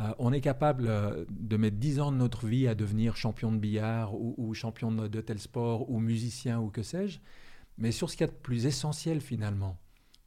euh, 0.00 0.14
on 0.18 0.32
est 0.32 0.40
capable 0.40 0.86
euh, 0.88 1.24
de 1.30 1.56
mettre 1.56 1.76
10 1.76 2.00
ans 2.00 2.12
de 2.12 2.16
notre 2.16 2.46
vie 2.46 2.66
à 2.66 2.74
devenir 2.74 3.16
champion 3.16 3.52
de 3.52 3.58
billard 3.58 4.14
ou, 4.14 4.54
champion 4.54 4.90
de, 4.92 5.20
tel 5.20 5.38
sport 5.38 5.90
ou 5.90 6.00
musicien 6.00 6.60
ou 6.60 6.70
que 6.70 6.82
sais-je, 6.82 7.20
mais 7.78 7.92
sur 7.92 8.08
ce 8.08 8.16
qu'il 8.16 8.26
y 8.26 8.30
a 8.30 8.32
de 8.32 8.38
plus 8.38 8.66
essentiel 8.66 9.20
finalement, 9.20 9.78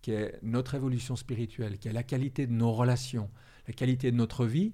qui 0.01 0.12
est 0.12 0.38
notre 0.43 0.75
évolution 0.75 1.15
spirituelle, 1.15 1.79
qui 1.79 1.88
est 1.88 1.93
la 1.93 2.03
qualité 2.03 2.45
de 2.45 2.53
nos 2.53 2.71
relations, 2.71 3.29
la 3.67 3.73
qualité 3.73 4.12
de 4.12 4.17
notre 4.17 4.45
vie, 4.45 4.73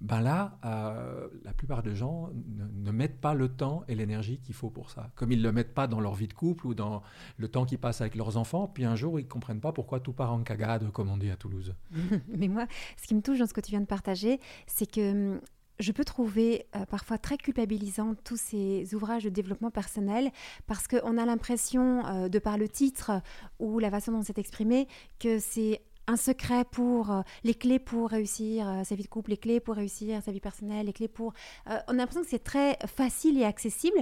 ben 0.00 0.20
là, 0.20 0.58
euh, 0.64 1.28
la 1.42 1.52
plupart 1.52 1.82
des 1.82 1.96
gens 1.96 2.30
ne, 2.34 2.90
mettent 2.90 3.20
pas 3.20 3.34
le 3.34 3.48
temps 3.48 3.82
et 3.88 3.94
l'énergie 3.94 4.38
qu'il 4.38 4.54
faut 4.54 4.70
pour 4.70 4.90
ça. 4.90 5.10
Comme 5.14 5.32
ils 5.32 5.38
ne 5.38 5.44
le 5.44 5.52
mettent 5.52 5.74
pas 5.74 5.86
dans 5.86 6.00
leur 6.00 6.14
vie 6.14 6.28
de 6.28 6.34
couple 6.34 6.66
ou 6.66 6.74
dans 6.74 7.02
le 7.38 7.48
temps 7.48 7.64
qu'ils 7.64 7.78
passent 7.78 8.02
avec 8.02 8.14
leurs 8.14 8.36
enfants, 8.36 8.68
puis 8.68 8.84
un 8.84 8.96
jour, 8.96 9.18
ils 9.18 9.24
ne 9.24 9.28
comprennent 9.28 9.60
pas 9.60 9.72
pourquoi 9.72 10.00
tout 10.00 10.12
part 10.12 10.32
en 10.32 10.42
cagade, 10.42 10.90
comme 10.92 11.10
on 11.10 11.16
dit 11.16 11.30
à 11.30 11.36
Toulouse. 11.36 11.74
Mais 12.28 12.48
moi, 12.48 12.66
ce 12.96 13.06
qui 13.06 13.14
me 13.14 13.22
touche 13.22 13.38
dans 13.38 13.46
ce 13.46 13.54
que 13.54 13.60
tu 13.60 13.70
viens 13.70 13.80
de 13.80 13.86
partager, 13.86 14.38
c'est 14.66 14.90
que 14.90 15.34
hum, 15.34 15.40
je 15.78 15.92
peux 15.92 16.04
trouver 16.04 16.66
euh, 16.74 16.86
parfois 16.86 17.18
très 17.18 17.36
culpabilisant 17.36 18.14
tous 18.24 18.38
ces 18.38 18.94
ouvrages 18.94 19.24
de 19.24 19.28
développement 19.28 19.70
personnel 19.70 20.30
parce 20.66 20.88
qu'on 20.88 21.18
a 21.18 21.24
l'impression, 21.26 22.04
euh, 22.06 22.28
de 22.28 22.38
par 22.38 22.58
le 22.58 22.68
titre 22.68 23.12
ou 23.58 23.78
la 23.78 23.90
façon 23.90 24.12
dont 24.12 24.22
c'est 24.22 24.38
exprimé, 24.38 24.88
que 25.18 25.38
c'est 25.38 25.82
un 26.06 26.16
secret 26.16 26.64
pour 26.64 27.10
euh, 27.10 27.22
les 27.44 27.54
clés 27.54 27.78
pour 27.78 28.10
réussir 28.10 28.68
euh, 28.68 28.84
sa 28.84 28.94
vie 28.94 29.02
de 29.02 29.08
couple, 29.08 29.30
les 29.30 29.36
clés 29.36 29.60
pour 29.60 29.74
réussir 29.74 30.22
sa 30.22 30.32
vie 30.32 30.40
personnelle, 30.40 30.86
les 30.86 30.92
clés 30.92 31.08
pour... 31.08 31.32
Euh, 31.68 31.78
on 31.88 31.94
a 31.94 31.96
l'impression 31.96 32.22
que 32.22 32.28
c'est 32.28 32.44
très 32.44 32.78
facile 32.86 33.38
et 33.38 33.44
accessible. 33.44 33.98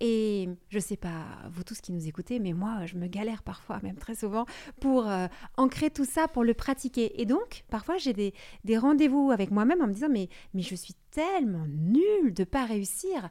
Et 0.00 0.48
je 0.68 0.80
sais 0.80 0.96
pas, 0.96 1.26
vous 1.52 1.62
tous 1.62 1.80
qui 1.80 1.92
nous 1.92 2.08
écoutez, 2.08 2.40
mais 2.40 2.54
moi, 2.54 2.86
je 2.86 2.96
me 2.96 3.06
galère 3.06 3.44
parfois, 3.44 3.78
même 3.84 3.96
très 3.96 4.16
souvent, 4.16 4.46
pour 4.80 5.06
ancrer 5.56 5.90
tout 5.90 6.04
ça, 6.04 6.26
pour 6.26 6.42
le 6.42 6.54
pratiquer. 6.54 7.20
Et 7.20 7.24
donc, 7.24 7.62
parfois, 7.70 7.98
j'ai 7.98 8.12
des, 8.12 8.34
des 8.64 8.76
rendez-vous 8.76 9.30
avec 9.30 9.52
moi-même 9.52 9.80
en 9.80 9.86
me 9.86 9.92
disant, 9.92 10.08
mais, 10.10 10.28
mais 10.54 10.62
je 10.62 10.74
suis 10.74 10.94
tellement 11.12 11.66
nulle 11.68 12.34
de 12.34 12.42
pas 12.42 12.64
réussir 12.64 13.30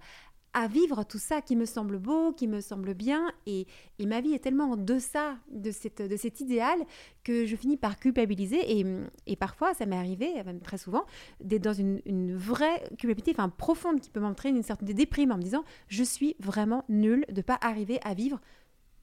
à 0.54 0.68
vivre 0.68 1.04
tout 1.04 1.20
ça 1.20 1.42
qui 1.42 1.56
me 1.56 1.66
semble 1.66 1.98
beau, 1.98 2.34
qui 2.34 2.48
me 2.48 2.62
semble 2.62 2.94
bien. 2.94 3.32
Et, 3.46 3.68
ma 4.00 4.22
vie 4.22 4.34
est 4.34 4.40
tellement 4.40 4.72
en 4.72 4.78
deçà 4.78 5.38
de, 5.52 5.72
cette, 5.72 6.02
de 6.02 6.16
cet 6.18 6.42
idéal 6.42 6.80
que 7.24 7.46
je 7.46 7.56
finis 7.56 7.78
par 7.78 7.98
culpabiliser. 7.98 8.80
Et, 9.26 9.36
parfois, 9.36 9.74
ça 9.74 9.86
m'est 9.86 9.98
arrivé, 9.98 10.44
même 10.44 10.60
très 10.60 10.78
souvent, 10.78 11.06
d'être 11.42 11.64
dans 11.64 11.74
une, 11.74 12.02
vraie 12.36 12.84
culpabilité, 12.98 13.32
enfin 13.32 13.50
profonde, 13.50 14.00
qui 14.00 14.10
peut 14.10 14.20
m'entraîner 14.20 14.58
une 14.58 14.64
certaine 14.64 14.94
déprime 14.94 15.32
en 15.32 15.38
me 15.38 15.42
disant 15.42 15.64
je 15.88 16.04
suis 16.04 16.36
vraiment 16.40 16.84
nulle 16.90 17.26
de 17.30 17.38
ne 17.38 17.42
pas 17.42 17.58
arriver 17.62 18.00
à 18.04 18.14
vivre 18.14 18.40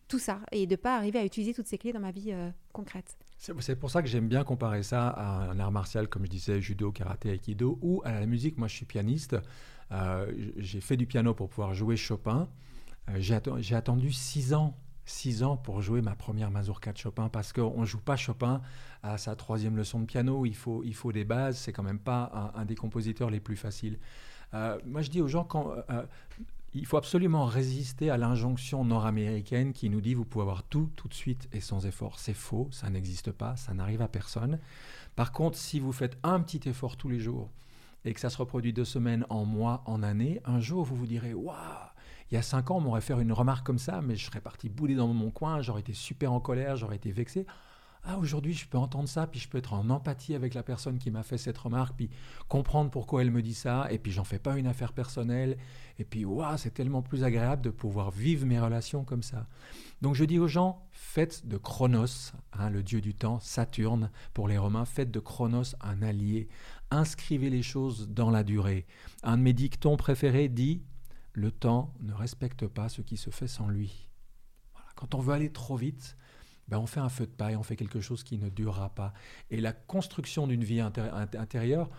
tout 0.08 0.18
ça 0.18 0.40
et 0.52 0.66
de 0.66 0.72
ne 0.72 0.76
pas 0.76 0.96
arriver 0.96 1.18
à 1.18 1.24
utiliser 1.24 1.52
toutes 1.52 1.66
ces 1.66 1.78
clés 1.78 1.92
dans 1.92 2.00
ma 2.00 2.10
vie 2.10 2.32
euh, 2.32 2.50
concrète. 2.72 3.16
C'est 3.38 3.76
pour 3.76 3.90
ça 3.90 4.02
que 4.02 4.08
j'aime 4.08 4.26
bien 4.26 4.42
comparer 4.42 4.82
ça 4.82 5.08
à 5.08 5.50
un 5.50 5.60
art 5.60 5.70
martial, 5.70 6.08
comme 6.08 6.24
je 6.24 6.30
disais, 6.30 6.60
judo, 6.60 6.90
karaté, 6.90 7.30
aikido, 7.30 7.78
ou 7.82 8.02
à 8.04 8.12
la 8.12 8.26
musique. 8.26 8.58
Moi, 8.58 8.66
je 8.66 8.74
suis 8.74 8.86
pianiste. 8.86 9.36
Euh, 9.92 10.30
j'ai 10.56 10.80
fait 10.80 10.96
du 10.96 11.06
piano 11.06 11.34
pour 11.34 11.48
pouvoir 11.48 11.74
jouer 11.74 11.96
Chopin. 11.96 12.48
Euh, 13.08 13.20
j'ai 13.20 13.74
attendu 13.74 14.12
six 14.12 14.54
ans 14.54 14.76
six 15.04 15.42
ans 15.42 15.56
pour 15.56 15.80
jouer 15.80 16.02
ma 16.02 16.14
première 16.14 16.50
mazurka 16.50 16.92
de 16.92 16.98
Chopin 16.98 17.30
parce 17.30 17.54
qu'on 17.54 17.80
ne 17.80 17.86
joue 17.86 18.00
pas 18.00 18.16
Chopin 18.16 18.60
à 19.02 19.16
sa 19.16 19.34
troisième 19.36 19.74
leçon 19.74 20.00
de 20.00 20.04
piano. 20.04 20.44
Il 20.44 20.54
faut, 20.54 20.84
il 20.84 20.94
faut 20.94 21.12
des 21.12 21.24
bases. 21.24 21.56
C'est 21.56 21.72
quand 21.72 21.82
même 21.82 21.98
pas 21.98 22.52
un, 22.54 22.66
des 22.66 22.74
compositeurs 22.74 23.30
les 23.30 23.40
plus 23.40 23.56
faciles. 23.56 23.98
Euh, 24.52 24.78
moi, 24.84 25.00
je 25.00 25.08
dis 25.08 25.22
aux 25.22 25.28
gens 25.28 25.44
quand 25.44 25.72
il 26.74 26.86
faut 26.86 26.96
absolument 26.96 27.46
résister 27.46 28.10
à 28.10 28.16
l'injonction 28.16 28.84
nord-américaine 28.84 29.72
qui 29.72 29.88
nous 29.88 30.00
dit 30.00 30.14
vous 30.14 30.24
pouvez 30.24 30.42
avoir 30.42 30.62
tout 30.62 30.90
tout 30.96 31.08
de 31.08 31.14
suite 31.14 31.48
et 31.52 31.60
sans 31.60 31.86
effort. 31.86 32.18
C'est 32.18 32.34
faux, 32.34 32.68
ça 32.70 32.90
n'existe 32.90 33.32
pas, 33.32 33.56
ça 33.56 33.74
n'arrive 33.74 34.02
à 34.02 34.08
personne. 34.08 34.58
Par 35.16 35.32
contre, 35.32 35.56
si 35.56 35.80
vous 35.80 35.92
faites 35.92 36.18
un 36.22 36.40
petit 36.40 36.68
effort 36.68 36.96
tous 36.96 37.08
les 37.08 37.20
jours, 37.20 37.50
et 38.08 38.14
que 38.14 38.20
ça 38.20 38.30
se 38.30 38.38
reproduit 38.38 38.72
deux 38.72 38.86
semaines, 38.86 39.26
en 39.28 39.44
mois, 39.44 39.82
en 39.84 40.02
année, 40.02 40.40
un 40.46 40.60
jour 40.60 40.82
vous 40.82 40.96
vous 40.96 41.06
direz 41.06 41.34
Waouh, 41.34 41.56
Il 42.30 42.36
y 42.36 42.38
a 42.38 42.42
cinq 42.42 42.70
ans, 42.70 42.78
on 42.78 42.80
m'aurait 42.80 43.02
fait 43.02 43.12
une 43.20 43.32
remarque 43.32 43.66
comme 43.66 43.78
ça, 43.78 44.00
mais 44.00 44.16
je 44.16 44.24
serais 44.24 44.40
parti 44.40 44.70
bouler 44.70 44.94
dans 44.94 45.08
mon 45.08 45.30
coin, 45.30 45.60
j'aurais 45.60 45.80
été 45.80 45.92
super 45.92 46.32
en 46.32 46.40
colère, 46.40 46.76
j'aurais 46.76 46.96
été 46.96 47.12
vexé. 47.12 47.44
Ah, 48.04 48.16
aujourd'hui, 48.16 48.54
je 48.54 48.66
peux 48.66 48.78
entendre 48.78 49.08
ça, 49.08 49.26
puis 49.26 49.40
je 49.40 49.48
peux 49.48 49.58
être 49.58 49.74
en 49.74 49.90
empathie 49.90 50.34
avec 50.34 50.54
la 50.54 50.62
personne 50.62 50.98
qui 50.98 51.10
m'a 51.10 51.22
fait 51.22 51.36
cette 51.36 51.58
remarque, 51.58 51.96
puis 51.96 52.10
comprendre 52.48 52.90
pourquoi 52.90 53.22
elle 53.22 53.30
me 53.30 53.42
dit 53.42 53.54
ça, 53.54 53.88
et 53.90 53.98
puis 53.98 54.12
j'en 54.12 54.24
fais 54.24 54.38
pas 54.38 54.56
une 54.56 54.66
affaire 54.66 54.92
personnelle, 54.92 55.58
et 55.98 56.04
puis 56.04 56.24
waouh, 56.24 56.56
c'est 56.56 56.70
tellement 56.70 57.02
plus 57.02 57.24
agréable 57.24 57.62
de 57.62 57.70
pouvoir 57.70 58.10
vivre 58.10 58.46
mes 58.46 58.58
relations 58.58 59.04
comme 59.04 59.22
ça. 59.22 59.46
Donc 60.00 60.14
je 60.14 60.24
dis 60.24 60.38
aux 60.38 60.48
gens, 60.48 60.86
faites 60.92 61.46
de 61.46 61.56
Chronos, 61.56 62.32
hein, 62.52 62.70
le 62.70 62.82
dieu 62.82 63.00
du 63.00 63.14
temps, 63.14 63.40
Saturne 63.40 64.10
pour 64.32 64.48
les 64.48 64.58
Romains, 64.58 64.84
faites 64.84 65.10
de 65.10 65.20
Chronos 65.20 65.74
un 65.80 66.00
allié, 66.02 66.48
inscrivez 66.90 67.50
les 67.50 67.62
choses 67.62 68.08
dans 68.08 68.30
la 68.30 68.44
durée. 68.44 68.86
Un 69.22 69.36
de 69.36 69.42
mes 69.42 69.52
dictons 69.52 69.96
préférés 69.96 70.48
dit, 70.48 70.82
le 71.32 71.50
temps 71.50 71.92
ne 72.00 72.12
respecte 72.12 72.66
pas 72.66 72.88
ce 72.88 73.02
qui 73.02 73.16
se 73.16 73.30
fait 73.30 73.48
sans 73.48 73.68
lui. 73.68 74.08
Quand 74.94 75.14
on 75.14 75.20
veut 75.20 75.34
aller 75.34 75.52
trop 75.52 75.76
vite, 75.76 76.16
ben 76.68 76.78
on 76.78 76.86
fait 76.86 77.00
un 77.00 77.08
feu 77.08 77.26
de 77.26 77.32
paille, 77.32 77.56
on 77.56 77.62
fait 77.62 77.76
quelque 77.76 78.00
chose 78.00 78.22
qui 78.22 78.38
ne 78.38 78.48
durera 78.48 78.90
pas. 78.94 79.12
Et 79.50 79.60
la 79.60 79.72
construction 79.72 80.46
d'une 80.46 80.64
vie 80.64 80.80
intérieure, 80.80 81.90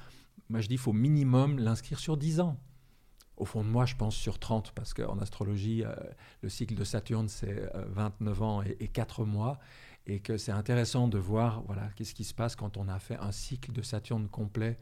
moi 0.49 0.61
je 0.61 0.67
dis, 0.67 0.75
il 0.75 0.79
faut 0.79 0.93
minimum 0.93 1.59
l'inscrire 1.59 1.99
sur 1.99 2.17
10 2.17 2.39
ans. 2.39 2.59
Au 3.37 3.45
fond 3.45 3.63
de 3.63 3.69
moi, 3.69 3.85
je 3.85 3.95
pense 3.95 4.15
sur 4.15 4.37
30, 4.37 4.73
parce 4.73 4.93
qu'en 4.93 5.17
astrologie, 5.19 5.83
euh, 5.85 5.95
le 6.41 6.49
cycle 6.49 6.75
de 6.75 6.83
Saturne, 6.83 7.29
c'est 7.29 7.71
29 7.73 8.41
euh, 8.41 8.43
ans 8.43 8.61
et, 8.63 8.75
et 8.81 8.87
4 8.89 9.23
mois, 9.23 9.59
et 10.07 10.19
que 10.19 10.37
c'est 10.37 10.51
intéressant 10.51 11.07
de 11.07 11.17
voir 11.17 11.61
voilà, 11.61 11.89
qu'est-ce 11.95 12.13
qui 12.13 12.25
se 12.25 12.33
passe 12.33 12.55
quand 12.55 12.75
on 12.75 12.89
a 12.89 12.99
fait 12.99 13.17
un 13.17 13.31
cycle 13.31 13.71
de 13.71 13.81
Saturne 13.81 14.27
complet 14.27 14.77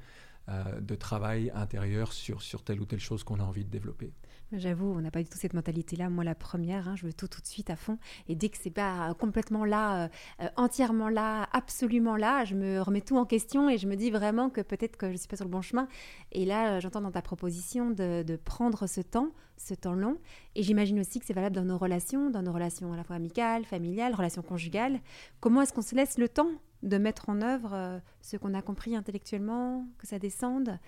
euh, 0.49 0.79
de 0.79 0.95
travail 0.95 1.51
intérieur 1.53 2.13
sur, 2.13 2.41
sur 2.41 2.63
telle 2.63 2.79
ou 2.79 2.85
telle 2.85 3.01
chose 3.01 3.21
qu'on 3.25 3.41
a 3.41 3.43
envie 3.43 3.65
de 3.65 3.69
développer. 3.69 4.13
J'avoue, 4.53 4.93
on 4.93 5.01
n'a 5.01 5.11
pas 5.11 5.21
du 5.21 5.27
tout 5.27 5.37
cette 5.37 5.53
mentalité-là. 5.53 6.09
Moi, 6.09 6.23
la 6.23 6.33
première, 6.33 6.87
hein, 6.87 6.95
je 6.95 7.05
veux 7.05 7.11
tout 7.11 7.27
tout 7.27 7.41
de 7.41 7.47
suite 7.47 7.69
à 7.69 7.75
fond. 7.75 7.97
Et 8.29 8.35
dès 8.35 8.47
que 8.47 8.57
c'est 8.57 8.69
pas 8.69 9.13
complètement 9.15 9.65
là, 9.65 10.05
euh, 10.05 10.07
euh, 10.41 10.47
entièrement 10.55 11.09
là, 11.09 11.49
absolument 11.51 12.15
là, 12.15 12.45
je 12.45 12.55
me 12.55 12.81
remets 12.81 13.01
tout 13.01 13.17
en 13.17 13.25
question 13.25 13.69
et 13.69 13.77
je 13.77 13.87
me 13.87 13.97
dis 13.97 14.09
vraiment 14.09 14.49
que 14.49 14.61
peut-être 14.61 14.95
que 14.95 15.11
je 15.11 15.17
suis 15.17 15.27
pas 15.27 15.35
sur 15.35 15.43
le 15.43 15.51
bon 15.51 15.61
chemin. 15.61 15.89
Et 16.31 16.45
là, 16.45 16.77
euh, 16.77 16.79
j'entends 16.79 17.01
dans 17.01 17.11
ta 17.11 17.21
proposition 17.21 17.91
de, 17.91 18.23
de, 18.23 18.35
prendre 18.37 18.87
ce 18.87 19.01
temps, 19.01 19.31
ce 19.57 19.73
temps 19.73 19.95
long. 19.95 20.17
Et 20.55 20.63
j'imagine 20.63 21.01
aussi 21.01 21.19
que 21.19 21.25
c'est 21.25 21.33
valable 21.33 21.55
dans 21.55 21.65
nos 21.65 21.77
relations, 21.77 22.29
dans 22.29 22.41
nos 22.41 22.53
relations 22.53 22.93
à 22.93 22.95
la 22.95 23.03
fois 23.03 23.17
amicales, 23.17 23.65
familiales, 23.65 24.15
relations 24.15 24.43
conjugales. 24.43 25.01
Comment 25.41 25.61
est-ce 25.61 25.73
qu'on 25.73 25.81
se 25.81 25.93
laisse 25.93 26.17
le 26.17 26.29
temps 26.29 26.51
de 26.83 26.97
mettre 26.97 27.27
en 27.27 27.41
œuvre 27.41 27.99
ce 28.21 28.37
qu'on 28.37 28.53
a 28.53 28.61
compris 28.61 28.95
intellectuellement, 28.95 29.85
que 29.97 30.07
ça 30.07 30.19
descende? 30.19 30.79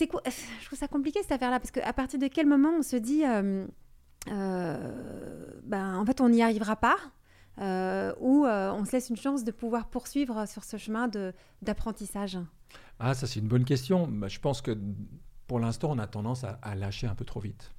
C'est 0.00 0.06
quoi 0.06 0.22
Je 0.24 0.64
trouve 0.64 0.78
ça 0.78 0.88
compliqué 0.88 1.20
cette 1.20 1.32
affaire-là 1.32 1.60
parce 1.60 1.70
qu'à 1.70 1.92
partir 1.92 2.18
de 2.18 2.26
quel 2.26 2.46
moment 2.46 2.70
on 2.78 2.82
se 2.82 2.96
dit, 2.96 3.22
euh, 3.26 3.66
euh, 4.30 5.60
ben 5.62 5.96
en 5.96 6.06
fait 6.06 6.22
on 6.22 6.30
n'y 6.30 6.42
arrivera 6.42 6.76
pas, 6.76 6.96
euh, 7.58 8.14
ou 8.18 8.46
on 8.46 8.84
se 8.86 8.92
laisse 8.92 9.10
une 9.10 9.16
chance 9.16 9.44
de 9.44 9.50
pouvoir 9.50 9.88
poursuivre 9.88 10.48
sur 10.48 10.64
ce 10.64 10.78
chemin 10.78 11.10
d'apprentissage? 11.60 12.38
Ah 12.98 13.12
ça 13.12 13.26
c'est 13.26 13.40
une 13.40 13.48
bonne 13.48 13.66
question. 13.66 14.06
Bah, 14.06 14.28
je 14.28 14.40
pense 14.40 14.62
que 14.62 14.76
pour 15.46 15.60
l'instant 15.60 15.90
on 15.90 15.98
a 15.98 16.06
tendance 16.06 16.44
à, 16.44 16.74
lâcher 16.74 17.06
un 17.06 17.14
peu 17.14 17.26
trop 17.26 17.40
vite. 17.40 17.70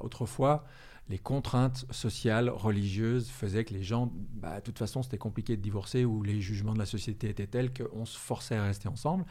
Autrefois, 0.00 0.64
les 1.08 1.18
contraintes 1.18 1.86
sociales, 1.90 2.50
religieuses 2.50 3.30
faisaient 3.30 3.64
que 3.64 3.72
les 3.72 3.82
gens, 3.82 4.12
bah, 4.34 4.56
de 4.56 4.64
toute 4.64 4.78
façon, 4.78 5.02
c'était 5.02 5.18
compliqué 5.18 5.56
de 5.56 5.62
divorcer 5.62 6.04
ou 6.04 6.22
les 6.22 6.40
jugements 6.40 6.74
de 6.74 6.78
la 6.78 6.86
société 6.86 7.30
étaient 7.30 7.46
tels 7.46 7.72
qu'on 7.72 8.04
se 8.04 8.18
forçait 8.18 8.56
à 8.56 8.64
rester 8.64 8.88
ensemble 8.88 9.24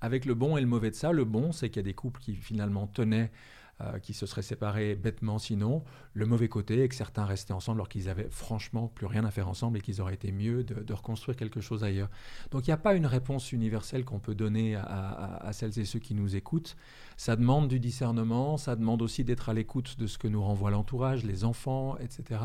avec 0.00 0.26
le 0.26 0.34
bon 0.34 0.56
et 0.56 0.60
le 0.60 0.66
mauvais 0.66 0.90
de 0.90 0.94
ça. 0.94 1.12
Le 1.12 1.24
bon, 1.24 1.50
c'est 1.50 1.70
qu'il 1.70 1.78
y 1.78 1.84
a 1.84 1.88
des 1.88 1.94
couples 1.94 2.20
qui 2.20 2.36
finalement 2.36 2.86
tenaient, 2.86 3.32
euh, 3.80 3.98
qui 3.98 4.14
se 4.14 4.24
seraient 4.24 4.42
séparés 4.42 4.94
bêtement 4.94 5.40
sinon. 5.40 5.82
Le 6.12 6.26
mauvais 6.26 6.46
côté 6.46 6.84
est 6.84 6.88
que 6.88 6.94
certains 6.94 7.24
restaient 7.24 7.52
ensemble 7.52 7.78
alors 7.78 7.88
qu'ils 7.88 8.08
avaient 8.08 8.28
franchement 8.30 8.86
plus 8.86 9.06
rien 9.06 9.24
à 9.24 9.32
faire 9.32 9.48
ensemble 9.48 9.78
et 9.78 9.80
qu'ils 9.80 10.00
auraient 10.00 10.14
été 10.14 10.30
mieux 10.30 10.62
de, 10.62 10.92
reconstruire 10.92 11.36
quelque 11.36 11.60
chose 11.60 11.82
ailleurs. 11.82 12.08
Donc 12.52 12.68
il 12.68 12.70
n'y 12.70 12.74
a 12.74 12.78
pas 12.78 12.94
une 12.94 13.06
réponse 13.06 13.50
universelle 13.50 14.04
qu'on 14.04 14.20
peut 14.20 14.36
donner 14.36 14.76
à, 14.76 15.50
celles 15.52 15.76
et 15.80 15.84
ceux 15.84 15.98
qui 15.98 16.14
nous 16.14 16.36
écoutent. 16.36 16.76
Ça 17.16 17.34
demande 17.34 17.66
du 17.66 17.80
discernement, 17.80 18.58
ça 18.58 18.76
demande 18.76 19.02
aussi 19.02 19.24
d'être 19.24 19.48
à 19.48 19.54
l'écoute 19.54 19.98
de 19.98 20.06
ce 20.06 20.18
que 20.18 20.28
nous 20.28 20.42
renvoie 20.42 20.70
l'entourage, 20.70 21.24
les 21.24 21.42
enfants, 21.42 21.96
etc. 21.98 22.42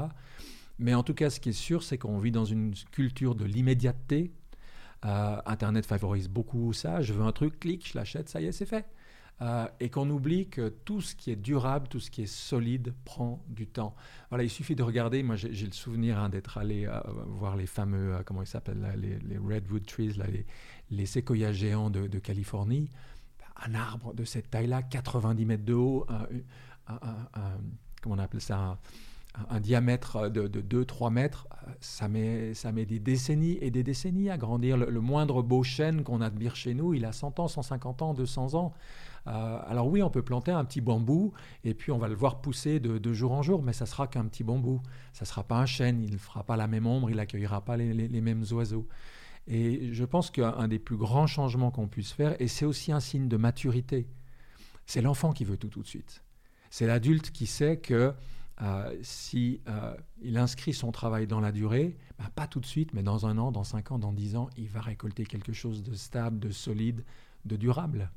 Mais 0.80 0.96
en 0.96 1.04
tout 1.04 1.14
cas, 1.14 1.30
ce 1.30 1.40
qui 1.40 1.50
est 1.50 1.54
sûr, 1.54 1.84
c'est 1.84 2.00
qu'on 2.00 2.18
vit 2.18 2.32
dans 2.32 2.46
une 2.46 2.74
culture 2.92 3.36
de 3.36 3.46
l'immédiateté, 3.46 4.32
euh, 5.06 5.38
Internet 5.46 5.86
favorise 5.86 6.28
beaucoup 6.28 6.74
ça. 6.74 7.02
Je 7.02 7.14
veux 7.14 7.24
un 7.24 7.32
truc, 7.32 7.60
clique, 7.60 7.88
je 7.88 7.98
l'achète, 7.98 8.30
ça 8.30 8.42
y 8.42 8.46
est, 8.46 8.52
c'est 8.52 8.66
fait. 8.66 8.86
Euh, 9.42 9.68
et 9.80 9.90
qu'on 9.90 10.10
oublie 10.10 10.50
que 10.50 10.68
tout 10.68 11.00
ce 11.00 11.16
qui 11.16 11.32
est 11.32 11.38
durable, 11.38 11.88
tout 11.88 12.02
ce 12.02 12.12
qui 12.12 12.24
est 12.24 12.26
solide 12.26 12.94
prend 13.06 13.42
du 13.48 13.68
temps. 13.68 13.96
Voilà, 14.28 14.44
il 14.44 14.50
suffit 14.50 14.76
de 14.76 14.84
regarder. 14.84 15.24
Moi, 15.24 15.38
j'ai 15.38 15.66
le 15.66 15.72
souvenir 15.72 16.20
hein, 16.20 16.28
d'être 16.28 16.58
allé 16.58 16.86
euh, 16.86 17.00
voir 17.26 17.56
les 17.56 17.66
fameux, 17.66 18.18
comment 18.26 18.42
ils 18.42 18.48
s'appellent, 18.48 18.86
les, 18.98 19.38
redwood 19.38 19.86
trees, 19.86 20.14
là, 20.18 20.26
les, 20.28 20.46
les, 20.92 21.06
séquoias 21.06 21.54
géants 21.54 21.90
de, 21.90 22.20
Californie. 22.20 22.90
Un 23.66 23.76
arbre 23.76 24.14
de 24.14 24.26
cette 24.26 24.50
taille-là, 24.50 24.84
90 24.84 25.46
mètres 25.46 25.66
de 25.66 25.74
haut, 25.74 26.06
un, 26.10 26.98
comment 28.02 28.16
on 28.16 28.20
appelle 28.20 28.42
ça 28.42 28.78
un 29.50 29.60
diamètre 29.60 30.30
de, 30.30 30.48
2-3 30.48 31.12
mètres, 31.12 31.48
ça 31.80 32.08
met, 32.08 32.54
ça 32.54 32.72
met 32.72 32.86
des 32.86 33.00
décennies 33.00 33.58
et 33.62 33.72
des 33.72 33.84
décennies 33.84 34.30
à 34.30 34.38
grandir. 34.38 34.76
Le, 34.76 35.02
moindre 35.02 35.42
beau 35.44 35.64
chêne 35.64 36.04
qu'on 36.04 36.22
admire 36.22 36.56
chez 36.56 36.74
nous, 36.74 36.94
il 36.94 37.06
a 37.06 37.12
100 37.12 37.40
ans, 37.40 37.48
150 37.48 38.02
ans, 38.02 38.14
200 38.14 38.56
ans. 38.56 38.74
Euh, 39.28 39.60
alors 39.68 39.88
oui, 39.88 40.02
on 40.02 40.10
peut 40.10 40.22
planter 40.22 40.52
un 40.52 40.64
petit 40.66 40.82
bambou 40.82 41.34
et 41.64 41.74
puis 41.74 41.92
on 41.92 41.98
va 41.98 42.08
le 42.08 42.16
voir 42.16 42.42
pousser 42.42 42.80
de, 42.80 43.14
jour 43.14 43.32
en 43.32 43.42
jour, 43.42 43.62
mais 43.62 43.74
ça 43.74 43.86
sera 43.86 44.08
qu'un 44.08 44.26
petit 44.26 44.44
bambou. 44.44 44.82
Ça 45.14 45.26
sera 45.26 45.44
pas 45.44 45.58
un 45.58 45.66
chêne, 45.66 46.02
il 46.04 46.12
ne 46.12 46.18
fera 46.18 46.44
pas 46.44 46.58
la 46.58 46.68
même 46.68 46.88
ombre, 46.88 47.10
il 47.10 47.18
n'accueillera 47.18 47.64
pas 47.64 47.78
les, 47.78 47.94
les 47.94 48.22
mêmes 48.22 48.44
oiseaux. 48.52 48.88
Et 49.48 49.94
je 49.94 50.06
pense 50.06 50.30
qu'un 50.30 50.68
des 50.68 50.80
plus 50.80 50.98
grands 50.98 51.28
changements 51.28 51.72
qu'on 51.72 51.88
puisse 51.88 52.12
faire, 52.12 52.40
et 52.40 52.48
c'est 52.48 52.66
aussi 52.66 52.92
un 52.92 53.00
signe 53.00 53.28
de 53.28 53.38
maturité, 53.38 54.08
c'est 54.86 55.02
l'enfant 55.02 55.34
qui 55.34 55.44
veut 55.44 55.58
tout 55.58 55.70
tout 55.70 55.82
de 55.82 55.88
suite. 55.88 56.24
C'est 56.70 56.86
l'adulte 56.86 57.32
qui 57.32 57.48
sait 57.48 57.78
que 57.78 58.14
euh, 58.62 58.96
si 59.02 59.62
euh, 59.68 59.96
il 60.22 60.38
inscrit 60.38 60.74
son 60.74 60.92
travail 60.92 61.28
dans 61.28 61.40
la 61.40 61.52
durée, 61.52 61.98
ben, 62.18 62.28
pas 62.36 62.46
tout 62.46 62.60
de 62.60 62.66
suite, 62.66 62.94
mais 62.94 63.04
dans 63.04 63.26
un 63.26 63.38
an, 63.38 63.52
dans 63.52 63.64
cinq 63.64 63.92
ans, 63.92 64.00
dans 64.00 64.12
dix 64.12 64.36
ans, 64.36 64.50
il 64.58 64.68
va 64.68 64.82
récolter 64.82 65.26
quelque 65.26 65.54
chose 65.54 65.82
de 65.82 65.94
stable, 65.94 66.40
de 66.40 66.52
solide, 66.52 67.06
de 67.46 67.56
durable. 67.56 68.12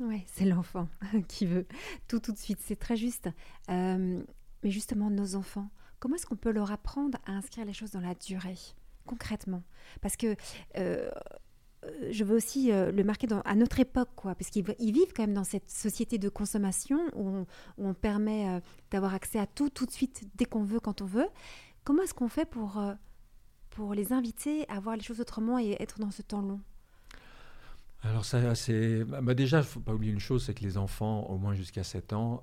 Oui, 0.00 0.24
c'est 0.26 0.46
l'enfant 0.46 0.88
qui 1.28 1.46
veut 1.46 1.66
tout 2.08 2.20
tout 2.20 2.32
de 2.32 2.38
suite, 2.38 2.58
c'est 2.62 2.78
très 2.78 2.96
juste. 2.96 3.28
Euh, 3.68 4.22
mais 4.62 4.70
justement, 4.70 5.10
nos 5.10 5.36
enfants, 5.36 5.70
comment 5.98 6.16
est-ce 6.16 6.26
qu'on 6.26 6.36
peut 6.36 6.50
leur 6.50 6.72
apprendre 6.72 7.18
à 7.26 7.32
inscrire 7.32 7.64
les 7.64 7.72
choses 7.72 7.92
dans 7.92 8.00
la 8.00 8.14
durée, 8.14 8.58
concrètement? 9.06 9.62
Parce 10.00 10.16
que 10.16 10.36
euh, 10.78 11.10
je 12.10 12.24
veux 12.24 12.36
aussi 12.36 12.72
euh, 12.72 12.90
le 12.90 13.04
marquer 13.04 13.26
à 13.44 13.54
notre 13.54 13.80
époque, 13.80 14.10
quoi, 14.16 14.34
parce 14.34 14.50
qu'ils 14.50 14.64
vivent 14.64 15.12
quand 15.14 15.22
même 15.22 15.34
dans 15.34 15.44
cette 15.44 15.70
société 15.70 16.18
de 16.18 16.28
consommation 16.28 17.00
où 17.14 17.46
on, 17.78 17.94
permet 17.94 18.48
euh, 18.48 18.60
d'avoir 18.90 19.14
accès 19.14 19.38
à 19.38 19.46
tout 19.46 19.70
tout 19.70 19.86
de 19.86 19.90
suite, 19.90 20.28
dès 20.34 20.44
qu'on 20.44 20.64
veut, 20.64 20.80
quand 20.80 21.02
on 21.02 21.06
veut. 21.06 21.28
Comment 21.84 22.02
est-ce 22.02 22.14
qu'on 22.14 22.28
fait 22.28 22.44
pour, 22.44 22.82
pour 23.70 23.94
les 23.94 24.12
inviter 24.12 24.68
à 24.68 24.80
voir 24.80 24.96
les 24.96 25.02
choses 25.02 25.20
autrement 25.20 25.58
et 25.58 25.76
être 25.80 25.98
dans 25.98 26.10
ce 26.10 26.20
temps 26.20 26.42
long? 26.42 26.60
Alors 28.02 28.24
ça, 28.24 28.54
c'est 28.54 29.04
bah, 29.04 29.34
déjà, 29.34 29.58
il 29.58 29.60
ne 29.60 29.66
faut 29.66 29.80
pas 29.80 29.92
oublier 29.92 30.12
une 30.12 30.20
chose, 30.20 30.44
c'est 30.44 30.54
que 30.54 30.62
les 30.62 30.78
enfants, 30.78 31.24
au 31.24 31.36
moins 31.36 31.54
jusqu'à 31.54 31.84
7 31.84 32.12
ans, 32.14 32.42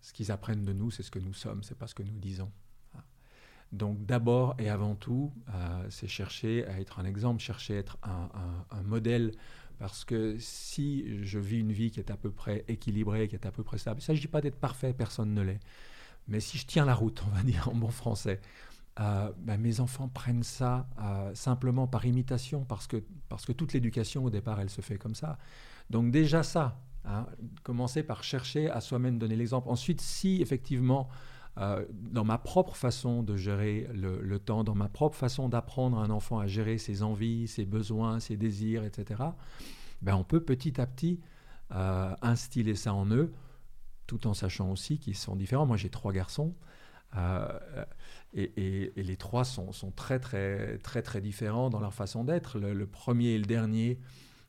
ce 0.00 0.12
qu'ils 0.12 0.30
apprennent 0.30 0.64
de 0.64 0.72
nous, 0.72 0.90
c'est 0.90 1.02
ce 1.02 1.10
que 1.10 1.18
nous 1.18 1.34
sommes, 1.34 1.62
c'est 1.62 1.76
pas 1.76 1.86
ce 1.86 1.94
que 1.94 2.02
nous 2.02 2.18
disons. 2.18 2.50
Donc 3.72 4.06
d'abord 4.06 4.54
et 4.58 4.68
avant 4.68 4.94
tout, 4.94 5.32
euh, 5.52 5.86
c'est 5.90 6.06
chercher 6.06 6.64
à 6.66 6.80
être 6.80 7.00
un 7.00 7.04
exemple, 7.04 7.42
chercher 7.42 7.76
à 7.76 7.78
être 7.78 7.98
un, 8.04 8.82
modèle. 8.84 9.32
Parce 9.78 10.04
que 10.04 10.36
si 10.38 11.24
je 11.24 11.38
vis 11.38 11.58
une 11.58 11.72
vie 11.72 11.90
qui 11.90 12.00
est 12.00 12.10
à 12.10 12.16
peu 12.16 12.30
près 12.30 12.64
équilibrée, 12.68 13.28
qui 13.28 13.34
est 13.34 13.44
à 13.44 13.50
peu 13.50 13.62
près 13.62 13.78
stable, 13.78 13.98
il 13.98 14.04
ne 14.04 14.06
s'agit 14.06 14.28
pas 14.28 14.40
d'être 14.40 14.56
parfait, 14.56 14.94
personne 14.94 15.34
ne 15.34 15.42
l'est. 15.42 15.60
Mais 16.28 16.40
si 16.40 16.56
je 16.56 16.66
tiens 16.66 16.84
la 16.84 16.94
route, 16.94 17.22
on 17.26 17.34
va 17.34 17.42
dire 17.42 17.68
en 17.68 17.74
bon 17.74 17.90
français, 17.90 18.40
euh, 18.98 19.30
ben, 19.38 19.60
mes 19.60 19.80
enfants 19.80 20.08
prennent 20.08 20.42
ça 20.42 20.88
euh, 21.02 21.34
simplement 21.34 21.86
par 21.86 22.06
imitation, 22.06 22.64
parce 22.64 22.86
que, 22.86 23.02
parce 23.28 23.44
que 23.44 23.52
toute 23.52 23.74
l'éducation 23.74 24.24
au 24.24 24.30
départ, 24.30 24.58
elle 24.60 24.70
se 24.70 24.80
fait 24.80 24.96
comme 24.96 25.14
ça. 25.14 25.38
Donc 25.90 26.10
déjà 26.10 26.42
ça, 26.42 26.80
hein, 27.04 27.26
commencer 27.62 28.02
par 28.02 28.24
chercher 28.24 28.70
à 28.70 28.80
soi-même 28.80 29.18
donner 29.18 29.36
l'exemple. 29.36 29.68
Ensuite, 29.68 30.00
si 30.00 30.40
effectivement 30.40 31.08
euh, 31.58 31.84
dans 31.90 32.24
ma 32.24 32.38
propre 32.38 32.74
façon 32.74 33.22
de 33.22 33.36
gérer 33.36 33.86
le, 33.92 34.38
temps, 34.38 34.64
dans 34.64 34.74
ma 34.74 34.88
propre 34.88 35.16
façon 35.16 35.50
d'apprendre 35.50 35.98
un 35.98 36.08
enfant 36.08 36.38
à 36.38 36.46
gérer 36.46 36.78
ses 36.78 37.02
envies, 37.02 37.48
ses 37.48 37.66
besoins, 37.66 38.18
ses 38.18 38.36
désirs, 38.36 38.84
etc., 38.84 39.22
ben 40.02 40.14
on 40.14 40.24
peut 40.24 40.40
petit 40.40 40.80
à 40.80 40.86
petit 40.86 41.20
instiller 41.70 42.76
ça 42.76 42.94
en 42.94 43.06
eux, 43.10 43.32
tout 44.06 44.26
en 44.26 44.34
sachant 44.34 44.70
aussi 44.70 44.98
qu'ils 44.98 45.16
sont 45.16 45.34
différents. 45.34 45.66
Moi, 45.66 45.76
j'ai 45.76 45.88
trois 45.90 46.12
garçons. 46.12 46.54
Euh, 47.16 47.58
et, 48.34 48.92
les 48.96 49.16
trois 49.16 49.44
sont, 49.44 49.72
très 49.94 50.18
très 50.18 50.78
très 50.78 51.02
très 51.02 51.20
différents 51.20 51.70
dans 51.70 51.80
leur 51.80 51.94
façon 51.94 52.24
d'être. 52.24 52.58
Le, 52.58 52.86
premier 52.86 53.30
et 53.30 53.38
le 53.38 53.46
dernier 53.46 53.98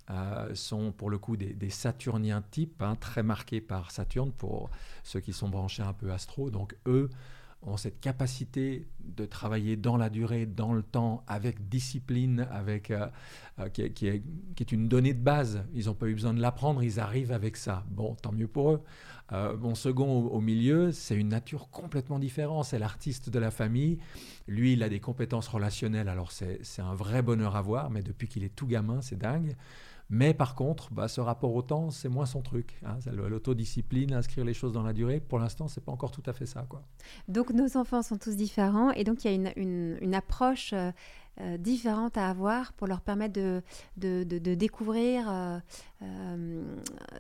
euh, 0.09 0.53
sont 0.55 0.91
pour 0.91 1.09
le 1.09 1.17
coup 1.17 1.37
des, 1.37 1.69
Saturniens 1.69 2.41
types, 2.41 2.81
hein, 2.81 2.95
très 2.95 3.23
marqués 3.23 3.61
par 3.61 3.91
Saturne 3.91 4.31
pour 4.31 4.69
ceux 5.03 5.19
qui 5.19 5.33
sont 5.33 5.49
branchés 5.49 5.83
un 5.83 5.93
peu 5.93 6.11
astro. 6.11 6.49
Donc 6.49 6.75
eux 6.85 7.09
ont 7.63 7.77
cette 7.77 7.99
capacité 7.99 8.87
de 9.03 9.25
travailler 9.25 9.75
dans 9.75 9.97
la 9.97 10.09
durée, 10.09 10.45
dans 10.45 10.73
le 10.73 10.83
temps, 10.83 11.23
avec 11.27 11.67
discipline, 11.69 12.47
avec, 12.51 12.91
euh, 12.91 13.07
euh, 13.59 13.69
qui, 13.69 13.81
est, 13.81 13.91
qui, 13.91 14.07
est, 14.07 14.71
une 14.71 14.87
donnée 14.87 15.13
de 15.13 15.19
base. 15.19 15.63
Ils 15.73 15.85
n'ont 15.85 15.93
pas 15.93 16.07
eu 16.07 16.13
besoin 16.13 16.33
de 16.33 16.41
l'apprendre, 16.41 16.83
ils 16.83 16.99
arrivent 16.99 17.31
avec 17.31 17.57
ça. 17.57 17.83
Bon, 17.89 18.15
tant 18.15 18.31
mieux 18.31 18.47
pour 18.47 18.71
eux. 18.71 18.81
mon 19.59 19.75
second 19.75 20.27
au, 20.27 20.39
milieu, 20.39 20.91
c'est 20.91 21.15
une 21.15 21.29
nature 21.29 21.69
complètement 21.69 22.19
différente. 22.19 22.65
C'est 22.65 22.79
l'artiste 22.79 23.29
de 23.29 23.39
la 23.39 23.51
famille. 23.51 23.97
Lui, 24.47 24.73
il 24.73 24.83
a 24.83 24.89
des 24.89 24.99
compétences 24.99 25.47
relationnelles, 25.47 26.09
alors 26.09 26.31
c'est 26.31 26.81
un 26.81 26.93
vrai 26.93 27.21
bonheur 27.21 27.55
à 27.55 27.61
voir, 27.61 27.89
mais 27.89 28.03
depuis 28.03 28.27
qu'il 28.27 28.43
est 28.43 28.55
tout 28.55 28.67
gamin, 28.67 29.01
c'est 29.01 29.17
dingue. 29.17 29.55
Mais 30.09 30.33
par 30.33 30.55
contre, 30.55 30.93
bah, 30.93 31.07
ce 31.07 31.19
rapport 31.19 31.53
au 31.53 31.61
temps, 31.61 31.89
c'est 31.91 32.09
moins 32.09 32.25
son 32.25 32.41
truc. 32.41 32.79
Hein. 32.85 32.97
L'autodiscipline, 33.11 34.13
inscrire 34.13 34.45
les 34.45 34.53
choses 34.53 34.73
dans 34.73 34.83
la 34.83 34.93
durée, 34.93 35.19
pour 35.19 35.39
l'instant, 35.39 35.67
c'est 35.67 35.83
pas 35.83 35.91
encore 35.91 36.11
tout 36.11 36.23
à 36.25 36.33
fait 36.33 36.45
ça. 36.45 36.65
Quoi. 36.69 36.81
Donc 37.27 37.51
nos 37.51 37.77
enfants 37.77 38.01
sont 38.01 38.17
tous 38.17 38.35
différents 38.35 38.91
et 38.91 39.03
donc 39.03 39.25
il 39.25 39.31
y 39.31 39.31
a 39.31 39.51
une, 39.53 39.97
une, 40.01 40.15
approche 40.15 40.73
euh, 41.39 41.57
différentes 41.57 42.17
à 42.17 42.29
avoir 42.29 42.73
pour 42.73 42.87
leur 42.87 42.99
permettre 42.99 43.33
de, 43.33 43.61
de, 43.97 44.23
de, 44.23 44.55
découvrir 44.55 45.29
euh, 45.29 45.59
euh, 46.01 46.63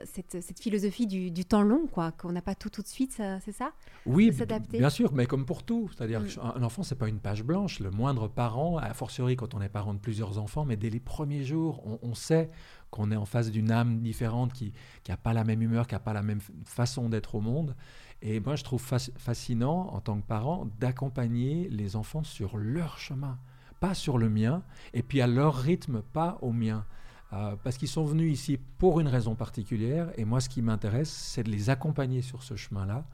cette, 0.05 0.41
cette, 0.41 0.59
philosophie 0.59 1.05
du, 1.05 1.29
du, 1.29 1.45
temps 1.45 1.61
long, 1.61 1.85
quoi, 1.85 2.11
qu'on 2.13 2.31
n'a 2.31 2.41
pas 2.41 2.55
tout 2.55 2.71
tout 2.71 2.81
de 2.81 2.87
suite, 2.87 3.21
c'est 3.45 3.51
ça? 3.51 3.73
Oui, 4.07 4.31
bien 4.71 4.89
sûr, 4.89 5.13
mais 5.13 5.27
comme 5.27 5.45
pour 5.45 5.61
tout. 5.61 5.91
C'est-à-dire 5.95 6.21
mm. 6.21 6.27
qu'un 6.29 6.63
enfant, 6.63 6.81
c'est 6.81 6.95
pas 6.95 7.07
une 7.09 7.19
page 7.19 7.43
blanche. 7.43 7.79
Le 7.79 7.91
moindre 7.91 8.27
parent, 8.27 8.77
a 8.77 8.91
fortiori 8.95 9.35
quand 9.35 9.53
on 9.53 9.61
est 9.61 9.69
parent 9.69 9.93
de 9.93 9.99
plusieurs 9.99 10.39
enfants, 10.39 10.65
mais 10.65 10.77
dès 10.77 10.89
les 10.89 10.99
premiers 10.99 11.43
jours, 11.43 11.83
on, 12.01 12.15
sait 12.15 12.49
qu'on 12.89 13.11
est 13.11 13.15
en 13.15 13.25
face 13.25 13.51
d'une 13.51 13.69
âme 13.69 13.99
différente 13.99 14.51
qui 14.51 14.73
n'a 15.07 15.17
pas 15.17 15.33
la 15.33 15.43
même 15.43 15.61
humeur, 15.61 15.85
qui 15.85 15.93
n'a 15.93 15.99
pas 15.99 16.13
la 16.13 16.23
même 16.23 16.41
façon 16.65 17.07
d'être 17.07 17.35
au 17.35 17.41
monde. 17.41 17.75
Et 18.23 18.39
moi, 18.39 18.55
je 18.55 18.63
trouve 18.63 18.81
fascinant, 18.81 19.89
en 19.93 20.01
tant 20.01 20.19
que 20.19 20.25
parent, 20.25 20.67
d'accompagner 20.79 21.69
les 21.69 21.95
enfants 21.95 22.23
sur 22.23 22.57
leur 22.57 22.97
chemin 22.97 23.37
pas 23.79 23.93
sur 23.93 24.17
le 24.17 24.29
mien, 24.29 24.63
et 24.93 25.03
puis 25.03 25.21
à 25.21 25.27
leur 25.27 25.55
rythme, 25.55 26.01
pas 26.01 26.37
au 26.41 26.51
mien. 26.51 26.85
Euh, 27.33 27.55
parce 27.63 27.77
qu'ils 27.77 27.89
sont 27.89 28.05
venus 28.05 28.31
ici 28.31 28.57
pour 28.77 28.99
une 28.99 29.07
raison 29.07 29.35
particulière, 29.35 30.11
et 30.17 30.25
moi 30.25 30.39
ce 30.39 30.49
qui 30.49 30.61
m'intéresse, 30.61 31.09
c'est 31.09 31.43
de 31.43 31.49
les 31.49 31.69
accompagner 31.69 32.21
sur 32.21 32.43
ce 32.43 32.55
chemin-là. 32.55 33.05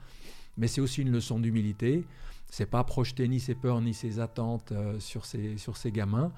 Mais 0.57 0.67
c'est 0.67 0.81
aussi 0.81 1.01
une 1.01 1.11
leçon 1.11 1.39
d'humilité. 1.39 2.05
C'est 2.49 2.67
pas 2.67 2.83
projeter 2.83 3.27
ni 3.27 3.39
ses 3.39 3.55
peurs 3.55 3.81
ni 3.81 3.93
ses 3.93 4.19
attentes 4.19 4.71
euh, 4.71 4.99
sur, 4.99 5.25
ces, 5.25 5.57
sur 5.57 5.73
gamins, 5.85 6.31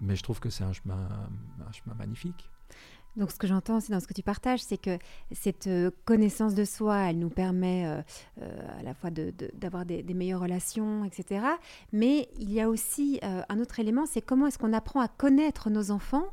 mais 0.00 0.16
je 0.16 0.22
trouve 0.22 0.40
que 0.40 0.48
c'est 0.48 0.64
un 0.64 0.72
chemin, 0.72 1.08
un 1.68 1.72
chemin 1.72 1.94
magnifique. 1.94 2.48
Donc, 3.20 3.30
ce 3.30 3.36
que 3.36 3.46
j'entends 3.46 3.76
aussi 3.76 3.90
dans 3.90 4.00
ce 4.00 4.06
que 4.06 4.14
tu 4.14 4.22
partages, 4.22 4.60
c'est 4.60 4.78
que 4.78 4.98
cette 5.30 5.66
euh, 5.66 5.90
connaissance 6.06 6.54
de 6.54 6.64
soi, 6.64 7.10
elle 7.10 7.18
nous 7.18 7.28
permet 7.28 7.84
euh, 7.86 8.00
euh, 8.40 8.80
à 8.80 8.82
la 8.82 8.94
fois 8.94 9.10
d'avoir 9.10 9.84
des, 9.84 10.02
meilleures 10.14 10.40
relations, 10.40 11.04
etc. 11.04 11.44
Mais 11.92 12.30
il 12.38 12.50
y 12.50 12.62
a 12.62 12.70
aussi 12.70 13.20
un 13.22 13.60
autre 13.60 13.78
élément, 13.78 14.06
c'est 14.06 14.22
comment 14.22 14.46
est-ce 14.46 14.58
qu'on 14.58 14.72
apprend 14.72 15.00
à 15.00 15.08
connaître 15.08 15.68
nos 15.68 15.90
enfants, 15.90 16.24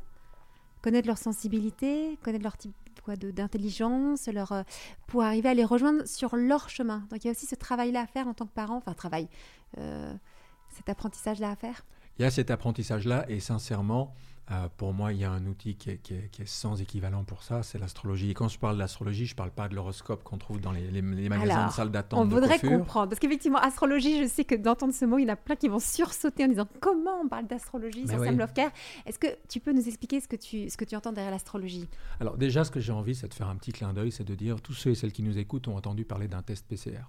connaître 0.80 1.06
leur 1.06 1.18
sensibilité, 1.18 2.18
connaître 2.24 2.44
leur 2.44 2.56
type 2.56 2.74
d'intelligence, 3.06 4.26
leur, 4.28 4.64
pour 5.06 5.22
arriver 5.22 5.50
à 5.50 5.54
les 5.54 5.64
rejoindre 5.64 6.06
sur 6.06 6.36
leur 6.36 6.70
chemin. 6.70 7.06
Donc, 7.10 7.22
il 7.22 7.26
y 7.26 7.28
a 7.28 7.32
aussi 7.32 7.46
ce 7.46 7.54
travail-là 7.54 8.00
à 8.00 8.06
faire 8.06 8.28
en 8.28 8.34
tant 8.34 8.46
que 8.46 8.52
parent, 8.54 8.76
enfin, 8.76 8.94
travail, 8.94 9.28
cet 9.76 10.88
apprentissage-là 10.88 11.50
à 11.50 11.56
faire. 11.56 11.84
Il 12.18 12.22
y 12.22 12.24
a 12.24 12.30
cet 12.30 12.50
apprentissage-là, 12.50 13.26
et 13.28 13.40
sincèrement, 13.40 14.14
euh, 14.50 14.68
pour 14.76 14.94
moi, 14.94 15.12
il 15.12 15.18
y 15.18 15.24
a 15.24 15.30
un 15.30 15.44
outil 15.46 15.74
qui 15.76 15.90
est, 15.90 16.44
sans 16.46 16.80
équivalent 16.80 17.24
pour 17.24 17.42
ça, 17.42 17.62
c'est 17.62 17.78
l'astrologie. 17.78 18.30
Et 18.30 18.34
quand 18.34 18.48
je 18.48 18.58
parle 18.58 18.78
d'astrologie, 18.78 19.26
je 19.26 19.34
ne 19.34 19.36
parle 19.36 19.50
pas 19.50 19.68
de 19.68 19.74
l'horoscope 19.74 20.22
qu'on 20.24 20.38
trouve 20.38 20.60
dans 20.60 20.72
les, 20.72 21.02
magasins 21.02 21.66
de 21.66 21.72
salles 21.72 21.90
d'attente. 21.90 22.20
On 22.20 22.28
voudrait 22.28 22.58
comprendre, 22.58 23.08
parce 23.08 23.18
qu'effectivement, 23.18 23.58
astrologie, 23.58 24.22
je 24.22 24.28
sais 24.28 24.44
que 24.44 24.54
d'entendre 24.54 24.94
ce 24.94 25.04
mot, 25.04 25.18
il 25.18 25.24
y 25.24 25.26
en 25.26 25.34
a 25.34 25.36
plein 25.36 25.56
qui 25.56 25.68
vont 25.68 25.80
sursauter 25.80 26.44
en 26.44 26.48
disant 26.48 26.68
comment 26.80 27.20
on 27.22 27.28
parle 27.28 27.46
d'astrologie 27.46 28.06
sur 28.08 28.18
Sam 28.18 28.38
Lovecare. 28.38 28.70
Est-ce 29.04 29.18
que 29.18 29.28
tu 29.48 29.60
peux 29.60 29.72
nous 29.72 29.86
expliquer 29.86 30.20
ce 30.20 30.28
que 30.28 30.36
tu, 30.36 30.70
ce 30.70 30.76
que 30.76 30.84
tu 30.84 30.96
entends 30.96 31.12
derrière 31.12 31.32
l'astrologie? 31.32 31.88
Alors 32.20 32.38
déjà, 32.38 32.64
ce 32.64 32.70
que 32.70 32.80
j'ai 32.80 32.92
envie, 32.92 33.14
c'est 33.14 33.28
de 33.28 33.34
faire 33.34 33.48
un 33.48 33.56
petit 33.56 33.72
clin 33.72 33.92
d'œil, 33.92 34.12
c'est 34.12 34.24
de 34.24 34.34
dire 34.34 34.60
tous 34.62 34.74
ceux 34.74 34.90
et 34.90 34.94
celles 34.94 35.12
qui 35.12 35.22
nous 35.22 35.38
écoutent 35.38 35.68
ont 35.68 35.76
entendu 35.76 36.04
parler 36.04 36.28
d'un 36.28 36.42
test 36.42 36.66
PCR. 36.66 37.02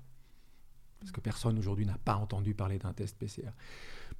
Parce 0.99 1.11
que 1.11 1.21
personne 1.21 1.57
aujourd'hui 1.57 1.85
n'a 1.85 1.97
pas 1.97 2.15
entendu 2.15 2.53
parler 2.53 2.77
d'un 2.77 2.93
test 2.93 3.17
PCR. 3.17 3.51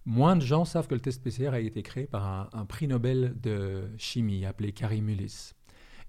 Moins 0.05 0.35
de 0.35 0.41
gens 0.41 0.65
savent 0.65 0.87
que 0.87 0.95
le 0.95 1.01
test 1.01 1.21
PCR 1.21 1.49
a 1.49 1.59
été 1.59 1.83
créé 1.83 2.07
par 2.07 2.49
un, 2.53 2.65
prix 2.65 2.87
Nobel 2.87 3.35
de 3.41 3.89
chimie 3.97 4.45
appelé 4.45 4.71
Carrie 4.71 5.01
Mullis. 5.01 5.53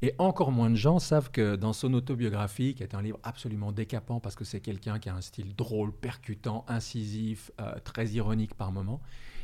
Et 0.03 0.15
encore 0.19 0.53
moins 0.53 0.71
de 0.71 0.77
gens 0.77 0.99
savent 0.99 1.31
que 1.31 1.57
dans 1.57 1.75
son 1.75 1.93
autobiographie, 1.93 2.75
qui 2.75 2.83
est 2.83 2.95
un 2.95 3.03
livre 3.03 3.19
absolument 3.23 3.73
décapant 3.73 4.19
parce 4.19 4.35
que 4.35 4.45
c'est 4.45 4.61
quelqu'un 4.61 4.99
qui 4.99 5.11
a 5.11 5.15
un 5.15 5.21
style 5.21 5.55
drôle, 5.55 5.93
percutant, 5.93 6.65
incisif, 6.69 7.51
euh, 7.61 7.75
très 7.85 8.09
ironique 8.09 8.55
par 8.55 8.73
moments, 8.73 9.03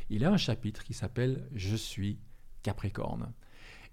il 0.09 0.25
a 0.25 0.31
un 0.31 0.37
chapitre 0.37 0.83
qui 0.83 0.93
s'appelle 0.93 1.47
Je 1.53 1.75
suis 1.75 2.17
Capricorne. 2.63 3.31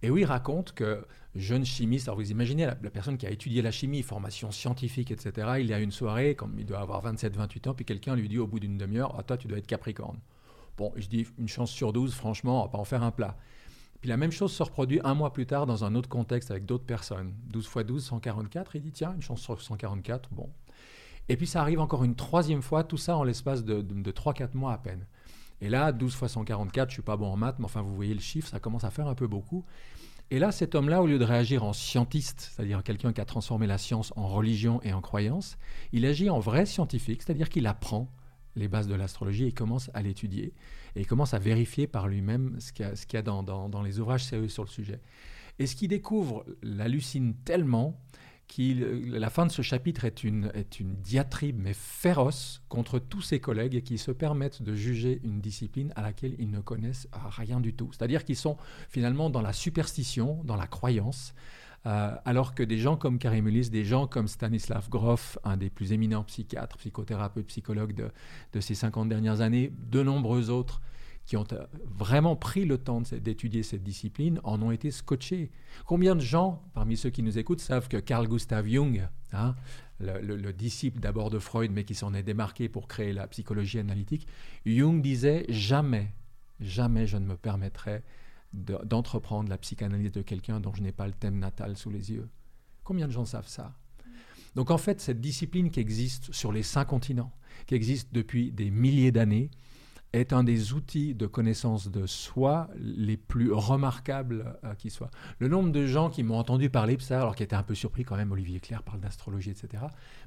Et 0.04 0.10
où 0.10 0.18
il 0.18 0.26
raconte 0.26 0.74
que 0.74 1.06
jeune 1.34 1.64
chimiste, 1.64 2.08
alors 2.08 2.18
vous 2.18 2.30
imaginez 2.30 2.66
la, 2.66 2.74
personne 2.74 3.16
qui 3.16 3.26
a 3.26 3.30
étudié 3.30 3.62
la 3.62 3.70
chimie, 3.70 4.02
formation 4.02 4.50
scientifique, 4.50 5.10
etc., 5.10 5.54
il 5.60 5.66
y 5.66 5.72
a 5.72 5.78
une 5.78 5.92
soirée, 5.92 6.34
comme 6.34 6.58
il 6.58 6.66
doit 6.66 6.80
avoir 6.80 7.02
27-28 7.02 7.70
ans, 7.70 7.74
puis 7.74 7.86
quelqu'un 7.86 8.14
lui 8.14 8.28
dit 8.28 8.38
au 8.38 8.46
bout 8.46 8.60
d'une 8.60 8.76
demi-heure, 8.76 9.14
ah, 9.18 9.22
toi 9.22 9.38
tu 9.38 9.48
dois 9.48 9.56
être 9.56 9.66
Capricorne. 9.66 10.18
Bon, 10.76 10.92
je 10.96 11.06
dis 11.06 11.26
une 11.38 11.48
chance 11.48 11.70
sur 11.70 11.94
12, 11.94 12.12
franchement, 12.12 12.60
on 12.60 12.66
va 12.66 12.68
pas 12.68 12.76
en 12.76 12.84
faire 12.84 13.02
un 13.02 13.12
plat. 13.12 13.38
Puis 14.02 14.10
la 14.10 14.18
même 14.18 14.30
chose 14.30 14.52
se 14.52 14.62
reproduit 14.62 15.00
un 15.04 15.14
mois 15.14 15.32
plus 15.32 15.46
tard 15.46 15.64
dans 15.64 15.86
un 15.86 15.94
autre 15.94 16.10
contexte 16.10 16.50
avec 16.50 16.66
d'autres 16.66 16.84
personnes. 16.84 17.32
12 17.46 17.64
x 17.64 17.86
12, 17.86 18.04
144. 18.04 18.76
Il 18.76 18.82
dit 18.82 18.92
tiens, 18.92 19.14
une 19.14 19.22
chance 19.22 19.40
sur 19.40 19.58
144, 19.58 20.28
bon. 20.32 20.50
Et 21.30 21.38
puis 21.38 21.46
ça 21.46 21.62
arrive 21.62 21.80
encore 21.80 22.04
une 22.04 22.14
troisième 22.14 22.60
fois, 22.60 22.84
tout 22.84 22.98
ça 22.98 23.16
en 23.16 23.24
l'espace 23.24 23.64
de, 23.64 23.80
de, 23.80 24.12
3-4 24.12 24.54
mois 24.54 24.74
à 24.74 24.76
peine. 24.76 25.06
Et 25.60 25.68
là, 25.68 25.92
12 25.92 26.12
x 26.12 26.32
144, 26.32 26.90
je 26.90 26.94
suis 26.94 27.02
pas 27.02 27.16
bon 27.16 27.26
en 27.26 27.36
maths, 27.36 27.56
mais 27.58 27.64
enfin 27.64 27.82
vous 27.82 27.94
voyez 27.94 28.14
le 28.14 28.20
chiffre, 28.20 28.48
ça 28.48 28.60
commence 28.60 28.84
à 28.84 28.90
faire 28.90 29.06
un 29.08 29.14
peu 29.14 29.26
beaucoup. 29.26 29.64
Et 30.30 30.38
là, 30.38 30.52
cet 30.52 30.74
homme-là, 30.74 31.02
au 31.02 31.06
lieu 31.06 31.18
de 31.18 31.24
réagir 31.24 31.64
en 31.64 31.72
scientiste, 31.72 32.52
c'est-à-dire 32.54 32.82
quelqu'un 32.82 33.12
qui 33.12 33.20
a 33.20 33.24
transformé 33.24 33.66
la 33.66 33.78
science 33.78 34.12
en 34.16 34.26
religion 34.26 34.80
et 34.82 34.92
en 34.92 35.00
croyance, 35.00 35.58
il 35.92 36.06
agit 36.06 36.30
en 36.30 36.40
vrai 36.40 36.66
scientifique, 36.66 37.22
c'est-à-dire 37.22 37.48
qu'il 37.48 37.66
apprend 37.66 38.10
les 38.56 38.68
bases 38.68 38.88
de 38.88 38.94
l'astrologie 38.94 39.46
et 39.46 39.52
commence 39.52 39.90
à 39.94 40.02
l'étudier 40.02 40.54
et 40.96 41.04
commence 41.04 41.34
à 41.34 41.38
vérifier 41.38 41.86
par 41.86 42.08
lui-même 42.08 42.56
ce 42.58 42.72
qu'il 42.72 42.86
y 42.86 43.16
a, 43.16 43.22
dans, 43.22 43.82
les 43.82 43.98
ouvrages 43.98 44.24
sérieux 44.24 44.48
sur 44.48 44.64
le 44.64 44.68
sujet. 44.68 45.00
Et 45.58 45.66
ce 45.66 45.76
qu'il 45.76 45.88
découvre 45.88 46.44
l'hallucine 46.62 47.34
tellement 47.44 48.00
qu'il 48.46 49.10
la 49.10 49.30
fin 49.30 49.46
de 49.46 49.50
ce 49.50 49.62
chapitre 49.62 50.04
est 50.04 50.22
une, 50.24 50.50
diatribe 51.02 51.58
mais 51.58 51.72
féroce 51.74 52.62
contre 52.68 52.98
tous 52.98 53.22
ses 53.22 53.40
collègues 53.40 53.82
qui 53.82 53.98
se 53.98 54.10
permettent 54.10 54.62
de 54.62 54.74
juger 54.74 55.20
une 55.24 55.40
discipline 55.40 55.92
à 55.96 56.02
laquelle 56.02 56.34
ils 56.38 56.50
ne 56.50 56.60
connaissent 56.60 57.08
rien 57.12 57.60
du 57.60 57.74
tout. 57.74 57.90
C'est-à-dire 57.92 58.24
qu'ils 58.24 58.36
sont 58.36 58.56
finalement 58.88 59.30
dans 59.30 59.42
la 59.42 59.52
superstition, 59.52 60.40
dans 60.44 60.56
la 60.56 60.66
croyance, 60.66 61.34
euh, 61.86 62.14
alors 62.24 62.54
que 62.54 62.62
des 62.62 62.78
gens 62.78 62.96
comme 62.96 63.18
Karim 63.18 63.46
Ulis, 63.46 63.68
des 63.68 63.84
gens 63.84 64.06
comme 64.06 64.26
Stanislav 64.26 64.88
Grof, 64.88 65.38
un 65.44 65.56
des 65.56 65.68
plus 65.68 65.92
éminents 65.92 66.24
psychiatres, 66.24 66.78
psychothérapeutes, 66.78 67.46
psychologues 67.46 67.94
de, 68.52 68.60
ces 68.60 68.74
50 68.74 69.08
dernières 69.08 69.42
années, 69.42 69.70
de 69.90 70.02
nombreux 70.02 70.48
autres 70.48 70.80
qui 71.26 71.36
ont 71.36 71.46
euh, 71.52 71.64
vraiment 71.86 72.36
pris 72.36 72.64
le 72.64 72.78
temps 72.78 73.02
d'étudier 73.12 73.62
cette 73.62 73.82
discipline, 73.82 74.40
en 74.44 74.60
ont 74.62 74.70
été 74.70 74.90
scotchés. 74.90 75.50
Combien 75.86 76.14
de 76.14 76.20
gens, 76.20 76.62
parmi 76.74 76.96
ceux 76.96 77.10
qui 77.10 77.22
nous 77.22 77.38
écoutent, 77.38 77.60
savent 77.60 77.88
que 77.88 77.96
Carl 77.96 78.28
Gustav 78.28 78.66
Jung, 78.66 79.08
hein, 79.32 79.54
le, 80.00 80.52
disciple 80.52 81.00
d'abord 81.00 81.30
de 81.30 81.38
Freud, 81.38 81.70
mais 81.72 81.84
qui 81.84 81.94
s'en 81.94 82.12
est 82.14 82.22
démarqué 82.22 82.68
pour 82.68 82.88
créer 82.88 83.12
la 83.12 83.26
psychologie 83.26 83.78
analytique, 83.78 84.26
Jung 84.66 85.00
disait 85.00 85.46
jamais, 85.48 86.12
jamais 86.60 87.06
je 87.06 87.16
ne 87.16 87.26
me 87.26 87.36
permettrai 87.36 88.02
d'entreprendre 88.52 89.48
la 89.48 89.58
psychanalyse 89.58 90.12
de 90.12 90.22
quelqu'un 90.22 90.60
dont 90.60 90.72
je 90.74 90.82
n'ai 90.82 90.92
pas 90.92 91.06
le 91.06 91.12
thème 91.12 91.38
natal 91.38 91.76
sous 91.76 91.90
les 91.90 92.12
yeux. 92.12 92.28
Combien 92.84 93.06
de 93.06 93.12
gens 93.12 93.24
savent 93.24 93.48
ça? 93.48 93.74
Donc 94.54 94.70
en 94.70 94.78
fait, 94.78 95.00
cette 95.00 95.20
discipline 95.20 95.70
qui 95.70 95.80
existe 95.80 96.32
sur 96.32 96.52
les 96.52 96.62
cinq 96.62 96.84
continents, 96.84 97.32
qui 97.66 97.74
existe 97.74 98.12
depuis 98.12 98.52
des 98.52 98.70
milliers 98.70 99.10
d'années, 99.10 99.50
est 100.14 100.32
un 100.32 100.44
des 100.44 100.72
outils 100.72 101.14
de 101.14 101.26
connaissance 101.26 101.90
de 101.90 102.06
soi 102.06 102.68
les 102.76 103.16
plus 103.16 103.52
remarquables 103.52 104.56
euh, 104.64 104.74
qui 104.74 104.90
soient. 104.90 105.10
Le 105.38 105.48
nombre 105.48 105.72
de 105.72 105.86
gens 105.86 106.10
qui 106.10 106.22
m'ont 106.22 106.38
entendu 106.38 106.70
parler 106.70 106.96
de 106.96 107.02
ça, 107.02 107.20
alors 107.20 107.34
qui 107.34 107.42
étaient 107.42 107.56
un 107.56 107.62
peu 107.62 107.74
surpris 107.74 108.04
quand 108.04 108.16
même, 108.16 108.30
Olivier 108.32 108.60
Claire 108.60 108.82
parle 108.82 109.00
d'astrologie, 109.00 109.50
etc. 109.50 109.84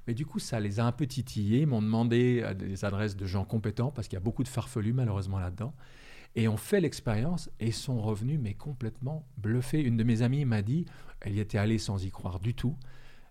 Mais 0.08 0.14
du 0.14 0.26
coup, 0.26 0.40
ça 0.40 0.60
les 0.60 0.80
a 0.80 0.86
un 0.86 0.92
peu 0.92 1.08
titillés, 1.08 1.66
m'ont 1.66 1.82
demandé 1.82 2.42
euh, 2.44 2.54
des 2.54 2.86
adresses 2.86 3.16
de 3.16 3.26
gens 3.26 3.46
compétents, 3.46 3.92
parce 3.92 4.08
qu'il 4.08 4.16
y 4.16 4.22
a 4.22 4.24
beaucoup 4.24 4.44
de 4.44 4.50
farfelus 4.50 4.94
malheureusement 4.94 5.40
là-dedans. 5.40 5.74
Et 6.36 6.48
on 6.48 6.58
fait 6.58 6.82
l'expérience 6.82 7.50
et 7.60 7.72
sont 7.72 8.02
revenus, 8.02 8.40
mais 8.42 8.54
complètement 8.54 9.26
bluffés. 9.38 9.82
Une 9.82 9.98
de 9.98 10.04
mes 10.04 10.22
amies 10.22 10.46
m'a 10.46 10.62
dit, 10.62 10.86
elle 11.22 11.36
y 11.36 11.40
était 11.40 11.58
allée 11.58 11.80
sans 11.80 12.04
y 12.04 12.12
croire 12.12 12.40
du 12.40 12.54
tout. 12.54 12.76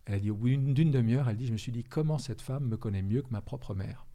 Elle 0.06 0.14
a 0.14 0.18
dit, 0.18 0.30
au 0.30 0.36
bout 0.36 0.48
d'une 0.48 0.90
demi-heure, 0.90 1.28
elle 1.28 1.36
dit, 1.36 1.46
je 1.46 1.52
me 1.52 1.58
suis 1.58 1.72
dit, 1.72 1.84
comment 1.84 2.18
cette 2.18 2.40
femme 2.40 2.66
me 2.66 2.76
connaît 2.76 3.02
mieux 3.02 3.22
que 3.22 3.30
ma 3.30 3.40
propre 3.40 3.74
mère? 3.74 4.06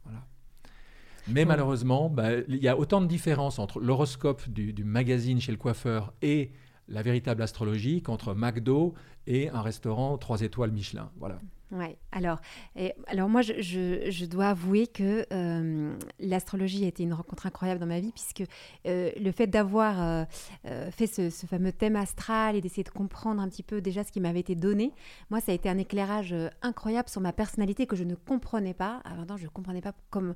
Mais 1.28 1.44
malheureusement, 1.44 2.08
bah, 2.08 2.32
il 2.48 2.62
y 2.62 2.68
a 2.68 2.76
autant 2.76 3.00
de 3.00 3.06
différences 3.06 3.58
entre 3.58 3.80
l'horoscope 3.80 4.48
du, 4.48 4.84
magazine 4.84 5.40
chez 5.40 5.52
le 5.52 5.58
coiffeur 5.58 6.12
et 6.22 6.52
la 6.88 7.02
véritable 7.02 7.42
astrologie 7.42 8.02
contre 8.02 8.34
McDo 8.34 8.94
et 9.26 9.48
un 9.48 9.62
restaurant 9.62 10.18
3 10.18 10.42
étoiles 10.42 10.72
Michelin. 10.72 11.10
Voilà. 11.18 11.38
Ouais. 11.72 11.96
Alors, 12.12 12.38
et, 12.76 12.92
alors 13.06 13.30
moi, 13.30 13.40
je, 13.40 13.54
je, 13.58 14.24
dois 14.26 14.48
avouer 14.48 14.86
que 14.86 15.24
euh, 15.32 15.96
l'astrologie 16.20 16.84
a 16.84 16.88
été 16.88 17.02
une 17.02 17.14
rencontre 17.14 17.46
incroyable 17.46 17.80
dans 17.80 17.86
ma 17.86 17.98
vie, 17.98 18.12
puisque 18.12 18.44
euh, 18.86 19.10
le 19.18 19.32
fait 19.32 19.46
d'avoir 19.46 20.02
euh, 20.02 20.90
fait 20.90 21.06
ce, 21.06 21.30
fameux 21.30 21.72
thème 21.72 21.96
astral 21.96 22.56
et 22.56 22.60
d'essayer 22.60 22.84
de 22.84 22.90
comprendre 22.90 23.40
un 23.40 23.48
petit 23.48 23.62
peu 23.62 23.80
déjà 23.80 24.04
ce 24.04 24.12
qui 24.12 24.20
m'avait 24.20 24.40
été 24.40 24.54
donné, 24.54 24.92
moi, 25.30 25.40
ça 25.40 25.52
a 25.52 25.54
été 25.54 25.70
un 25.70 25.78
éclairage 25.78 26.34
incroyable 26.60 27.08
sur 27.08 27.22
ma 27.22 27.32
personnalité 27.32 27.86
que 27.86 27.96
je 27.96 28.04
ne 28.04 28.16
comprenais 28.16 28.74
pas. 28.74 29.00
Avant, 29.04 29.38
je 29.38 29.44
ne 29.44 29.48
comprenais 29.48 29.80
pas 29.80 29.94
comme 30.10 30.34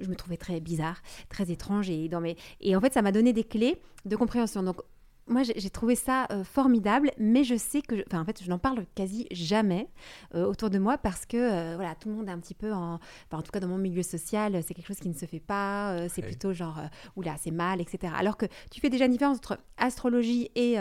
je 0.00 0.08
me 0.08 0.16
trouvais 0.16 0.36
très 0.36 0.60
bizarre, 0.60 1.00
très 1.28 1.50
étrange 1.50 1.90
et 1.90 2.08
dans 2.08 2.20
mes 2.20 2.36
et 2.60 2.76
en 2.76 2.80
fait 2.80 2.92
ça 2.92 3.02
m'a 3.02 3.12
donné 3.12 3.32
des 3.32 3.44
clés 3.44 3.80
de 4.04 4.16
compréhension. 4.16 4.62
Donc 4.62 4.80
moi, 5.28 5.42
j'ai 5.42 5.70
trouvé 5.70 5.96
ça 5.96 6.26
euh, 6.30 6.44
formidable, 6.44 7.10
mais 7.18 7.42
je 7.42 7.56
sais 7.56 7.82
que, 7.82 8.04
enfin, 8.06 8.20
en 8.20 8.24
fait, 8.24 8.42
je 8.42 8.48
n'en 8.48 8.58
parle 8.58 8.86
quasi 8.94 9.26
jamais 9.32 9.88
euh, 10.34 10.46
autour 10.46 10.70
de 10.70 10.78
moi 10.78 10.98
parce 10.98 11.26
que, 11.26 11.36
euh, 11.36 11.74
voilà, 11.74 11.96
tout 11.96 12.08
le 12.08 12.14
monde 12.14 12.28
est 12.28 12.32
un 12.32 12.38
petit 12.38 12.54
peu 12.54 12.72
en, 12.72 12.94
enfin, 12.94 13.38
en 13.38 13.42
tout 13.42 13.50
cas 13.50 13.58
dans 13.58 13.68
mon 13.68 13.78
milieu 13.78 14.02
social, 14.02 14.62
c'est 14.62 14.74
quelque 14.74 14.86
chose 14.86 15.00
qui 15.00 15.08
ne 15.08 15.14
se 15.14 15.26
fait 15.26 15.40
pas, 15.40 16.08
c'est 16.08 16.22
plutôt 16.22 16.52
genre, 16.52 16.80
oula, 17.16 17.36
c'est 17.38 17.50
mal, 17.50 17.80
etc. 17.80 18.12
Alors 18.16 18.36
que 18.36 18.46
tu 18.70 18.80
fais 18.80 18.88
déjà 18.88 19.06
une 19.06 19.12
différence 19.12 19.38
entre 19.38 19.58
astrologie 19.78 20.50
et, 20.54 20.76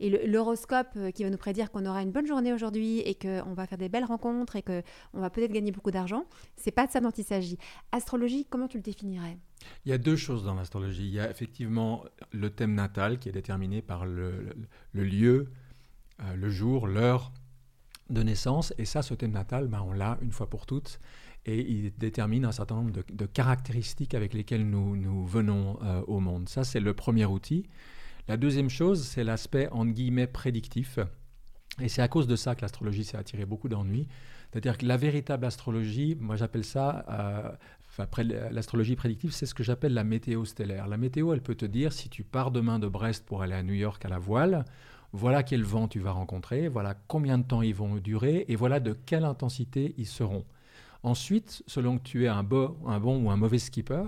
et 0.00 0.26
l'horoscope 0.26 0.96
qui 1.14 1.24
va 1.24 1.30
nous 1.30 1.36
prédire 1.36 1.70
qu'on 1.70 1.84
aura 1.86 2.02
une 2.02 2.12
bonne 2.12 2.26
journée 2.26 2.52
aujourd'hui 2.52 3.00
et 3.00 3.14
qu'on 3.14 3.54
va 3.54 3.66
faire 3.66 3.78
des 3.78 3.88
belles 3.88 4.04
rencontres 4.04 4.56
et 4.56 4.62
qu'on 4.62 5.20
va 5.20 5.30
peut-être 5.30 5.52
gagner 5.52 5.72
beaucoup 5.72 5.90
d'argent. 5.90 6.24
C'est 6.56 6.70
pas 6.70 6.86
de 6.86 6.92
ça 6.92 7.00
dont 7.00 7.10
il 7.10 7.24
s'agit. 7.24 7.58
Astrologie, 7.92 8.46
comment 8.48 8.68
tu 8.68 8.76
le 8.76 8.82
définirais? 8.82 9.38
Il 9.84 9.90
y 9.90 9.92
a 9.92 9.98
deux 9.98 10.16
choses 10.16 10.44
dans 10.44 10.54
l'astrologie. 10.54 11.06
Il 11.06 11.14
y 11.14 11.20
a 11.20 11.30
effectivement 11.30 12.04
le 12.32 12.50
thème 12.50 12.74
natal 12.74 13.18
qui 13.18 13.28
est 13.28 13.32
déterminé 13.32 13.82
par 13.82 14.06
le, 14.06 14.54
lieu, 14.94 15.50
euh, 16.20 16.34
le 16.34 16.50
jour, 16.50 16.86
l'heure 16.86 17.32
de 18.10 18.22
naissance. 18.22 18.72
Et 18.78 18.84
ça, 18.84 19.02
ce 19.02 19.14
thème 19.14 19.32
natal, 19.32 19.68
ben, 19.68 19.82
on 19.86 19.92
l'a 19.92 20.18
une 20.22 20.32
fois 20.32 20.48
pour 20.48 20.66
toutes. 20.66 21.00
Et 21.46 21.60
il 21.60 21.92
détermine 21.96 22.44
un 22.44 22.52
certain 22.52 22.74
nombre 22.74 22.90
de, 22.90 23.26
caractéristiques 23.26 24.14
avec 24.14 24.34
lesquelles 24.34 24.68
nous, 24.68 25.26
venons 25.26 25.78
euh, 25.82 26.02
au 26.06 26.20
monde. 26.20 26.48
Ça, 26.48 26.64
c'est 26.64 26.80
le 26.80 26.92
premier 26.94 27.24
outil. 27.24 27.66
La 28.26 28.36
deuxième 28.36 28.68
chose, 28.68 29.06
c'est 29.06 29.24
l'aspect, 29.24 29.68
entre 29.70 29.92
guillemets, 29.92 30.26
prédictif. 30.26 30.98
Et 31.80 31.88
c'est 31.88 32.02
à 32.02 32.08
cause 32.08 32.26
de 32.26 32.36
ça 32.36 32.54
que 32.54 32.62
l'astrologie 32.62 33.04
s'est 33.04 33.16
attiré 33.16 33.46
beaucoup 33.46 33.68
d'ennuis. 33.68 34.06
C'est-à-dire 34.50 34.78
que 34.78 34.86
la 34.86 34.96
véritable 34.96 35.44
astrologie, 35.44 36.16
moi 36.18 36.36
j'appelle 36.36 36.64
ça 36.64 37.04
euh, 37.08 37.52
l'astrologie 38.50 38.96
prédictive, 38.96 39.32
c'est 39.32 39.46
ce 39.46 39.54
que 39.54 39.62
j'appelle 39.62 39.94
la 39.94 40.04
météo 40.04 40.44
stellaire. 40.44 40.88
La 40.88 40.96
météo, 40.96 41.32
elle 41.32 41.42
peut 41.42 41.54
te 41.54 41.66
dire 41.66 41.92
si 41.92 42.08
tu 42.08 42.24
pars 42.24 42.50
demain 42.50 42.78
de 42.78 42.86
Brest 42.86 43.24
pour 43.26 43.42
aller 43.42 43.54
à 43.54 43.62
New 43.62 43.74
York 43.74 44.04
à 44.04 44.08
la 44.08 44.18
voile, 44.18 44.64
voilà 45.12 45.42
quel 45.42 45.62
vent 45.62 45.88
tu 45.88 46.00
vas 46.00 46.12
rencontrer, 46.12 46.68
voilà 46.68 46.94
combien 47.06 47.38
de 47.38 47.44
temps 47.44 47.62
ils 47.62 47.74
vont 47.74 47.96
durer 47.96 48.44
et 48.48 48.56
voilà 48.56 48.80
de 48.80 48.92
quelle 48.92 49.24
intensité 49.24 49.94
ils 49.96 50.06
seront. 50.06 50.44
Ensuite, 51.02 51.62
selon 51.66 51.98
que 51.98 52.02
tu 52.02 52.24
es 52.24 52.28
un, 52.28 52.42
bon, 52.42 52.76
un 52.86 53.00
bon 53.00 53.22
ou 53.22 53.30
un 53.30 53.36
mauvais 53.36 53.58
skipper, 53.58 54.04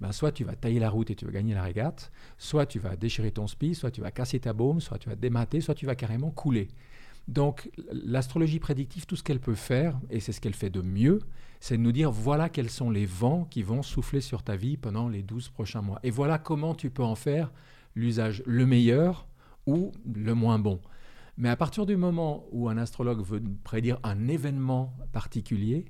ben 0.00 0.10
soit 0.12 0.32
tu 0.32 0.44
vas 0.44 0.56
tailler 0.56 0.80
la 0.80 0.90
route 0.90 1.10
et 1.10 1.14
tu 1.14 1.24
vas 1.24 1.30
gagner 1.30 1.54
la 1.54 1.62
régate, 1.62 2.10
soit 2.38 2.66
tu 2.66 2.78
vas 2.78 2.96
déchirer 2.96 3.30
ton 3.30 3.46
spi, 3.46 3.74
soit 3.74 3.90
tu 3.90 4.00
vas 4.00 4.10
casser 4.10 4.40
ta 4.40 4.52
baume, 4.52 4.80
soit 4.80 4.98
tu 4.98 5.08
vas 5.08 5.16
démater, 5.16 5.60
soit 5.60 5.74
tu 5.74 5.86
vas 5.86 5.94
carrément 5.94 6.30
couler. 6.30 6.68
Donc 7.28 7.70
l'astrologie 7.90 8.58
prédictive, 8.58 9.06
tout 9.06 9.16
ce 9.16 9.22
qu'elle 9.22 9.40
peut 9.40 9.54
faire, 9.54 9.98
et 10.10 10.20
c'est 10.20 10.32
ce 10.32 10.40
qu'elle 10.40 10.54
fait 10.54 10.70
de 10.70 10.82
mieux, 10.82 11.20
c'est 11.60 11.76
de 11.78 11.82
nous 11.82 11.92
dire 11.92 12.10
voilà 12.10 12.48
quels 12.48 12.68
sont 12.68 12.90
les 12.90 13.06
vents 13.06 13.46
qui 13.46 13.62
vont 13.62 13.82
souffler 13.82 14.20
sur 14.20 14.42
ta 14.42 14.56
vie 14.56 14.76
pendant 14.76 15.08
les 15.08 15.22
12 15.22 15.48
prochains 15.48 15.80
mois. 15.80 15.98
Et 16.02 16.10
voilà 16.10 16.38
comment 16.38 16.74
tu 16.74 16.90
peux 16.90 17.02
en 17.02 17.14
faire 17.14 17.52
l'usage 17.94 18.42
le 18.44 18.66
meilleur 18.66 19.26
ou 19.66 19.92
le 20.12 20.34
moins 20.34 20.58
bon. 20.58 20.80
Mais 21.36 21.48
à 21.48 21.56
partir 21.56 21.86
du 21.86 21.96
moment 21.96 22.44
où 22.52 22.68
un 22.68 22.76
astrologue 22.76 23.24
veut 23.24 23.42
prédire 23.64 23.98
un 24.02 24.28
événement 24.28 24.94
particulier, 25.12 25.86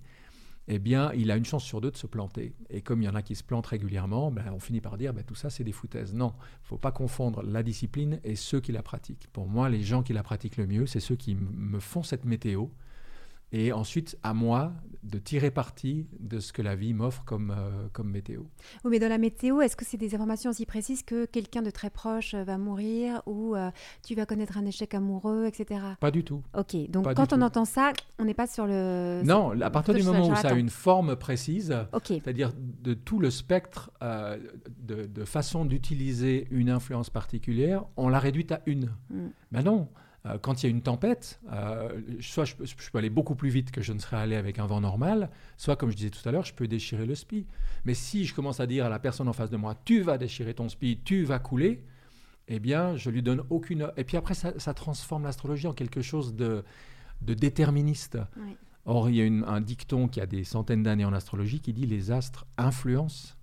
eh 0.67 0.79
bien, 0.79 1.13
il 1.13 1.31
a 1.31 1.37
une 1.37 1.45
chance 1.45 1.65
sur 1.65 1.81
deux 1.81 1.91
de 1.91 1.97
se 1.97 2.07
planter. 2.07 2.55
Et 2.71 2.81
comme 2.81 3.03
il 3.03 3.05
y 3.05 3.09
en 3.09 3.15
a 3.15 3.23
qui 3.23 3.35
se 3.35 3.45
plantent 3.45 3.67
régulièrement, 3.67 4.31
ben, 4.31 4.45
on 4.53 4.59
finit 4.59 4.81
par 4.81 4.97
dire 4.97 5.13
ben, 5.13 5.23
tout 5.23 5.35
ça, 5.35 5.51
c'est 5.51 5.65
des 5.65 5.73
foutaises. 5.73 6.15
Non, 6.15 6.33
il 6.37 6.63
ne 6.63 6.69
faut 6.69 6.79
pas 6.79 6.93
confondre 6.93 7.43
la 7.43 7.63
discipline 7.63 8.21
et 8.25 8.35
ceux 8.35 8.61
qui 8.61 8.73
la 8.73 8.83
pratiquent. 8.83 9.29
Pour 9.33 9.47
moi, 9.47 9.69
les 9.69 9.83
gens 9.83 10.03
qui 10.03 10.13
la 10.13 10.23
pratiquent 10.23 10.57
le 10.57 10.67
mieux, 10.67 10.87
c'est 10.87 11.01
ceux 11.01 11.17
qui 11.17 11.35
me 11.35 11.81
font 11.81 12.03
cette 12.03 12.25
météo, 12.25 12.67
et 13.53 13.73
ensuite 13.73 14.19
à 14.23 14.35
moi 14.35 14.73
de 15.05 15.19
tirer 15.19 15.51
parti 15.51 16.07
de 16.19 16.41
ce 16.41 16.53
que 16.53 16.63
la 16.63 16.75
vie 16.75 16.95
m'offre 16.95 17.25
comme, 17.25 17.51
euh, 17.57 17.89
comme 17.93 18.11
météo. 18.11 18.43
Oui, 18.85 18.91
mais 18.91 18.99
dans 18.99 19.09
la 19.09 19.19
météo, 19.19 19.61
est-ce 19.61 19.77
que 19.77 19.85
c'est 19.85 19.97
des 19.97 20.15
informations 20.15 20.51
aussi 20.51 20.65
précises 20.67 21.03
que 21.03 21.27
quelqu'un 21.27 21.63
de 21.63 21.71
très 21.71 21.91
proche 21.91 22.35
euh, 22.35 22.43
va 22.43 22.59
mourir 22.59 23.23
ou 23.27 23.55
euh, 23.55 23.71
tu 24.03 24.15
vas 24.15 24.25
connaître 24.27 24.57
un 24.57 24.65
échec 24.65 24.95
amoureux, 24.95 25.47
etc. 25.47 25.81
Pas 26.01 26.11
du 26.11 26.25
tout. 26.25 26.43
Ok, 26.57 26.75
donc 26.89 27.13
quand 27.15 27.33
on 27.33 27.43
entend 27.43 27.65
ça, 27.65 27.93
on 28.19 28.25
n'est 28.25 28.35
pas 28.35 28.47
sur 28.47 28.67
le... 28.67 29.23
Non, 29.25 29.61
à 29.61 29.71
partir 29.71 29.95
du 29.95 30.03
moment 30.03 30.29
où 30.29 30.37
ça 30.37 30.49
a 30.49 30.55
une 30.55 30.71
forme 30.71 31.17
précise, 31.17 31.77
c'est-à-dire 32.05 32.53
de 32.57 32.95
tout 32.95 33.19
le 33.19 33.31
spectre 33.31 33.91
de, 34.01 35.07
de, 35.07 35.25
façon 35.25 35.65
d'utiliser 35.65 36.47
une 36.51 36.71
influence 36.71 37.11
particulière, 37.11 37.85
on 37.97 38.09
l'a 38.09 38.19
réduite 38.19 38.53
à 38.53 38.61
une. 38.67 38.93
Mm. 39.11 39.27
Ben 39.53 39.63
non, 39.63 39.89
euh, 40.27 40.39
quand 40.39 40.63
il 40.63 40.67
y 40.67 40.69
a 40.69 40.71
une 40.71 40.81
tempête, 40.81 41.41
euh, 41.53 42.01
soit 42.21 42.45
je, 42.45 42.55
peux 42.55 42.99
aller 42.99 43.11
beaucoup 43.11 43.35
plus 43.35 43.51
vite 43.51 43.71
que 43.71 43.83
je 43.83 43.93
ne 43.93 43.99
serais 43.99 44.17
allé 44.17 44.37
avec 44.37 44.59
un 44.59 44.67
vent 44.67 44.81
normal, 44.81 45.31
soit 45.59 45.77
comme 45.77 45.91
je 45.91 45.97
disais 45.97 46.11
tout 46.11 46.27
à 46.27 46.33
l'heure, 46.33 46.45
je 46.45 46.55
peux 46.55 46.67
déchirer 46.67 47.05
le 47.05 47.15
spi. 47.15 47.47
Mais 47.85 47.93
si 47.93 48.25
je 48.25 48.35
commence 48.35 48.59
à 48.61 48.67
dire 48.67 48.87
à 48.87 48.89
la 48.89 48.99
personne 48.99 49.29
en 49.29 49.35
face 49.35 49.51
de 49.51 49.59
moi, 49.59 49.75
tu 49.85 50.01
vas 50.01 50.17
déchirer 50.17 50.55
ton 50.55 50.69
spi, 50.71 50.99
tu 51.05 51.25
vas 51.25 51.39
couler, 51.39 51.85
eh 52.49 52.59
bien, 52.59 52.97
je 52.97 53.11
lui 53.11 53.23
donne 53.23 53.43
aucune. 53.51 53.91
Et 53.99 54.05
puis 54.05 54.17
après, 54.17 54.35
ça, 54.35 54.75
transforme 54.75 55.25
l'astrologie 55.25 55.67
en 55.67 55.75
quelque 55.75 56.01
chose 56.01 56.35
de, 56.35 56.65
déterministe. 57.21 58.19
Or, 58.87 59.09
il 59.11 59.17
y 59.17 59.23
a 59.23 59.51
un 59.51 59.61
dicton 59.61 60.09
qui 60.09 60.21
a 60.21 60.27
des 60.27 60.45
centaines 60.45 60.83
d'années 60.83 61.07
en 61.07 61.13
astrologie 61.13 61.61
qui 61.61 61.73
dit 61.73 61.87
les 61.87 62.11
astres 62.11 62.47
influencent 62.57 63.37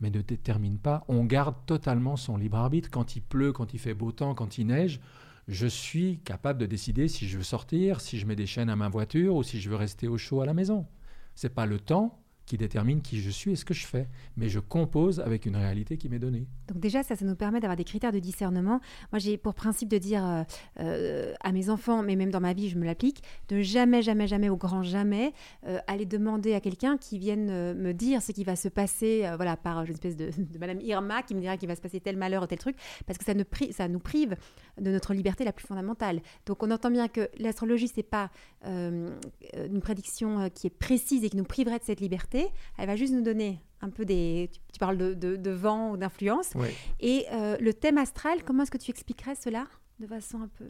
mais 0.00 0.10
ne 0.10 0.20
déterminent 0.20 0.78
pas. 0.78 1.04
On 1.08 1.24
garde 1.24 1.54
totalement 1.66 2.16
son 2.16 2.36
libre 2.36 2.58
arbitre. 2.58 2.90
Quand 2.90 3.16
il 3.16 3.22
pleut, 3.22 3.52
quand 3.52 3.72
il 3.74 3.78
fait 3.78 3.94
beau 3.94 4.12
temps, 4.12 4.34
quand 4.34 4.58
il 4.58 4.66
neige, 4.66 5.00
je 5.48 5.66
suis 5.66 6.20
capable 6.20 6.58
de 6.58 6.66
décider 6.66 7.08
si 7.08 7.28
je 7.28 7.36
veux 7.36 7.44
sortir, 7.44 8.00
si 8.00 8.18
je 8.18 8.26
mets 8.26 8.36
des 8.36 8.46
chaînes 8.46 8.70
à 8.70 8.76
ma 8.76 8.88
voiture 8.88 9.36
ou 9.36 9.42
si 9.42 9.60
je 9.60 9.68
veux 9.68 9.76
rester 9.76 10.08
au 10.08 10.16
chaud 10.18 10.40
à 10.40 10.46
la 10.46 10.54
maison. 10.54 10.86
C'est 11.34 11.54
pas 11.54 11.66
le 11.66 11.78
temps 11.78 12.23
qui 12.46 12.58
détermine 12.58 13.00
qui 13.00 13.20
je 13.20 13.30
suis 13.30 13.52
et 13.52 13.56
ce 13.56 13.64
que 13.64 13.74
je 13.74 13.86
fais. 13.86 14.08
Mais 14.36 14.48
je 14.48 14.58
compose 14.58 15.20
avec 15.20 15.46
une 15.46 15.56
réalité 15.56 15.96
qui 15.96 16.08
m'est 16.08 16.18
donnée. 16.18 16.46
Donc 16.68 16.78
déjà, 16.78 17.02
ça, 17.02 17.16
ça 17.16 17.24
nous 17.24 17.36
permet 17.36 17.60
d'avoir 17.60 17.76
des 17.76 17.84
critères 17.84 18.12
de 18.12 18.18
discernement. 18.18 18.80
Moi, 19.12 19.18
j'ai 19.18 19.36
pour 19.38 19.54
principe 19.54 19.88
de 19.88 19.98
dire 19.98 20.24
euh, 20.24 20.42
euh, 20.80 21.34
à 21.40 21.52
mes 21.52 21.70
enfants, 21.70 22.02
mais 22.02 22.16
même 22.16 22.30
dans 22.30 22.40
ma 22.40 22.52
vie, 22.52 22.68
je 22.68 22.78
me 22.78 22.84
l'applique, 22.84 23.22
de 23.48 23.60
jamais, 23.60 24.02
jamais, 24.02 24.26
jamais, 24.26 24.48
au 24.48 24.56
grand 24.56 24.82
jamais, 24.82 25.32
euh, 25.66 25.78
aller 25.86 26.06
demander 26.06 26.54
à 26.54 26.60
quelqu'un 26.60 26.96
qui 26.98 27.18
vienne 27.18 27.74
me 27.74 27.92
dire 27.92 28.22
ce 28.22 28.32
qui 28.32 28.44
va 28.44 28.56
se 28.56 28.68
passer, 28.68 29.26
voilà, 29.36 29.56
par 29.56 29.82
une 29.84 29.92
espèce 29.92 30.16
de, 30.16 30.30
Madame 30.58 30.80
Irma 30.80 31.22
qui 31.22 31.34
me 31.34 31.40
dira 31.40 31.56
qu'il 31.56 31.68
va 31.68 31.76
se 31.76 31.80
passer 31.80 32.00
tel 32.00 32.16
malheur 32.16 32.42
ou 32.42 32.46
tel 32.46 32.58
truc, 32.58 32.76
parce 33.06 33.18
que 33.18 33.24
ça, 33.24 33.34
ne 33.34 33.44
ça 33.70 33.88
nous 33.88 33.98
prive 33.98 34.36
de 34.80 34.90
notre 34.90 35.14
liberté 35.14 35.44
la 35.44 35.52
plus 35.52 35.66
fondamentale. 35.66 36.20
Donc 36.46 36.62
on 36.62 36.70
entend 36.70 36.90
bien 36.90 37.08
que 37.08 37.28
l'astrologie, 37.38 37.88
c'est 37.88 38.02
pas 38.02 38.30
une 38.64 39.80
prédiction 39.80 40.48
qui 40.50 40.66
est 40.66 40.70
précise 40.70 41.24
et 41.24 41.30
qui 41.30 41.36
nous 41.36 41.44
priverait 41.44 41.78
de 41.78 41.84
cette 41.84 42.00
liberté 42.00 42.33
elle 42.78 42.86
va 42.86 42.96
juste 42.96 43.12
nous 43.12 43.22
donner 43.22 43.60
un 43.80 43.90
peu 43.90 44.04
des... 44.04 44.50
Tu, 44.72 44.78
parles 44.78 44.96
de, 44.96 45.50
vent 45.50 45.92
ou 45.92 45.96
d'influence. 45.96 46.52
Et 47.00 47.26
euh, 47.32 47.56
le 47.60 47.74
thème 47.74 47.98
astral, 47.98 48.42
comment 48.44 48.62
est-ce 48.62 48.70
que 48.70 48.78
tu 48.78 48.90
expliquerais 48.90 49.34
cela 49.34 49.66
de 50.00 50.06
façon 50.06 50.42
un 50.42 50.48
peu... 50.48 50.64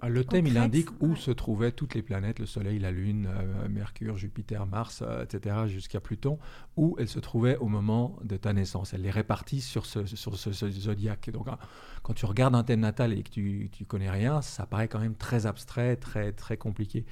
Ah, 0.00 0.10
le 0.10 0.24
thème, 0.24 0.46
il 0.46 0.58
indique 0.58 0.90
où 1.00 1.16
se 1.16 1.30
trouvaient 1.30 1.72
toutes 1.72 1.94
les 1.94 2.02
planètes, 2.02 2.38
le 2.38 2.44
Soleil, 2.44 2.78
la 2.78 2.90
Lune, 2.90 3.28
euh, 3.30 3.68
Mercure, 3.68 4.18
Jupiter, 4.18 4.66
Mars, 4.66 5.02
euh, 5.02 5.24
etc., 5.24 5.56
jusqu'à 5.66 6.00
Pluton, 6.00 6.38
où 6.76 6.96
elles 6.98 7.08
se 7.08 7.18
trouvaient 7.18 7.56
au 7.56 7.68
moment 7.68 8.18
de 8.22 8.36
ta 8.36 8.52
naissance. 8.52 8.92
Elle 8.92 9.02
les 9.02 9.10
répartit 9.10 9.62
sur 9.62 9.86
ce, 9.86 10.04
sur 10.04 10.36
ce, 10.36 10.52
zodiaque. 10.52 11.30
Donc, 11.30 11.48
hein, 11.48 11.56
quand 12.02 12.12
tu 12.12 12.26
regardes 12.26 12.54
un 12.54 12.62
thème 12.62 12.80
natal 12.80 13.14
et 13.14 13.22
que 13.22 13.30
tu 13.30 13.70
ne 13.80 13.84
connais 13.86 14.10
rien, 14.10 14.42
ça 14.42 14.66
paraît 14.66 14.88
quand 14.88 15.00
même 15.00 15.14
très 15.14 15.46
abstrait, 15.46 15.96
très, 15.96 16.32
très 16.32 16.56
compliqué. 16.56 17.06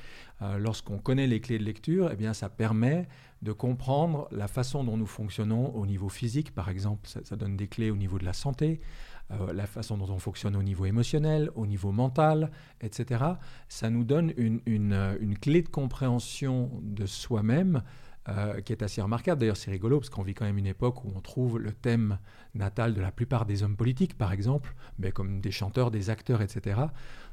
Lorsqu'on 0.58 0.98
connaît 0.98 1.26
les 1.26 1.40
clés 1.40 1.58
de 1.58 1.64
lecture, 1.64 2.10
eh 2.12 2.16
bien, 2.16 2.34
ça 2.34 2.50
permet 2.50 3.08
de 3.44 3.52
comprendre 3.52 4.26
la 4.32 4.48
façon 4.48 4.84
dont 4.84 4.96
nous 4.96 5.06
fonctionnons 5.06 5.74
au 5.76 5.86
niveau 5.86 6.08
physique, 6.08 6.54
par 6.54 6.70
exemple, 6.70 7.08
ça, 7.08 7.36
donne 7.36 7.56
des 7.56 7.68
clés 7.68 7.90
au 7.90 7.96
niveau 7.96 8.18
de 8.18 8.24
la 8.24 8.32
santé, 8.32 8.80
euh, 9.30 9.52
la 9.52 9.66
façon 9.66 9.96
dont 9.96 10.10
on 10.10 10.18
fonctionne 10.18 10.56
au 10.56 10.62
niveau 10.62 10.84
émotionnel, 10.86 11.50
au 11.54 11.66
niveau 11.66 11.92
mental, 11.92 12.50
etc. 12.80 13.24
Ça 13.68 13.90
nous 13.90 14.04
donne 14.04 14.32
une, 14.36 14.60
une 14.66 15.38
clé 15.38 15.62
de 15.62 15.68
compréhension 15.68 16.70
de 16.82 17.06
soi-même 17.06 17.82
euh, 18.28 18.60
qui 18.62 18.72
est 18.72 18.82
assez 18.82 19.02
remarquable. 19.02 19.40
D'ailleurs, 19.40 19.56
c'est 19.56 19.70
rigolo 19.70 19.98
parce 19.98 20.08
qu'on 20.08 20.22
vit 20.22 20.32
quand 20.32 20.46
même 20.46 20.56
une 20.56 20.66
époque 20.66 21.04
où 21.04 21.12
on 21.14 21.20
trouve 21.20 21.58
le 21.58 21.72
thème 21.72 22.18
natal 22.54 22.94
de 22.94 23.00
la 23.02 23.12
plupart 23.12 23.44
des 23.44 23.62
hommes 23.62 23.76
politiques, 23.76 24.16
par 24.16 24.32
exemple, 24.32 24.74
mais 24.98 25.12
comme 25.12 25.40
des 25.42 25.50
chanteurs, 25.50 25.90
des 25.90 26.08
acteurs, 26.08 26.40
etc. 26.40 26.80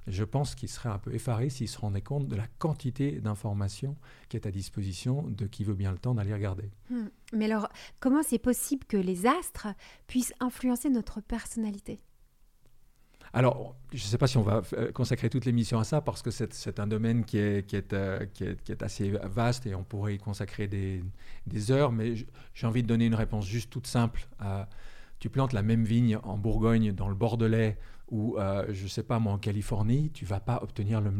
Je 0.07 0.23
pense 0.25 0.53
qu'ils 0.53 0.67
seraient 0.67 0.89
un 0.89 0.97
peu 0.97 1.13
effarés 1.13 1.49
s'ils 1.49 1.69
se 1.69 1.79
rendaient 1.79 2.01
compte 2.01 2.27
de 2.27 2.35
la 2.35 2.47
quantité 2.59 3.21
d'informations 3.21 3.95
qui 4.27 4.35
est 4.35 4.45
à 4.45 4.51
disposition 4.51 5.23
de 5.27 5.45
qui 5.45 5.63
veut 5.63 5.75
bien 5.75 5.93
le 5.93 5.97
temps 5.97 6.13
d'aller 6.13 6.33
regarder. 6.33 6.69
Hmm. 6.89 7.07
Mais 7.33 7.45
alors, 7.45 7.69
comment 8.01 8.23
c'est 8.23 8.39
possible 8.39 8.85
que 8.85 8.97
les 8.97 9.25
astres 9.25 9.67
puissent 10.07 10.33
influencer 10.41 10.89
notre 10.89 11.21
personnalité? 11.21 12.01
Alors, 13.33 13.75
je 13.93 14.03
ne 14.03 14.07
sais 14.07 14.17
pas 14.17 14.27
si 14.27 14.37
on 14.37 14.41
va 14.41 14.61
euh, 14.73 14.91
consacrer 14.91 15.29
toute 15.29 15.45
l'émission 15.45 15.79
à 15.79 15.85
ça, 15.85 16.01
parce 16.01 16.21
que 16.21 16.31
c'est 16.31 16.79
un 16.79 16.87
domaine 16.87 17.23
euh, 17.33 17.61
qui, 17.61 17.75
est, 17.75 18.83
assez 18.83 19.11
vaste 19.23 19.65
et 19.65 19.75
on 19.75 19.83
pourrait 19.83 20.15
y 20.15 20.17
consacrer 20.17 20.67
des, 20.67 21.71
heures, 21.71 21.93
mais 21.93 22.15
j'ai 22.53 22.67
envie 22.67 22.83
de 22.83 22.87
donner 22.87 23.05
une 23.05 23.15
réponse 23.15 23.45
juste 23.45 23.69
toute 23.69 23.87
simple. 23.87 24.27
tu 25.19 25.29
plantes 25.29 25.53
la 25.53 25.61
même 25.61 25.85
vigne 25.85 26.17
en 26.23 26.37
Bourgogne, 26.37 26.91
dans 26.91 27.07
le 27.07 27.15
Bordelais, 27.15 27.77
ou 28.09 28.37
je 28.69 28.83
ne 28.83 28.89
sais 28.89 29.03
pas 29.03 29.19
moi 29.19 29.31
en 29.33 29.37
Californie, 29.37 30.11
tu 30.13 30.25
vas 30.25 30.41
pas 30.41 30.59
obtenir 30.61 30.99
le, 30.99 31.11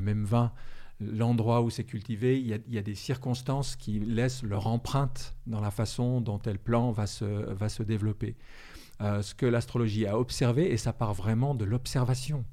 même 0.00 0.24
vin 0.24 0.52
l'endroit 1.00 1.60
où 1.60 1.68
c'est 1.68 1.84
cultivé, 1.84 2.40
il 2.40 2.46
y, 2.46 2.78
a, 2.78 2.82
des 2.82 2.94
circonstances 2.94 3.76
qui 3.76 4.00
laissent 4.00 4.42
leur 4.42 4.66
empreinte 4.66 5.34
dans 5.46 5.60
la 5.60 5.70
façon 5.70 6.22
dont 6.22 6.38
tel 6.38 6.58
plan 6.58 6.90
va 6.90 7.06
se 7.06 7.82
développer. 7.82 8.34
Euh, 9.02 9.20
ce 9.22 9.34
que 9.34 9.46
l'astrologie 9.46 10.06
a 10.06 10.18
observé, 10.18 10.72
et 10.72 10.76
ça 10.76 10.92
part 10.92 11.12
vraiment 11.12 11.54
de 11.54 11.64
l'observation. 11.64 12.44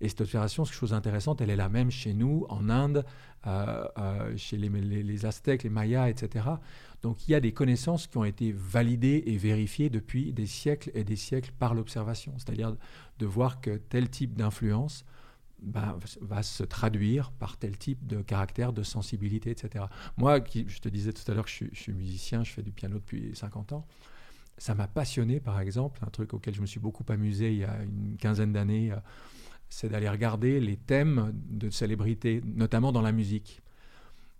Et 0.00 0.08
cette 0.08 0.20
observation, 0.20 0.64
c'est 0.64 0.74
chose 0.74 0.92
intéressante, 0.92 1.40
elle 1.40 1.50
est 1.50 1.56
la 1.56 1.68
même 1.68 1.90
chez 1.90 2.12
nous, 2.12 2.44
en 2.48 2.68
Inde, 2.68 3.04
euh, 3.46 3.86
euh, 3.98 4.36
chez 4.36 4.56
les, 4.56 4.68
les, 4.68 5.26
Aztèques, 5.26 5.62
les 5.62 5.70
Mayas, 5.70 6.10
etc. 6.10 6.44
Donc 7.02 7.28
il 7.28 7.32
y 7.32 7.34
a 7.34 7.40
des 7.40 7.52
connaissances 7.52 8.06
qui 8.06 8.18
ont 8.18 8.24
été 8.24 8.52
validées 8.52 9.22
et 9.26 9.36
vérifiées 9.36 9.88
depuis 9.88 10.32
des 10.32 10.46
siècles 10.46 10.90
et 10.94 11.04
des 11.04 11.16
siècles 11.16 11.52
par 11.58 11.74
l'observation, 11.74 12.34
c'est-à-dire 12.36 12.76
de 13.18 13.26
voir 13.26 13.60
que 13.60 13.76
tel 13.76 14.10
type 14.10 14.34
d'influence 14.34 15.04
bah, 15.62 15.96
va 16.20 16.42
se 16.42 16.64
traduire 16.64 17.30
par 17.30 17.56
tel 17.56 17.78
type 17.78 18.06
de 18.06 18.20
caractère, 18.20 18.72
de 18.72 18.82
sensibilité, 18.82 19.50
etc. 19.50 19.84
Moi, 20.16 20.40
je 20.52 20.78
te 20.78 20.88
disais 20.88 21.12
tout 21.12 21.30
à 21.30 21.34
l'heure 21.34 21.46
que 21.46 21.50
je, 21.50 21.64
suis 21.72 21.92
musicien, 21.92 22.44
je 22.44 22.52
fais 22.52 22.62
du 22.62 22.72
piano 22.72 22.96
depuis 22.96 23.30
50 23.34 23.72
ans 23.72 23.86
ça 24.58 24.74
m'a 24.74 24.86
passionné, 24.86 25.40
par 25.40 25.60
exemple, 25.60 26.00
un 26.06 26.10
truc 26.10 26.34
auquel 26.34 26.54
je 26.54 26.60
me 26.60 26.66
suis 26.66 26.80
beaucoup 26.80 27.04
amusé 27.08 27.52
il 27.52 27.58
y 27.58 27.64
a 27.64 27.76
une 27.82 28.16
quinzaine 28.16 28.52
d'années, 28.52 28.92
euh, 28.92 28.96
c'est 29.68 29.88
d'aller 29.88 30.08
regarder 30.08 30.60
les 30.60 30.76
thèmes 30.76 31.32
de 31.34 31.70
célébrités, 31.70 32.42
notamment 32.44 32.92
dans 32.92 33.02
la 33.02 33.12
musique. 33.12 33.62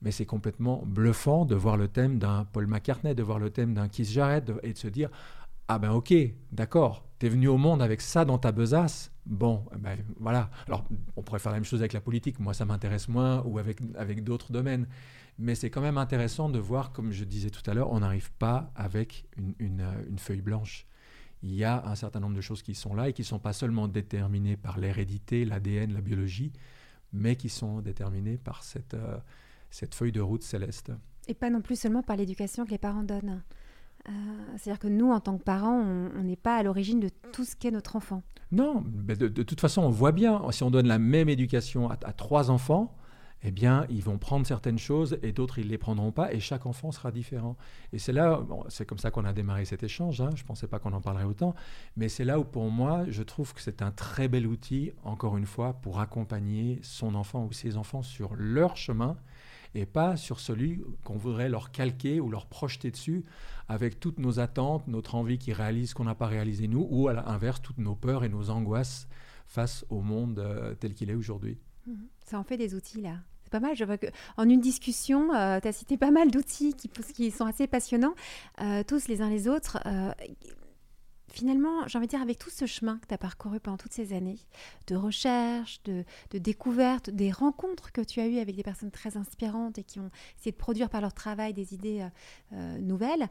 Mais 0.02 0.10
c'est 0.10 0.26
complètement 0.26 0.82
bluffant 0.86 1.44
de 1.44 1.54
voir 1.54 1.76
le 1.76 1.88
thème 1.88 2.18
d'un 2.18 2.44
Paul 2.44 2.66
McCartney, 2.66 3.14
de 3.14 3.22
voir 3.22 3.38
le 3.38 3.50
thème 3.50 3.74
d'un 3.74 3.88
Keith 3.88 4.08
Jarrett, 4.08 4.50
et 4.62 4.72
de 4.72 4.78
se 4.78 4.88
dire 4.88 5.10
Ah 5.68 5.78
ben 5.78 5.90
ok, 5.92 6.14
d'accord, 6.52 7.06
t'es 7.18 7.28
venu 7.28 7.48
au 7.48 7.56
monde 7.56 7.82
avec 7.82 8.00
ça 8.00 8.24
dans 8.24 8.38
ta 8.38 8.52
besace. 8.52 9.10
Bon, 9.24 9.64
eh 9.74 9.78
ben 9.78 9.98
voilà. 10.20 10.50
Alors, 10.68 10.84
on 11.16 11.22
pourrait 11.22 11.40
faire 11.40 11.52
la 11.52 11.58
même 11.58 11.64
chose 11.64 11.80
avec 11.80 11.92
la 11.92 12.00
politique. 12.00 12.38
Moi, 12.38 12.54
ça 12.54 12.64
m'intéresse 12.64 13.08
moins, 13.08 13.42
ou 13.44 13.58
avec, 13.58 13.78
avec 13.96 14.22
d'autres 14.22 14.52
domaines. 14.52 14.86
Mais 15.39 15.55
c'est 15.55 15.70
quand 15.70 15.82
même 15.82 15.99
intéressant 15.99 16.49
de 16.49 16.59
voir, 16.59 16.93
comme 16.93 17.12
je 17.12 17.24
disais 17.24 17.51
tout 17.51 17.68
à 17.68 17.74
l'heure, 17.74 17.93
on 17.93 18.01
n'arrive 18.01 18.32
pas 18.32 18.72
avec 18.74 19.26
une, 19.59 19.80
euh, 19.82 20.16
feuille 20.16 20.41
blanche. 20.41 20.87
Il 21.43 21.55
y 21.55 21.64
a 21.64 21.87
un 21.87 21.95
certain 21.95 22.20
nombre 22.20 22.34
de 22.34 22.41
choses 22.41 22.62
qui 22.62 22.74
sont 22.74 22.95
là 22.95 23.11
et 23.11 23.12
qui 23.12 23.20
ne 23.20 23.26
sont 23.26 23.39
pas 23.39 23.53
seulement 23.53 23.87
déterminées 23.87 24.57
par 24.57 24.78
l'hérédité, 24.78 25.45
l'ADN, 25.45 25.93
la 25.93 26.01
biologie, 26.01 26.53
mais 27.12 27.37
qui 27.37 27.51
sont 27.51 27.80
déterminées 27.82 28.39
par 28.39 28.64
cette, 28.64 28.95
euh, 28.95 29.18
cette 29.70 29.95
feuille 29.95 30.12
de 30.12 30.22
route 30.22 30.43
céleste. 30.43 30.91
Et 31.28 31.34
pas 31.34 31.51
non 31.51 31.61
plus 31.61 31.78
seulement 31.78 32.03
par 32.03 32.16
l'éducation 32.16 32.64
que 32.64 32.70
les 32.70 32.78
parents 32.78 33.05
donnent. 33.05 33.43
Euh, 34.09 34.12
c'est-à-dire 34.57 34.78
que 34.78 34.89
nous, 34.89 35.11
en 35.11 35.20
tant 35.20 35.37
que 35.37 35.43
parents, 35.43 35.78
on 35.78 36.22
n'est 36.22 36.37
pas 36.37 36.57
à 36.57 36.62
l'origine 36.62 37.01
de 37.01 37.11
tout 37.32 37.45
ce 37.45 37.57
qu'est 37.57 37.72
notre 37.72 37.97
enfant. 37.97 38.22
Non, 38.53 38.84
mais 39.07 39.16
de, 39.16 39.43
toute 39.43 39.61
façon, 39.61 39.82
on 39.82 39.91
voit 39.91 40.12
bien, 40.12 40.41
si 40.53 40.62
on 40.62 40.70
donne 40.70 40.87
la 40.87 41.01
même 41.01 41.28
éducation 41.28 41.91
à 41.91 41.97
trois 41.97 42.51
enfants, 42.51 42.97
eh 43.43 43.51
bien, 43.51 43.87
ils 43.91 44.03
vont 44.03 44.18
prendre 44.18 44.47
certaines 44.47 44.78
choses 44.78 45.18
et 45.22 45.32
d'autres, 45.32 45.59
ils 45.59 45.66
ne 45.66 45.70
les 45.70 45.78
prendront 45.78 46.12
pas, 46.12 46.32
et 46.32 46.41
chaque 46.41 46.66
enfant 46.66 46.91
sera 46.91 47.12
différent. 47.12 47.57
Et 47.93 47.99
c'est 47.99 48.12
là, 48.12 48.45
c'est 48.68 48.87
comme 48.87 48.99
ça 48.99 49.11
qu'on 49.11 49.24
a 49.24 49.32
démarré 49.32 49.64
cet 49.64 49.82
échange, 49.82 50.20
hein, 50.20 50.30
je 50.34 50.43
ne 50.43 50.47
pensais 50.47 50.66
pas 50.66 50.78
qu'on 50.78 50.93
en 50.93 51.01
parlerait 51.01 51.24
autant, 51.24 51.55
mais 51.97 52.09
c'est 52.09 52.24
là 52.24 52.39
où, 52.39 52.45
pour 52.45 52.70
moi, 52.70 53.05
je 53.09 53.22
trouve 53.22 53.53
que 53.55 53.61
c'est 53.61 53.82
un 53.82 53.91
très 53.91 54.28
bel 54.28 54.47
outil, 54.47 54.93
encore 55.05 55.37
une 55.37 55.47
fois, 55.47 55.74
pour 55.74 56.01
accompagner 56.01 56.80
son 56.82 57.14
enfant 57.14 57.45
ou 57.45 57.53
ses 57.53 57.76
enfants 57.76 58.03
sur 58.03 58.34
leur 58.37 58.76
chemin, 58.76 59.16
et 59.74 59.84
pas 59.84 60.16
sur 60.16 60.41
celui 60.41 60.82
qu'on 61.05 61.16
voudrait 61.16 61.51
leur 61.51 61.70
calquer 61.70 62.18
ou 62.20 62.30
leur 62.30 62.47
projeter 62.47 62.91
dessus 62.91 63.26
avec 63.68 64.01
toutes 64.01 64.18
nos 64.18 64.41
attentes, 64.41 64.89
notre 64.89 65.14
envie 65.14 65.39
qu'ils 65.39 65.53
réalisent 65.53 65.93
qu'on 65.93 66.05
n'a 66.05 66.14
pas 66.14 66.26
réalisé 66.26 66.66
nous, 66.66 66.87
ou 66.91 67.09
à 67.09 67.12
l'inverse, 67.12 67.61
toutes 67.61 67.78
nos 67.78 67.95
peurs 67.95 68.24
et 68.24 68.30
nos 68.30 68.49
angoisses 68.49 69.07
face 69.47 69.84
au 69.91 70.01
monde 70.01 70.39
euh, 70.39 70.74
tel 70.74 70.95
qu'il 70.95 71.11
est 71.11 71.14
aujourd'hui. 71.14 71.59
Ça 72.24 72.39
en 72.39 72.45
fait 72.45 72.57
des 72.57 72.74
outils 72.74 73.01
là. 73.01 73.18
C'est 73.47 73.53
pas 73.53 73.61
mal. 73.61 73.76
Je 73.76 73.84
vois 73.84 73.97
que 73.97 74.09
en 74.37 74.49
une 74.49 74.61
discussion, 74.61 75.32
euh, 75.32 75.61
tu 75.61 75.68
as 75.68 75.72
cité 75.72 75.97
pas 75.97 76.11
mal 76.11 76.32
d'outils 76.32 76.74
qui, 76.74 76.89
qui, 76.89 77.30
sont 77.30 77.47
assez 77.47 77.68
passionnants, 77.68 78.16
euh, 78.61 78.82
tous 78.82 79.07
les 79.07 79.22
uns 79.22 79.30
les 79.30 79.47
autres. 79.47 79.78
Euh, 79.87 80.11
finalement, 81.30 81.87
j'ai 81.87 81.97
envie 81.97 82.09
de 82.09 82.11
dire, 82.11 82.22
avec 82.22 82.41
tout 82.41 82.51
ce 82.51 82.66
chemin 82.66 82.99
que 82.99 83.07
tu 83.07 83.14
as 83.14 83.18
parcouru 83.18 83.61
pendant 83.61 83.76
toutes 83.76 83.93
ces 83.93 84.14
années, 84.14 84.41
de 84.89 84.97
recherche, 84.97 85.80
de, 85.84 86.05
de, 86.30 86.39
découverte, 86.39 87.09
des 87.09 87.30
rencontres 87.30 87.93
que 87.93 88.01
tu 88.01 88.18
as 88.18 88.26
eues 88.26 88.39
avec 88.39 88.57
des 88.57 88.64
personnes 88.64 88.91
très 88.91 89.16
inspirantes 89.16 89.78
et 89.78 89.84
qui 89.84 90.01
ont 90.01 90.11
essayé 90.41 90.51
de 90.51 90.57
produire 90.57 90.91
par 90.91 91.01
leur 91.01 91.14
travail 91.14 91.55
des 91.55 91.72
idées 91.72 92.05
nouvelles, 92.80 93.28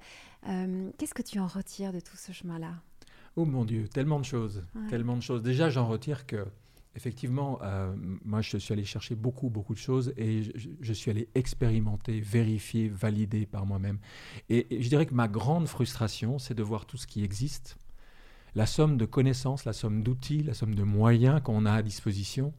qu'est-ce 0.97 1.13
que 1.13 1.23
tu 1.23 1.39
en 1.39 1.47
retires 1.47 1.91
de 1.91 1.99
tout 1.99 2.15
ce 2.15 2.31
chemin-là? 2.31 2.75
Oh 3.35 3.43
mon 3.43 3.65
Dieu, 3.65 3.89
tellement 3.89 4.19
de 4.19 4.25
choses, 4.25 4.63
tellement 4.89 5.17
de 5.17 5.21
choses. 5.21 5.41
Déjà, 5.41 5.69
j'en 5.69 5.87
retire 5.87 6.25
que 6.25 6.45
Effectivement, 6.95 7.59
euh, 7.61 7.93
moi 8.23 8.41
je 8.41 8.57
suis 8.57 8.71
allé 8.71 8.85
chercher 8.85 9.15
beaucoup, 9.15 9.49
beaucoup 9.49 9.73
de 9.73 9.79
choses 9.79 10.13
et 10.15 10.43
je, 10.79 10.93
suis 10.93 11.11
allé 11.11 11.27
expérimenter, 11.35 12.21
vérifier, 12.21 12.87
valider 12.87 13.45
par 13.45 13.65
moi-même. 13.65 13.99
Et, 14.49 14.65
je 14.71 14.87
dirais 14.87 15.05
que 15.05 15.13
ma 15.13 15.27
grande 15.27 15.67
frustration, 15.67 16.39
c'est 16.39 16.53
de 16.53 16.63
voir 16.63 16.85
tout 16.85 16.95
ce 16.95 17.05
qui 17.05 17.23
existe, 17.23 17.77
la 18.55 18.65
somme 18.65 18.95
de 18.95 19.03
connaissances, 19.03 19.65
la 19.65 19.73
somme 19.73 20.03
d'outils, 20.03 20.41
la 20.43 20.53
somme 20.53 20.73
de 20.73 20.83
moyens 20.83 21.41
qu'on 21.43 21.65
a 21.65 21.73
à 21.73 21.81
disposition 21.81 22.53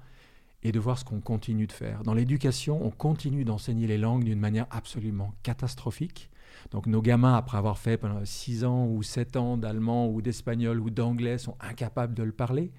et 0.62 0.70
de 0.70 0.78
voir 0.78 0.98
ce 0.98 1.04
qu'on 1.04 1.20
continue 1.20 1.66
de 1.66 1.72
faire. 1.72 2.02
Dans 2.02 2.12
l'éducation, 2.12 2.84
on 2.84 2.90
continue 2.90 3.44
d'enseigner 3.44 3.86
les 3.86 3.96
langues 3.96 4.24
d'une 4.24 4.38
manière 4.40 4.66
absolument 4.70 5.32
catastrophique. 5.44 6.28
Donc 6.72 6.86
nos 6.86 7.00
gamins, 7.00 7.34
après 7.34 7.56
avoir 7.56 7.78
fait 7.78 7.96
pendant 7.96 8.22
6 8.22 8.64
ans 8.64 8.86
ou 8.86 9.02
7 9.02 9.36
ans 9.36 9.56
d'allemand 9.56 10.08
ou 10.08 10.20
d'espagnol 10.20 10.80
ou 10.80 10.90
d'anglais, 10.90 11.38
sont 11.38 11.56
incapables 11.60 12.14
de 12.14 12.22
le 12.22 12.32
parler 12.32 12.70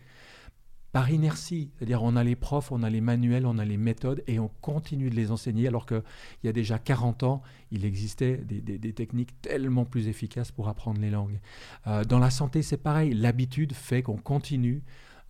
par 0.91 1.09
inertie. 1.09 1.71
C'est-à-dire 1.75 2.03
on 2.03 2.15
a 2.15 2.23
les 2.23 2.35
profs, 2.35 2.71
on 2.71 2.83
a 2.83 2.89
les 2.89 3.01
manuels, 3.01 3.45
on 3.45 3.57
a 3.57 3.65
les 3.65 3.77
méthodes 3.77 4.23
et 4.27 4.39
on 4.39 4.49
continue 4.61 5.09
de 5.09 5.15
les 5.15 5.31
enseigner 5.31 5.67
alors 5.67 5.85
qu'il 5.85 6.03
y 6.43 6.47
a 6.47 6.53
déjà 6.53 6.79
40 6.79 7.23
ans, 7.23 7.41
il 7.71 7.85
existait 7.85 8.38
des, 8.38 8.93
techniques 8.93 9.39
tellement 9.41 9.85
plus 9.85 10.07
efficaces 10.07 10.51
pour 10.51 10.69
apprendre 10.69 10.99
les 11.01 11.09
langues. 11.09 11.39
Euh, 11.88 12.03
dans 12.03 12.19
la 12.19 12.29
santé, 12.29 12.61
c'est 12.61 12.77
pareil. 12.77 13.13
L'habitude 13.13 13.73
fait 13.73 14.01
qu'on 14.01 14.17
continue 14.17 14.83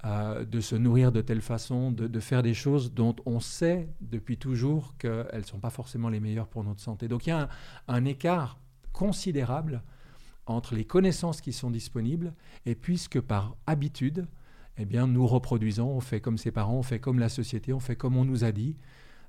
euh, 0.05 0.45
de 0.45 0.62
se 0.62 0.76
nourrir 0.76 1.12
de 1.12 1.22
telle 1.22 1.41
façon, 1.41 1.91
de, 1.91 2.20
faire 2.20 2.43
des 2.43 2.53
choses 2.53 2.93
dont 2.93 3.16
on 3.26 3.39
sait 3.39 3.89
depuis 3.99 4.38
toujours 4.38 4.95
qu'elles 4.99 5.28
ne 5.34 5.41
sont 5.41 5.60
pas 5.60 5.72
forcément 5.72 6.10
les 6.10 6.20
meilleures 6.20 6.47
pour 6.47 6.64
notre 6.64 6.82
santé. 6.82 7.08
Donc 7.08 7.26
il 7.26 7.32
y 7.32 7.34
a 7.34 7.49
un 7.88 8.05
écart 8.05 8.60
considérable 8.93 9.82
entre 10.45 10.76
les 10.76 10.86
connaissances 10.86 11.41
qui 11.41 11.51
sont 11.51 11.72
disponibles 11.72 12.34
et 12.66 12.76
puisque 12.76 13.20
par 13.20 13.55
habitude, 13.66 14.28
eh 14.78 14.86
bien, 14.86 15.08
nous 15.08 15.26
reproduisons, 15.26 15.90
on 15.90 16.02
fait 16.02 16.22
comme 16.22 16.38
ses 16.38 16.52
parents, 16.52 16.76
on 16.76 16.84
fait 16.84 17.00
comme 17.00 17.20
la 17.20 17.30
société, 17.30 17.74
on 17.74 17.80
fait 17.80 17.96
comme 17.96 18.16
on 18.16 18.26
nous 18.26 18.44
a 18.44 18.52
dit. 18.52 18.76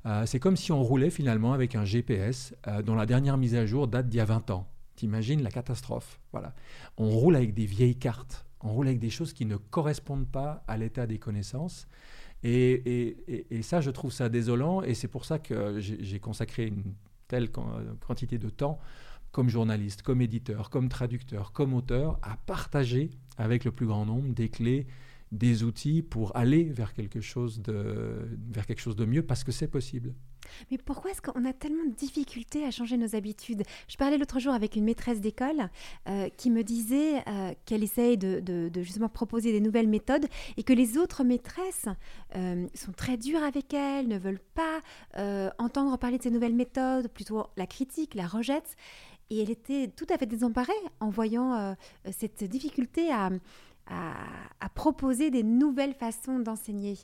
Euh, 0.07 0.27
c'est 0.27 0.39
comme 0.39 0.57
si 0.57 0.73
on 0.73 0.83
roulait 0.83 1.11
finalement 1.11 1.53
avec 1.53 1.75
un 1.75 1.85
GPS 1.85 2.55
euh, 2.67 2.83
dont 2.83 2.95
la 2.95 3.07
dernière 3.07 3.37
mise 3.37 3.55
à 3.55 3.67
jour 3.67 3.89
date 3.89 4.09
d'il 4.09 4.19
y 4.19 4.21
a 4.21 4.25
20 4.25 4.51
ans. 4.51 4.69
T'imagines 4.95 5.43
la 5.43 5.51
catastrophe. 5.51 6.21
Voilà. 6.33 6.55
On 6.97 7.11
roule 7.11 7.37
avec 7.37 7.55
des 7.55 7.67
vieilles 7.67 7.97
cartes, 7.97 8.47
on 8.61 8.73
roule 8.73 8.89
avec 8.89 8.99
des 8.99 9.11
choses 9.11 9.33
qui 9.33 9.47
ne 9.47 9.57
correspondent 9.57 10.29
pas 10.29 10.65
à 10.69 10.77
l'état 10.77 11.07
des 11.07 11.19
connaissances. 11.19 11.89
Et, 12.45 13.17
et, 13.51 13.63
ça, 13.63 13.81
je 13.81 13.91
trouve 13.91 14.13
ça 14.13 14.29
désolant, 14.29 14.83
et 14.83 14.95
c'est 14.95 15.09
pour 15.09 15.25
ça 15.25 15.41
que 15.41 15.81
j'ai 15.81 16.21
consacré 16.21 16.67
une 16.67 16.95
telle 17.27 17.51
quantité 17.51 18.39
de 18.39 18.49
temps 18.49 18.79
comme 19.33 19.49
journaliste, 19.49 20.03
comme 20.03 20.21
éditeur, 20.23 20.71
comme 20.71 20.89
traducteur, 20.89 21.53
comme 21.53 21.75
auteur, 21.75 22.19
à 22.23 22.37
partager 22.37 23.11
avec 23.39 23.65
le 23.65 23.73
plus 23.73 23.87
grand 23.87 24.07
nombre 24.07 24.33
des 24.35 24.49
clés 24.49 24.87
des 25.33 25.62
outils 25.62 26.03
pour 26.03 26.37
aller 26.37 26.64
vers 26.64 26.95
quelque 26.95 27.20
chose 27.20 27.61
de, 27.61 28.29
vers 28.51 28.66
quelque 28.66 28.81
chose 28.81 28.97
de 28.97 29.05
mieux 29.05 29.22
parce 29.22 29.45
que 29.45 29.53
c'est 29.53 29.68
possible. 29.68 30.14
Mais 30.70 30.79
pourquoi 30.79 31.11
est-ce 31.11 31.22
qu'on 31.22 31.45
a 31.45 31.53
tellement 31.53 31.85
de 31.85 31.95
difficultés 31.95 32.64
à 32.64 32.70
changer 32.70 32.97
nos 32.97 33.14
habitudes? 33.14 33.62
Je 33.89 33.97
parlais 33.97 34.18
l'autre 34.18 34.39
jour 34.39 34.53
avec 34.53 34.76
une 34.76 34.85
maîtresse 34.85 35.20
d'école 35.20 35.68
euh, 36.09 36.29
qui 36.37 36.51
me 36.51 36.62
disait 36.62 37.18
euh, 37.29 37.53
qu'elle 37.64 37.83
essaye 37.83 38.16
de, 38.16 38.70
justement 38.76 39.09
proposer 39.09 39.53
des 39.53 39.61
nouvelles 39.61 39.89
méthodes 39.89 40.26
et 40.57 40.62
que 40.62 40.72
les 40.72 40.99
autres 40.99 41.24
maîtresses 41.24 41.87
euh, 42.37 42.66
sont 42.74 42.93
très 42.93 43.16
dures 43.16 43.43
avec 43.43 43.74
elle, 43.74 44.09
ne 44.09 44.18
veulent 44.18 44.41
pas 44.55 44.81
entendre 45.59 45.97
parler 45.99 46.18
de 46.18 46.22
ces 46.22 46.31
nouvelles 46.31 46.55
méthodes, 46.55 47.09
plutôt 47.09 47.47
la 47.57 47.66
critique, 47.66 48.14
la 48.14 48.26
rejettent. 48.26 48.76
Et 49.31 49.43
elle 49.43 49.51
était 49.51 49.89
tout 49.89 50.07
à 50.09 50.16
fait 50.16 50.26
désemparée 50.26 50.72
en 51.01 51.11
voyant 51.11 51.76
cette 52.11 52.45
difficulté 52.45 53.11
à, 53.12 53.31
à, 53.91 54.68
proposer 54.74 55.30
des 55.30 55.43
nouvelles 55.43 55.95
façons 55.95 56.39
d'enseigner. 56.39 56.97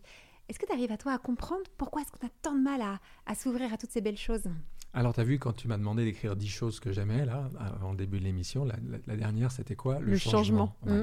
Est-ce 0.49 0.59
que 0.59 0.67
tu 0.67 0.73
arrives 0.73 0.93
à 0.93 0.97
toi 0.97 1.13
à 1.13 1.19
comprendre 1.19 1.65
pourquoi 1.77 2.03
est-ce 2.03 2.13
qu'on 2.13 2.27
a 2.27 2.31
tant 2.43 2.55
de 2.55 2.63
mal 2.63 2.81
à, 3.27 3.35
s'ouvrir 3.35 3.73
à 3.73 3.79
toutes 3.79 3.91
ces 3.91 4.01
belles 4.01 4.19
choses? 4.19 4.45
Alors, 4.93 5.13
tu 5.13 5.21
as 5.21 5.25
vu, 5.25 5.41
quand 5.41 5.55
tu 5.55 5.67
m'as 5.67 5.77
demandé 5.77 6.05
d'écrire 6.05 6.37
dix 6.37 6.49
choses 6.49 6.79
que 6.79 6.93
j'aimais, 6.93 7.27
là, 7.27 7.51
avant 7.59 7.91
le 7.91 7.97
début 7.97 8.21
de 8.21 8.25
l'émission, 8.25 8.65
la, 8.65 9.17
dernière, 9.17 9.51
c'était 9.51 9.75
quoi? 9.75 9.99
Le, 9.99 10.17
changement. 10.17 10.77
Mm. 10.85 11.01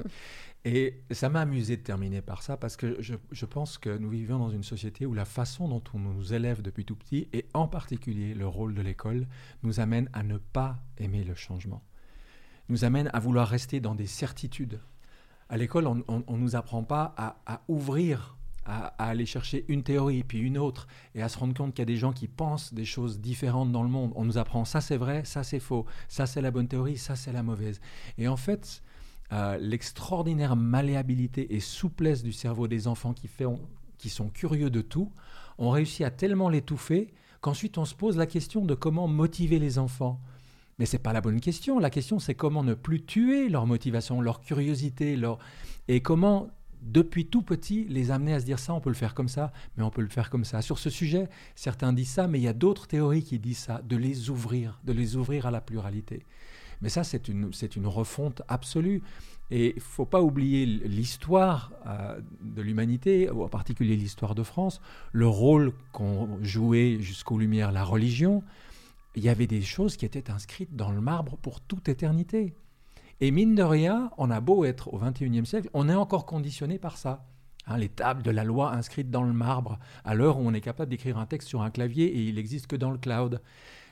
Et 0.63 1.01
ça 1.11 1.27
m'a 1.27 1.41
amusé 1.41 1.75
de 1.75 1.81
terminer 1.81 2.21
par 2.21 2.41
ça 2.41 2.55
parce 2.55 2.77
que 2.77 3.01
je, 3.01 3.15
je, 3.31 3.45
pense 3.45 3.77
que 3.77 3.89
nous 3.89 4.09
vivons 4.09 4.37
dans 4.37 4.49
une 4.49 4.63
société 4.63 5.05
où 5.05 5.13
la 5.13 5.25
façon 5.25 5.67
dont 5.67 5.83
on 5.93 5.99
nous 5.99 6.33
élève 6.33 6.61
depuis 6.61 6.85
tout 6.85 6.95
petit, 6.95 7.27
et 7.33 7.47
en 7.53 7.67
particulier 7.67 8.33
le 8.33 8.47
rôle 8.47 8.75
de 8.75 8.81
l'école, 8.81 9.27
nous 9.63 9.81
amène 9.81 10.09
à 10.13 10.23
ne 10.23 10.37
pas 10.37 10.77
aimer 10.97 11.25
le 11.25 11.35
changement, 11.35 11.83
nous 12.69 12.85
amène 12.85 13.09
à 13.11 13.19
vouloir 13.19 13.47
rester 13.47 13.81
dans 13.81 13.95
des 13.95 14.07
certitudes. 14.07 14.79
À 15.51 15.57
l'école, 15.57 15.85
on 15.85 15.95
ne 15.97 16.37
nous 16.37 16.55
apprend 16.55 16.81
pas 16.81 17.13
à, 17.17 17.61
ouvrir, 17.67 18.37
à, 18.65 18.85
à, 18.97 19.09
aller 19.09 19.25
chercher 19.25 19.65
une 19.67 19.83
théorie, 19.83 20.23
puis 20.23 20.39
une 20.39 20.57
autre, 20.57 20.87
et 21.13 21.21
à 21.21 21.27
se 21.27 21.37
rendre 21.37 21.53
compte 21.53 21.73
qu'il 21.73 21.81
y 21.81 21.83
a 21.83 21.85
des 21.85 21.97
gens 21.97 22.13
qui 22.13 22.29
pensent 22.29 22.73
des 22.73 22.85
choses 22.85 23.19
différentes 23.19 23.69
dans 23.69 23.83
le 23.83 23.89
monde. 23.89 24.13
On 24.15 24.23
nous 24.23 24.37
apprend 24.37 24.63
ça 24.63 24.79
c'est 24.79 24.95
vrai, 24.95 25.25
ça 25.25 25.43
c'est 25.43 25.59
faux, 25.59 25.85
ça 26.07 26.25
c'est 26.25 26.41
la 26.41 26.51
bonne 26.51 26.69
théorie, 26.69 26.97
ça 26.97 27.17
c'est 27.17 27.33
la 27.33 27.43
mauvaise. 27.43 27.81
Et 28.17 28.29
en 28.29 28.37
fait, 28.37 28.81
euh, 29.33 29.57
l'extraordinaire 29.57 30.55
malléabilité 30.55 31.53
et 31.53 31.59
souplesse 31.59 32.23
du 32.23 32.31
cerveau 32.31 32.69
des 32.69 32.87
enfants 32.87 33.13
qui, 33.13 33.27
fait, 33.27 33.45
qui 33.97 34.07
sont 34.07 34.29
curieux 34.29 34.69
de 34.69 34.81
tout, 34.81 35.11
on 35.57 35.69
réussit 35.69 36.05
à 36.05 36.11
tellement 36.11 36.47
l'étouffer 36.47 37.13
qu'ensuite 37.41 37.77
on 37.77 37.83
se 37.83 37.93
pose 37.93 38.15
la 38.15 38.25
question 38.25 38.63
de 38.63 38.73
comment 38.73 39.09
motiver 39.09 39.59
les 39.59 39.79
enfants. 39.79 40.21
Mais 40.81 40.87
ce 40.87 40.95
n'est 40.95 41.03
pas 41.03 41.13
la 41.13 41.21
bonne 41.21 41.39
question. 41.39 41.77
La 41.77 41.91
question, 41.91 42.17
c'est 42.17 42.33
comment 42.33 42.63
ne 42.63 42.73
plus 42.73 43.03
tuer 43.03 43.49
leur 43.49 43.67
motivation, 43.67 44.19
leur 44.19 44.41
curiosité, 44.41 45.15
leur... 45.15 45.37
et 45.87 46.01
comment, 46.01 46.49
depuis 46.81 47.27
tout 47.27 47.43
petit, 47.43 47.85
les 47.87 48.09
amener 48.09 48.33
à 48.33 48.39
se 48.39 48.45
dire 48.45 48.57
ça, 48.57 48.73
on 48.73 48.81
peut 48.81 48.89
le 48.89 48.95
faire 48.95 49.13
comme 49.13 49.27
ça, 49.27 49.53
mais 49.77 49.83
on 49.83 49.91
peut 49.91 50.01
le 50.01 50.07
faire 50.07 50.31
comme 50.31 50.43
ça. 50.43 50.63
Sur 50.63 50.79
ce 50.79 50.89
sujet, 50.89 51.29
certains 51.53 51.93
disent 51.93 52.09
ça, 52.09 52.27
mais 52.27 52.39
il 52.39 52.41
y 52.41 52.47
a 52.47 52.53
d'autres 52.53 52.87
théories 52.87 53.21
qui 53.21 53.37
disent 53.37 53.59
ça, 53.59 53.83
de 53.83 53.95
les 53.95 54.31
ouvrir, 54.31 54.79
de 54.83 54.91
les 54.91 55.17
ouvrir 55.17 55.45
à 55.45 55.51
la 55.51 55.61
pluralité. 55.61 56.25
Mais 56.81 56.89
ça, 56.89 57.03
c'est 57.03 57.27
une, 57.27 57.53
c'est 57.53 57.75
une 57.75 57.85
refonte 57.85 58.41
absolue. 58.47 59.03
Et 59.51 59.73
il 59.73 59.75
ne 59.75 59.81
faut 59.81 60.07
pas 60.07 60.23
oublier 60.23 60.65
l'histoire 60.65 61.73
euh, 61.85 62.19
de 62.41 62.63
l'humanité, 62.63 63.29
en 63.29 63.49
particulier 63.49 63.95
l'histoire 63.95 64.33
de 64.33 64.41
France, 64.41 64.81
le 65.11 65.27
rôle 65.27 65.73
qu'ont 65.91 66.39
joué 66.41 66.97
jusqu'aux 67.01 67.37
Lumières 67.37 67.71
la 67.71 67.83
religion. 67.83 68.41
Il 69.15 69.23
y 69.23 69.29
avait 69.29 69.47
des 69.47 69.61
choses 69.61 69.97
qui 69.97 70.05
étaient 70.05 70.31
inscrites 70.31 70.75
dans 70.75 70.91
le 70.91 71.01
marbre 71.01 71.37
pour 71.37 71.61
toute 71.61 71.89
éternité. 71.89 72.53
Et 73.19 73.31
mine 73.31 73.55
de 73.55 73.63
rien, 73.63 74.11
on 74.17 74.31
a 74.31 74.39
beau 74.39 74.65
être 74.65 74.93
au 74.93 74.97
XXIe 74.97 75.45
siècle, 75.45 75.69
on 75.73 75.89
est 75.89 75.95
encore 75.95 76.25
conditionné 76.25 76.79
par 76.79 76.97
ça. 76.97 77.25
Hein, 77.67 77.77
les 77.77 77.89
tables 77.89 78.23
de 78.23 78.31
la 78.31 78.43
loi 78.43 78.73
inscrites 78.73 79.11
dans 79.11 79.23
le 79.23 79.33
marbre, 79.33 79.77
à 80.03 80.15
l'heure 80.15 80.39
où 80.39 80.41
on 80.41 80.53
est 80.53 80.61
capable 80.61 80.89
d'écrire 80.89 81.19
un 81.19 81.27
texte 81.27 81.47
sur 81.47 81.61
un 81.61 81.69
clavier 81.69 82.05
et 82.05 82.23
il 82.23 82.35
n'existe 82.35 82.67
que 82.67 82.75
dans 82.75 82.89
le 82.89 82.97
cloud. 82.97 83.41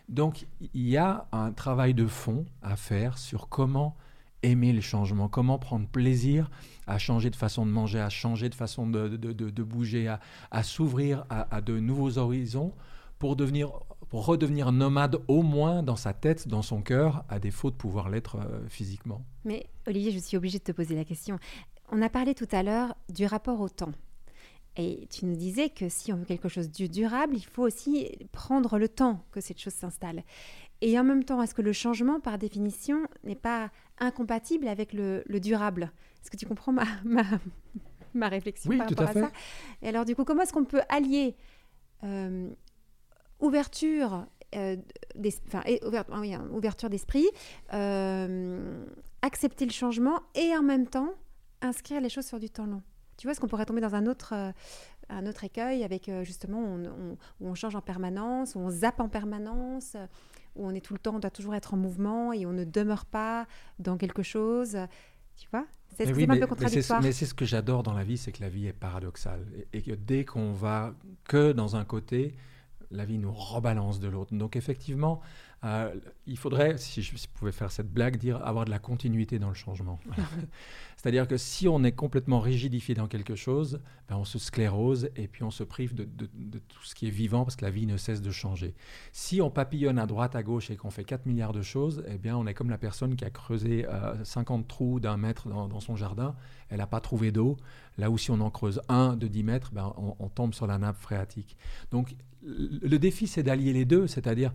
Donc 0.08 0.48
il 0.74 0.88
y 0.88 0.98
a 0.98 1.28
un 1.32 1.52
travail 1.52 1.94
de 1.94 2.08
fond 2.08 2.46
à 2.64 2.76
faire 2.76 3.20
sur 3.20 3.48
comment 3.48 3.96
aimer 4.42 4.74
les 4.74 4.82
changements, 4.82 5.28
comment 5.28 5.60
prendre 5.60 5.88
plaisir 5.88 6.50
à 6.88 6.98
changer 6.98 7.30
de 7.30 7.36
façon 7.36 7.66
de 7.66 7.72
manger, 7.72 8.00
à 8.00 8.10
changer 8.10 8.50
de 8.50 8.56
façon 8.56 8.88
de, 8.88 9.64
bouger, 9.64 10.08
à, 10.50 10.64
s'ouvrir 10.64 11.26
à, 11.30 11.62
de 11.62 11.80
nouveaux 11.80 12.18
horizons 12.18 12.74
pour, 13.20 13.36
devenir, 13.36 13.70
pour 14.10 14.26
redevenir 14.26 14.72
nomade 14.72 15.18
au 15.28 15.44
moins 15.44 15.84
dans 15.84 15.96
sa 15.96 16.14
tête, 16.14 16.48
dans 16.48 16.62
son 16.62 16.82
cœur, 16.82 17.24
à 17.30 17.40
défaut 17.40 17.70
de 17.70 17.76
pouvoir 17.76 18.10
l'être 18.10 18.38
euh, 18.38 18.68
physiquement. 18.68 19.24
Mais 19.46 19.68
Olivier, 19.88 20.12
je 20.12 20.20
suis 20.20 20.36
obligée 20.36 20.60
de 20.60 20.64
te 20.64 20.72
poser 20.72 20.96
la 20.96 21.06
question. 21.06 21.40
On 21.92 22.02
a 22.02 22.10
parlé 22.10 22.34
tout 22.34 22.48
à 22.52 22.64
l'heure 22.64 22.96
du 23.10 23.26
rapport 23.26 23.62
au 23.62 23.70
temps. 23.70 23.92
Et 24.78 25.08
tu 25.12 25.26
nous 25.26 25.36
disais 25.36 25.70
que 25.70 25.90
si 25.90 26.14
on 26.14 26.18
veut 26.18 26.26
quelque 26.26 26.50
chose 26.50 26.72
de 26.72 26.88
durable, 26.88 27.36
il 27.36 27.46
faut 27.46 27.64
aussi 27.64 28.18
prendre 28.32 28.78
le 28.78 28.88
temps 28.88 29.24
que 29.32 29.42
cette 29.42 29.60
chose 29.60 29.74
s'installe. 29.74 30.24
Et 30.82 30.98
en 30.98 31.04
même 31.04 31.24
temps, 31.24 31.42
est-ce 31.42 31.54
que 31.54 31.62
le 31.62 31.74
changement, 31.74 32.20
par 32.20 32.38
définition, 32.38 33.02
n'est 33.24 33.36
pas 33.36 33.72
incompatible 34.00 34.68
avec 34.68 34.94
le, 34.94 35.24
le 35.28 35.40
durable? 35.40 35.92
Est-ce 36.22 36.32
que 36.32 36.38
tu 36.38 36.46
comprends 36.46 36.72
ma, 36.72 36.86
ma, 37.04 37.24
ma 38.14 38.30
réflexion 38.30 38.70
oui, 38.70 38.78
par 38.78 38.88
tout 38.88 38.96
rapport 38.96 39.08
à, 39.08 39.10
à, 39.10 39.14
fait. 39.14 39.22
ça? 39.22 39.32
Et 39.82 39.90
alors, 39.90 40.06
du 40.06 40.16
coup, 40.16 40.24
comment 40.24 40.44
est-ce 40.44 40.54
qu'on 40.54 40.66
peut 40.66 40.82
allier 40.88 41.36
euh, 42.04 42.50
ouverture 43.40 44.26
euh, 44.56 44.78
des, 45.16 45.34
enfin, 45.48 45.62
ouvert, 45.86 46.06
oui, 46.14 46.36
ouverture 46.52 46.90
d'esprit, 46.90 47.28
euh, 47.74 48.86
accepter 49.22 49.66
le 49.66 49.72
changement 49.72 50.22
et 50.34 50.56
en 50.56 50.64
même 50.64 50.88
temps 50.88 51.14
inscrire 51.62 52.02
les 52.02 52.10
choses 52.10 52.26
sur 52.26 52.40
du 52.40 52.50
temps 52.50 52.66
long 52.66 52.82
tu 53.18 53.28
vois, 53.28 53.34
est-ce 53.34 53.42
qu'on 53.42 53.48
pourrait 53.48 53.66
tomber 53.66 53.82
dans 53.82 53.96
un 53.96 54.08
autre, 54.08 54.32
euh, 54.34 54.52
un 55.10 55.26
autre 55.26 55.44
écueil 55.44 55.84
avec 55.84 56.10
justement 56.24 56.60
on, 56.60 56.86
on, 56.86 57.18
où 57.42 57.50
on 57.50 57.54
change 57.54 57.76
en 57.76 57.82
permanence, 57.82 58.56
où 58.56 58.60
on 58.60 58.70
zappe 58.70 59.02
en 59.02 59.10
permanence, 59.10 59.98
où 60.56 60.66
on 60.66 60.72
est 60.72 60.80
tout 60.80 60.94
le 60.94 61.00
temps, 61.00 61.16
on 61.16 61.20
doit 61.20 61.30
toujours 61.30 61.54
être 61.54 61.74
en 61.74 61.78
mouvement 61.78 62.32
et 62.32 62.46
on 62.46 62.54
ne 62.54 62.64
demeure 62.64 63.04
pas 63.04 63.46
dans 63.78 63.98
quelque 63.98 64.24
chose. 64.24 64.78
Tu 65.36 65.50
vois? 65.52 65.66
C'est 65.98 66.14
oui, 66.14 66.26
un 66.30 66.38
peu 66.38 66.48
contradictoire? 66.48 67.02
Mais 67.02 67.12
c'est 67.12 67.26
ce 67.26 67.34
que 67.34 67.44
j'adore 67.44 67.84
dans 67.84 67.94
la 67.94 68.06
vie, 68.06 68.18
c'est 68.18 68.32
que 68.32 68.42
la 68.42 68.48
vie 68.48 68.68
est 68.68 68.74
paradoxale. 68.74 69.46
Et, 69.74 69.80
et 69.80 69.82
que 69.82 69.92
dès 69.92 70.24
qu'on 70.24 70.54
va 70.54 70.94
que 71.26 71.52
dans 71.52 71.76
un 71.76 71.84
côté, 71.84 72.36
la 72.92 73.06
vie 73.06 73.18
nous 73.18 73.32
rebalance 73.32 74.00
de 74.00 74.08
l'autre. 74.08 74.34
Donc 74.34 74.56
effectivement, 74.56 75.22
euh, 75.64 75.94
il 76.26 76.38
faudrait, 76.38 76.78
si 76.78 77.02
je 77.02 77.28
pouvais 77.34 77.52
faire 77.52 77.72
cette 77.72 77.92
blague, 77.92 78.18
dire 78.18 78.46
avoir 78.46 78.66
de 78.66 78.70
la 78.70 78.80
continuité 78.80 79.40
dans 79.40 79.50
le 79.50 79.56
changement. 79.56 80.00
C'est-à-dire 81.02 81.30
que 81.30 81.38
si 81.38 81.70
on 81.70 81.82
est 81.86 81.94
complètement 81.94 82.42
rigidifié 82.42 82.94
dans 82.94 83.08
quelque 83.08 83.34
chose, 83.34 83.80
ben 84.10 84.18
on 84.18 84.26
se 84.26 84.38
sclérose 84.38 85.10
et 85.16 85.30
puis 85.30 85.44
on 85.44 85.50
se 85.50 85.64
prive 85.64 85.96
de, 85.96 86.04
tout 86.04 86.84
ce 86.84 86.94
qui 86.94 87.08
est 87.08 87.10
vivant 87.10 87.46
parce 87.46 87.56
que 87.56 87.64
la 87.64 87.72
vie 87.72 87.86
ne 87.86 87.96
cesse 87.96 88.22
de 88.22 88.32
changer. 88.32 88.76
Si 89.14 89.42
on 89.42 89.50
papillonne 89.50 89.98
à 89.98 90.06
droite, 90.06 90.36
à 90.36 90.44
gauche 90.44 90.72
et 90.72 90.76
qu'on 90.76 90.90
fait 90.90 91.06
4 91.06 91.26
milliards 91.26 91.54
de 91.54 91.62
choses, 91.62 92.04
eh 92.10 92.18
bien 92.18 92.36
on 92.36 92.46
est 92.48 92.54
comme 92.54 92.70
la 92.70 92.78
personne 92.78 93.16
qui 93.16 93.24
a 93.24 93.30
creusé 93.30 93.86
euh, 93.88 94.22
50 94.26 94.68
trous 94.68 95.00
d'un 95.00 95.16
mètre 95.16 95.48
dans, 95.48 95.80
son 95.80 95.96
jardin, 95.96 96.36
elle 96.68 96.80
n'a 96.80 96.88
pas 96.88 97.00
trouvé 97.00 97.32
d'eau. 97.32 97.56
Là 97.98 98.12
où 98.12 98.18
si 98.18 98.30
on 98.30 98.42
en 98.42 98.50
creuse 98.50 98.82
un 98.90 99.16
de 99.16 99.28
10 99.28 99.44
mètres, 99.44 99.72
ben 99.72 99.94
on 99.96 100.28
tombe 100.28 100.54
sur 100.54 100.68
la 100.68 100.78
nappe 100.78 100.98
phréatique. 100.98 101.56
Donc 101.92 102.14
le 102.42 102.98
défi, 102.98 103.26
c'est 103.28 103.44
d'allier 103.44 103.72
les 103.72 103.86
deux, 103.86 104.08
c'est-à-dire 104.08 104.52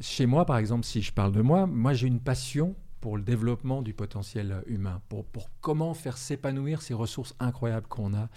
chez 0.00 0.26
moi, 0.26 0.44
par 0.44 0.58
exemple, 0.58 0.84
si 0.84 1.02
je 1.02 1.12
parle 1.12 1.32
de 1.32 1.40
moi, 1.40 1.66
moi 1.66 1.92
j'ai 1.92 2.06
une 2.06 2.20
passion 2.20 2.74
pour 3.04 3.18
le 3.18 3.22
développement 3.22 3.82
du 3.82 3.92
potentiel 3.92 4.62
humain, 4.66 5.02
pour, 5.10 5.26
pour 5.26 5.50
comment 5.60 5.92
faire 5.92 6.16
s'épanouir 6.16 6.80
ces 6.80 6.94
ressources 6.94 7.36
incroyables 7.38 7.86
qu'on 7.86 8.14
a. 8.14 8.30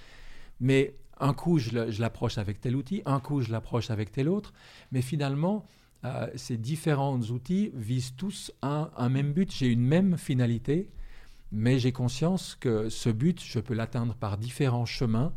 Mais 0.59 0.93
un 1.21 1.33
coup, 1.33 1.57
je 1.57 2.01
l'approche 2.01 2.37
avec 2.37 2.59
tel 2.59 2.75
outil, 2.75 3.01
un 3.05 3.21
coup, 3.21 3.39
je 3.39 3.49
l'approche 3.49 3.91
avec 3.91 4.11
tel 4.11 4.27
autre, 4.27 4.51
mais 4.91 5.01
finalement, 5.01 5.65
euh, 6.03 6.27
ces 6.35 6.57
différents 6.57 7.17
outils 7.17 7.71
visent 7.75 8.13
tous 8.17 8.51
un, 8.61 8.91
un 8.97 9.07
même 9.07 9.31
but, 9.31 9.53
j'ai 9.55 9.67
une 9.67 9.85
même 9.85 10.17
finalité, 10.17 10.89
mais 11.53 11.79
j'ai 11.79 11.93
conscience 11.93 12.57
que 12.59 12.89
ce 12.89 13.07
but, 13.09 13.41
je 13.41 13.61
peux 13.61 13.73
l'atteindre 13.73 14.15
par 14.15 14.37
différents 14.37 14.85
chemins 14.85 15.31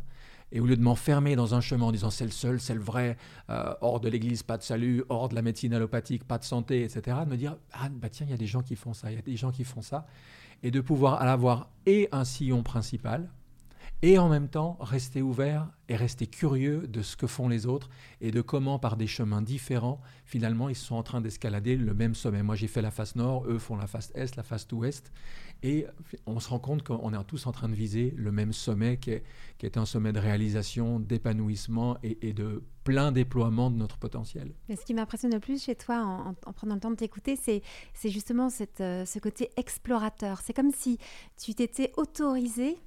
et 0.51 0.59
au 0.59 0.65
lieu 0.65 0.75
de 0.75 0.81
m'enfermer 0.81 1.35
dans 1.35 1.55
un 1.55 1.61
chemin 1.61 1.87
en 1.87 1.91
disant 1.91 2.09
c'est 2.09 2.25
le 2.25 2.31
seul, 2.31 2.59
c'est 2.59 2.73
le 2.73 2.81
vrai, 2.81 3.17
euh, 3.49 3.73
hors 3.81 3.99
de 3.99 4.09
l'église, 4.09 4.43
pas 4.43 4.57
de 4.57 4.63
salut, 4.63 5.03
hors 5.09 5.29
de 5.29 5.35
la 5.35 5.41
médecine 5.41 5.73
allopathique, 5.73 6.23
pas 6.23 6.37
de 6.37 6.43
santé, 6.43 6.83
etc., 6.83 7.17
de 7.25 7.29
me 7.29 7.37
dire 7.37 7.57
ah 7.73 7.89
bah 7.89 8.09
tiens, 8.09 8.25
il 8.27 8.31
y 8.31 8.35
a 8.35 8.37
des 8.37 8.47
gens 8.47 8.61
qui 8.61 8.75
font 8.75 8.93
ça, 8.93 9.11
il 9.11 9.15
y 9.15 9.19
a 9.19 9.21
des 9.21 9.37
gens 9.37 9.51
qui 9.51 9.63
font 9.63 9.81
ça, 9.81 10.05
et 10.63 10.71
de 10.71 10.81
pouvoir 10.81 11.21
avoir 11.21 11.69
et 11.85 12.09
un 12.11 12.25
sillon 12.25 12.63
principal, 12.63 13.29
et 14.01 14.17
en 14.17 14.29
même 14.29 14.47
temps 14.47 14.77
rester 14.79 15.21
ouvert 15.21 15.69
et 15.87 15.95
rester 15.95 16.25
curieux 16.27 16.87
de 16.87 17.01
ce 17.01 17.15
que 17.15 17.27
font 17.27 17.47
les 17.47 17.65
autres 17.65 17.89
et 18.19 18.31
de 18.31 18.41
comment 18.41 18.79
par 18.79 18.97
des 18.97 19.07
chemins 19.07 19.41
différents 19.41 20.01
finalement 20.25 20.69
ils 20.69 20.75
sont 20.75 20.95
en 20.95 21.03
train 21.03 21.21
d'escalader 21.21 21.75
le 21.75 21.93
même 21.93 22.15
sommet. 22.15 22.43
Moi 22.43 22.55
j'ai 22.55 22.67
fait 22.67 22.81
la 22.81 22.91
face 22.91 23.15
nord, 23.15 23.45
eux 23.47 23.59
font 23.59 23.75
la 23.75 23.87
face 23.87 24.11
est, 24.15 24.35
la 24.35 24.43
face 24.43 24.67
ouest 24.71 25.11
et 25.63 25.85
on 26.25 26.39
se 26.39 26.49
rend 26.49 26.59
compte 26.59 26.83
qu'on 26.83 27.13
est 27.13 27.23
tous 27.25 27.45
en 27.45 27.51
train 27.51 27.69
de 27.69 27.75
viser 27.75 28.13
le 28.17 28.31
même 28.31 28.51
sommet 28.53 28.97
qui 28.97 29.11
est, 29.11 29.23
qui 29.59 29.65
est 29.65 29.77
un 29.77 29.85
sommet 29.85 30.11
de 30.11 30.19
réalisation, 30.19 30.99
d'épanouissement 30.99 31.97
et, 32.01 32.33
de 32.33 32.63
plein 32.83 33.11
déploiement 33.11 33.69
de 33.69 33.75
notre 33.75 33.97
potentiel. 33.97 34.55
Mais 34.69 34.75
ce 34.75 34.83
qui 34.83 34.95
m'impressionne 34.95 35.31
le 35.31 35.39
plus 35.39 35.63
chez 35.63 35.75
toi 35.75 35.97
en, 36.03 36.35
en, 36.45 36.53
prenant 36.53 36.75
le 36.75 36.81
temps 36.81 36.89
de 36.89 36.95
t'écouter, 36.95 37.35
c'est 37.35 37.61
justement 38.09 38.49
cette, 38.49 38.81
euh, 38.81 39.05
ce 39.05 39.19
côté 39.19 39.51
explorateur. 39.55 40.41
C'est 40.41 40.53
comme 40.53 40.71
si 40.71 40.97
tu 41.37 41.53
t'étais 41.53 41.91
autorisé 41.95 42.77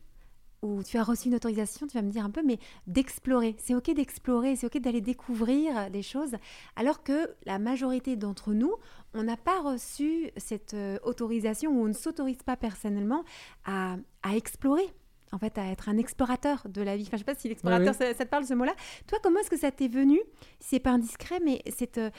où 0.64 0.82
tu 0.82 0.96
as 0.96 1.02
reçu 1.02 1.28
une 1.28 1.34
autorisation, 1.34 1.86
tu 1.86 1.96
vas 1.96 2.02
me 2.02 2.10
dire 2.10 2.24
un 2.24 2.30
peu, 2.30 2.42
mais 2.42 2.58
d'explorer. 2.86 3.54
C'est 3.58 3.74
OK 3.74 3.92
d'explorer, 3.94 4.56
c'est 4.56 4.66
OK 4.66 4.78
d'aller 4.78 5.02
découvrir 5.02 5.90
des 5.90 6.02
choses, 6.02 6.36
alors 6.74 7.02
que 7.02 7.30
la 7.44 7.58
majorité 7.58 8.16
d'entre 8.16 8.52
nous, 8.52 8.74
on 9.12 9.22
n'a 9.22 9.36
pas 9.36 9.60
reçu 9.60 10.30
cette 10.36 10.74
euh, 10.74 10.98
autorisation 11.02 11.70
ou 11.70 11.84
on 11.84 11.88
ne 11.88 11.92
s'autorise 11.92 12.42
pas 12.42 12.56
personnellement 12.56 13.24
à, 13.64 13.96
à, 14.22 14.36
explorer. 14.36 14.86
En 15.32 15.38
fait, 15.38 15.58
à 15.58 15.66
être 15.66 15.88
un 15.88 15.98
explorateur 15.98 16.64
de 16.68 16.80
la 16.80 16.96
vie. 16.96 17.02
Enfin, 17.02 17.16
je 17.16 17.22
ne 17.22 17.26
sais 17.26 17.34
pas 17.34 17.34
si 17.34 17.48
l'explorateur, 17.48 17.88
oui, 17.88 17.96
oui. 18.00 18.06
ça, 18.06 18.14
ça, 18.14 18.24
te 18.24 18.30
parle 18.30 18.46
ce 18.46 18.54
mot-là. 18.54 18.74
Toi, 19.08 19.18
comment 19.20 19.40
est-ce 19.40 19.50
que 19.50 19.58
ça 19.58 19.72
t'est 19.72 19.88
venu? 19.88 20.20
C'est 20.60 20.78
pas 20.78 20.90
indiscret, 20.90 21.40
mais 21.44 21.60
cette, 21.76 21.98
euh, 21.98 22.10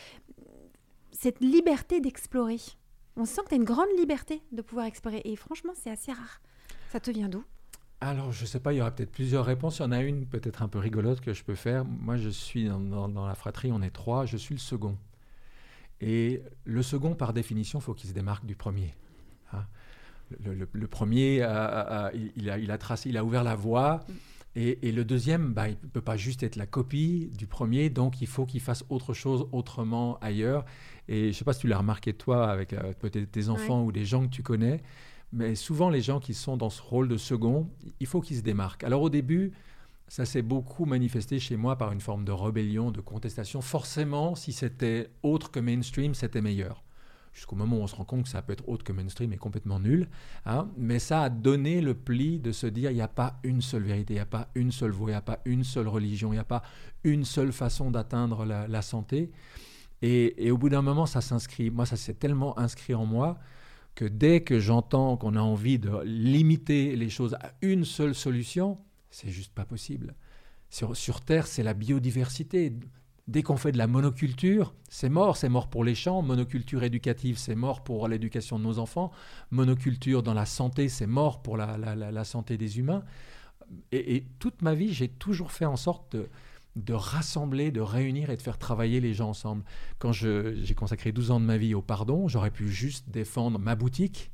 cette 1.14 1.40
liberté 1.40 2.02
d'explorer. 2.02 2.60
On 3.16 3.24
sent 3.24 3.42
que 3.46 3.50
tu 3.50 3.54
as 3.54 3.58
une 3.58 3.64
grande 3.64 3.88
liberté 3.98 4.42
de 4.52 4.62
pouvoir 4.62 4.86
explorer. 4.86 5.22
Et 5.24 5.38
franchement, 5.38 5.72
c'est 5.76 5.90
assez 5.90 6.12
rare. 6.12 6.42
Ça 6.92 7.00
te 7.00 7.10
vient 7.10 7.30
d'où? 7.30 7.46
Alors, 8.10 8.32
je 8.32 8.42
ne 8.42 8.48
sais 8.48 8.60
pas, 8.60 8.74
il 8.74 8.78
y 8.78 8.82
aura 8.82 8.92
peut-être 8.92 9.12
plusieurs 9.12 9.46
réponses. 9.46 9.80
Il 9.80 9.84
y 9.84 9.86
en 9.86 9.92
a 9.92 10.02
une 10.02 10.26
peut-être 10.26 10.62
un 10.62 10.68
peu 10.68 10.80
rigolote 10.80 11.22
que 11.22 11.34
je 11.34 11.44
peux 11.44 11.56
faire. 11.56 11.86
Moi, 11.86 12.18
je 12.18 12.30
suis 12.30 12.68
dans, 12.68 12.80
dans, 12.80 13.10
dans, 13.10 13.28
la 13.28 13.36
fratrie, 13.36 13.72
on 13.72 13.82
est 13.82 13.90
trois, 13.90 14.26
je 14.26 14.38
suis 14.38 14.56
le 14.56 14.60
second. 14.60 14.98
Et 16.02 16.42
le 16.66 16.84
second, 16.84 17.16
par 17.16 17.34
définition, 17.34 17.80
il 17.80 17.82
faut 17.82 17.94
qu'il 17.94 18.10
se 18.10 18.14
démarque 18.14 18.46
du 18.46 18.56
premier. 18.56 18.94
Hein 19.54 19.66
le, 20.44 20.88
premier, 20.88 21.38
il, 21.38 21.44
a, 21.44 22.12
il, 22.58 22.72
a, 22.72 22.78
tracé, 22.78 23.10
il 23.10 23.18
a 23.18 23.24
ouvert 23.24 23.44
la 23.44 23.56
voie. 23.56 24.04
Et, 24.58 24.92
le 24.94 25.04
deuxième, 25.04 25.54
bah, 25.54 25.68
il 25.68 25.78
ne 25.84 25.90
peut 25.90 26.02
pas 26.02 26.16
juste 26.16 26.42
être 26.42 26.56
la 26.56 26.66
copie 26.66 27.30
du 27.38 27.46
premier, 27.46 27.90
donc 27.90 28.22
il 28.22 28.28
faut 28.28 28.46
qu'il 28.46 28.62
fasse 28.62 28.86
autre 28.90 29.14
chose 29.14 29.48
autrement 29.52 30.18
ailleurs. 30.20 30.64
Et 31.10 31.24
je 31.24 31.28
ne 31.28 31.32
sais 31.34 31.46
pas 31.46 31.52
si 31.52 31.62
tu 31.62 31.68
l'as 31.68 31.78
remarqué 31.78 32.14
toi 32.14 32.50
avec 32.50 32.72
euh, 32.72 32.94
peut-être 32.98 33.30
tes 33.30 33.50
enfants 33.50 33.84
ou 33.84 33.92
des 33.92 34.06
gens 34.06 34.26
que 34.26 34.32
tu 34.32 34.44
connais, 34.44 34.82
mais 35.36 35.54
souvent 35.56 35.90
les 35.90 36.02
gens 36.02 36.20
qui 36.20 36.34
sont 36.34 36.58
dans 36.58 36.70
ce 36.70 36.82
rôle 36.82 37.08
de 37.08 37.18
second, 37.18 37.70
il 38.00 38.08
faut 38.08 38.22
qu'ils 38.22 38.38
se 38.38 38.42
démarquent. 38.42 38.84
Alors 38.84 39.02
au 39.02 39.10
début, 39.10 39.52
ça 40.08 40.26
s'est 40.26 40.42
beaucoup 40.42 40.86
manifesté 40.86 41.40
chez 41.40 41.58
moi 41.58 41.78
par 41.78 41.92
une 41.92 42.02
forme 42.02 42.26
de 42.26 42.32
rébellion, 42.32 42.90
de 42.90 43.02
contestation. 43.02 43.62
Forcément, 43.62 44.36
si 44.36 44.54
c'était 44.54 45.12
autre 45.24 45.52
que 45.52 45.60
mainstream, 45.60 46.16
c'était 46.16 46.42
meilleur 46.42 46.86
jusqu'au 47.36 47.58
moment 47.58 47.78
où 47.78 47.82
on 47.82 47.88
se 47.88 47.96
rend 47.96 48.06
compte 48.06 48.24
que 48.24 48.30
ça 48.30 48.42
peut 48.42 48.54
être 48.54 48.68
autre 48.70 48.86
que 48.86 48.94
mainstream 48.94 49.34
et 49.34 49.38
complètement 49.38 49.80
nul. 49.80 50.08
Hein. 50.46 50.70
Mais 50.78 51.00
ça 51.00 51.24
a 51.24 51.30
donné 51.30 51.82
le 51.82 51.94
pli 51.94 52.40
de 52.40 52.54
se 52.54 52.66
dire 52.66 52.92
il 52.92 52.96
n'y 52.96 53.02
a 53.02 53.10
pas 53.10 53.40
une 53.44 53.62
seule 53.62 53.84
vérité, 53.84 54.14
il 54.14 54.18
n'y 54.18 54.22
a 54.22 54.26
pas 54.26 54.48
une 54.56 54.72
seule 54.72 54.92
voie, 54.92 55.10
il 55.10 55.14
n'y 55.14 55.18
a 55.18 55.22
pas 55.22 55.40
une 55.44 55.66
seule 55.66 55.90
religion, 55.90 56.32
il 56.32 56.38
n'y 56.38 56.40
a 56.40 56.46
pas 56.46 56.64
une 57.04 57.26
seule 57.26 57.52
façon 57.52 57.92
d'atteindre 57.92 58.46
la, 58.46 58.82
santé. 58.82 59.32
Et, 60.02 60.50
au 60.50 60.58
bout 60.58 60.70
d'un 60.70 60.82
moment, 60.82 61.06
ça 61.06 61.20
s'inscrit. 61.20 61.70
Moi, 61.70 61.86
ça 61.86 61.98
s'est 61.98 62.14
tellement 62.14 62.58
inscrit 62.58 62.96
en 62.96 63.06
moi 63.06 63.38
que 63.96 64.06
dès 64.06 64.42
que 64.42 64.60
j'entends 64.60 65.18
qu'on 65.18 65.36
a 65.36 65.42
envie 65.42 65.80
de 65.80 66.02
limiter 66.04 66.96
les 66.96 67.10
choses 67.10 67.34
à 67.36 67.54
une 67.62 67.86
seule 67.86 68.14
solution, 68.14 68.78
c'est 69.10 69.30
juste 69.30 69.54
pas 69.54 69.66
possible. 69.66 70.16
Sur, 70.70 71.22
Terre, 71.22 71.48
c'est 71.48 71.64
la 71.64 71.74
biodiversité. 71.74 72.74
Dès 73.28 73.44
qu'on 73.44 73.56
fait 73.56 73.72
de 73.72 73.78
la 73.78 73.88
monoculture, 73.88 74.76
c'est 74.90 75.10
mort, 75.10 75.38
c'est 75.38 75.48
mort 75.48 75.70
pour 75.70 75.86
les 75.86 75.96
champs. 75.96 76.22
Monoculture 76.22 76.84
éducative, 76.84 77.38
c'est 77.38 77.56
mort 77.56 77.84
pour 77.84 78.10
l'éducation 78.10 78.60
de 78.60 78.66
nos 78.66 78.78
enfants. 78.78 79.12
Monoculture 79.52 80.22
dans 80.22 80.34
la 80.34 80.46
santé, 80.46 80.90
c'est 80.90 81.08
mort 81.08 81.42
pour 81.42 81.56
la, 81.56 82.24
santé 82.26 82.58
des 82.58 82.78
humains. 82.78 83.06
Et, 83.94 84.26
toute 84.40 84.62
ma 84.62 84.76
vie, 84.76 84.94
j'ai 84.94 85.08
toujours 85.08 85.54
fait 85.54 85.66
en 85.66 85.78
sorte 85.78 86.18
de, 86.18 86.28
rassembler, 86.90 87.72
de 87.72 87.82
réunir 87.82 88.30
et 88.30 88.38
de 88.38 88.42
faire 88.42 88.58
travailler 88.58 89.00
les 89.00 89.14
gens 89.14 89.30
ensemble. 89.30 89.64
Quand 90.00 90.12
j'ai 90.12 90.76
consacré 90.76 91.12
12 91.12 91.32
ans 91.32 91.40
de 91.40 91.46
ma 91.46 91.58
vie 91.58 91.74
au 91.74 91.82
pardon, 91.82 92.28
j'aurais 92.28 92.52
pu 92.52 92.70
juste 92.70 93.10
défendre 93.10 93.60
ma 93.60 93.76
boutique, 93.76 94.32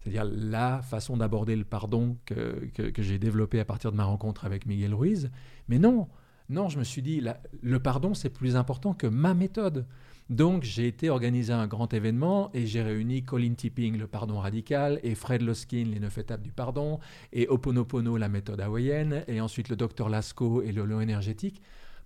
c'est-à-dire 0.00 0.24
la 0.24 0.82
façon 0.82 1.16
d'aborder 1.16 1.56
le 1.56 1.64
pardon 1.64 2.16
que, 2.24 2.66
que 2.74 3.02
j'ai 3.02 3.18
développée 3.18 3.60
à 3.60 3.64
partir 3.64 3.92
de 3.92 3.96
ma 3.96 4.04
rencontre 4.04 4.44
avec 4.44 4.66
Miguel 4.66 4.94
Ruiz. 4.94 5.30
Mais 5.68 5.78
non, 5.78 6.08
non, 6.50 6.68
je 6.68 6.78
me 6.78 6.84
suis 6.84 7.00
dit, 7.00 7.22
le 7.62 7.80
pardon, 7.80 8.12
c'est 8.12 8.28
plus 8.28 8.56
important 8.56 8.92
que 8.92 9.06
ma 9.06 9.34
méthode. 9.34 9.86
Donc, 10.30 10.62
j'ai 10.62 10.86
été 10.86 11.10
organiser 11.10 11.52
un 11.52 11.66
grand 11.66 11.92
événement 11.92 12.50
et 12.54 12.64
j'ai 12.64 12.82
réuni 12.82 13.24
Colin 13.24 13.54
Tipping, 13.54 13.98
le 13.98 14.06
pardon 14.06 14.38
radical, 14.38 15.00
et 15.02 15.16
Fred 15.16 15.42
Loskin, 15.42 15.86
les 15.86 15.98
neuf 15.98 16.18
étapes 16.18 16.42
du 16.42 16.52
pardon, 16.52 17.00
et 17.32 17.48
Oponopono, 17.48 18.16
la 18.16 18.28
méthode 18.28 18.60
hawaïenne, 18.60 19.24
et 19.26 19.40
ensuite 19.40 19.68
le 19.68 19.74
docteur 19.74 20.08
Lasco 20.08 20.62
et 20.62 20.70
le 20.70 20.84
lot 20.84 21.00
énergétique, 21.00 21.60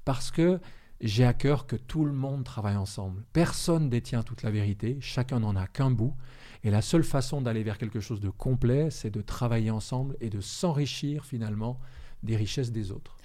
parce 0.06 0.30
que 0.30 0.58
j'ai 1.02 1.26
à 1.26 1.34
cœur 1.34 1.66
que 1.66 1.76
tout 1.76 2.06
le 2.06 2.12
monde 2.12 2.44
travaille 2.44 2.76
ensemble. 2.76 3.22
Personne 3.34 3.90
détient 3.90 4.22
toute 4.22 4.42
la 4.42 4.50
vérité, 4.50 4.96
chacun 5.02 5.40
n'en 5.40 5.54
a 5.54 5.66
qu'un 5.66 5.90
bout, 5.90 6.14
et 6.62 6.70
la 6.70 6.80
seule 6.80 7.04
façon 7.04 7.42
d'aller 7.42 7.62
vers 7.62 7.76
quelque 7.76 8.00
chose 8.00 8.20
de 8.20 8.30
complet, 8.30 8.88
c'est 8.90 9.10
de 9.10 9.20
travailler 9.20 9.70
ensemble 9.70 10.16
et 10.22 10.30
de 10.30 10.40
s'enrichir 10.40 11.26
finalement 11.26 11.78
des 12.22 12.36
richesses 12.36 12.72
des 12.72 12.90
autres. 12.90 13.18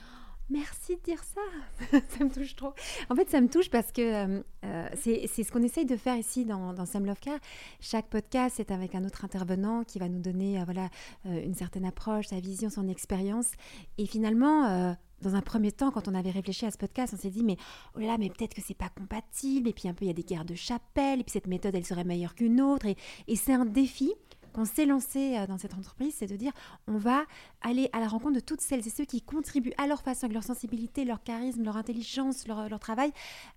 Merci 0.50 0.96
de 0.96 1.02
dire 1.02 1.24
ça. 1.24 2.00
ça 2.10 2.24
me 2.24 2.30
touche 2.30 2.56
trop. 2.56 2.74
En 3.10 3.16
fait, 3.16 3.30
ça 3.30 3.40
me 3.40 3.48
touche 3.48 3.70
parce 3.70 3.92
que 3.92 4.02
euh, 4.02 4.42
euh, 4.66 4.90
c'est 4.96 5.28
ce 5.28 5.52
qu'on 5.52 5.62
essaye 5.62 5.86
de 5.86 5.96
faire 5.96 6.18
ici 6.18 6.44
dans, 6.44 6.86
Sam 6.86 7.06
Love 7.06 7.20
Care. 7.20 7.40
Chaque 7.80 8.08
podcast, 8.08 8.56
c'est 8.58 8.72
avec 8.72 8.96
un 8.96 9.06
autre 9.06 9.26
intervenant 9.26 9.84
qui 9.84 10.00
va 10.00 10.10
nous 10.10 10.20
donner 10.20 10.60
euh, 10.60 10.64
voilà, 10.66 10.90
une 11.26 11.54
certaine 11.54 11.86
approche, 11.86 12.28
sa 12.28 12.40
vision, 12.40 12.70
son 12.70 12.88
expérience. 12.88 13.52
Et 14.00 14.08
finalement, 14.08 14.96
dans 15.22 15.36
un 15.36 15.42
premier 15.42 15.72
temps, 15.72 15.92
quand 15.92 16.08
on 16.08 16.16
avait 16.16 16.32
réfléchi 16.32 16.66
à 16.66 16.72
ce 16.72 16.78
podcast, 16.78 17.14
on 17.16 17.22
s'est 17.22 17.30
dit 17.30 17.44
mais 17.44 17.58
oh 17.96 18.00
là, 18.00 18.18
mais 18.18 18.30
peut-être 18.30 18.56
que 18.56 18.62
c'est 18.66 18.74
pas 18.74 18.90
compatible. 18.90 19.70
Et 19.70 19.74
puis 19.74 19.88
un 19.88 19.94
peu, 19.94 20.06
il 20.06 20.08
y 20.08 20.12
a 20.12 20.16
des 20.16 20.24
guerres 20.24 20.46
de 20.46 20.56
chapelle. 20.56 21.20
Et 21.20 21.24
puis 21.24 21.34
cette 21.34 21.48
méthode, 21.48 21.76
elle 21.76 21.86
serait 21.86 22.04
meilleure 22.04 22.34
qu'une 22.34 22.60
autre. 22.60 22.88
Et 23.28 23.36
c'est 23.36 23.54
un 23.54 23.66
défi 23.66 24.14
qu'on 24.54 24.66
s'est 24.66 24.86
lancé 24.86 25.38
euh, 25.38 25.48
dans 25.48 25.58
cette 25.58 25.74
entreprise, 25.74 26.16
c'est 26.18 26.28
de 26.28 26.36
dire 26.36 26.52
on 26.88 26.98
va 26.98 27.24
aller 27.62 27.90
à 27.94 28.00
la 28.00 28.08
rencontre 28.08 28.36
de 28.36 28.40
toutes 28.40 28.62
celles 28.62 28.86
et 28.86 28.90
ceux 28.90 29.06
qui 29.06 29.22
contribuent 29.22 29.74
à 29.78 29.88
leur 29.88 30.02
façon, 30.02 30.26
avec 30.26 30.34
leur 30.34 30.44
sensibilité, 30.44 31.06
leur 31.06 31.24
charisme, 31.24 31.64
leur 31.64 31.78
intelligence, 31.78 32.48
leur, 32.48 32.80
travail, 32.80 33.12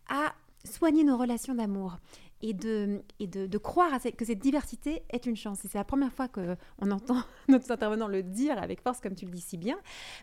à 0.09 0.33
soigner 0.65 1.05
nos 1.05 1.17
relations 1.17 1.55
d'amour 1.55 1.99
et 2.41 2.55
de, 2.55 3.03
et 3.21 3.27
de, 3.27 3.59
croire 3.59 4.01
que 4.17 4.25
cette 4.25 4.41
diversité 4.41 5.03
est 5.11 5.27
une 5.27 5.37
chance. 5.37 5.65
Et 5.65 5.69
c'est 5.69 5.79
la 5.79 5.85
première 5.85 6.13
fois 6.13 6.29
qu'on 6.29 6.91
entend 6.91 7.23
notre 7.49 7.71
intervenant 7.71 8.09
le 8.09 8.23
dire 8.23 8.61
avec 8.61 8.81
force, 8.81 9.01
comme 9.01 9.15
tu 9.15 9.27
le 9.27 9.31
dis 9.31 9.41
si 9.41 9.57
bien, 9.57 9.79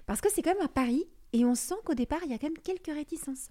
parce 0.06 0.22
que 0.22 0.30
c'est 0.32 0.42
quand 0.42 0.54
même 0.54 0.64
un 0.64 0.68
pari 0.68 1.06
et 1.34 1.46
on 1.46 1.56
sent 1.56 1.76
qu'au 1.86 1.94
départ, 1.94 2.20
il 2.26 2.32
y 2.32 2.34
a 2.34 2.38
quand 2.38 2.48
même 2.48 2.58
quelques 2.58 2.94
réticences. 2.94 3.50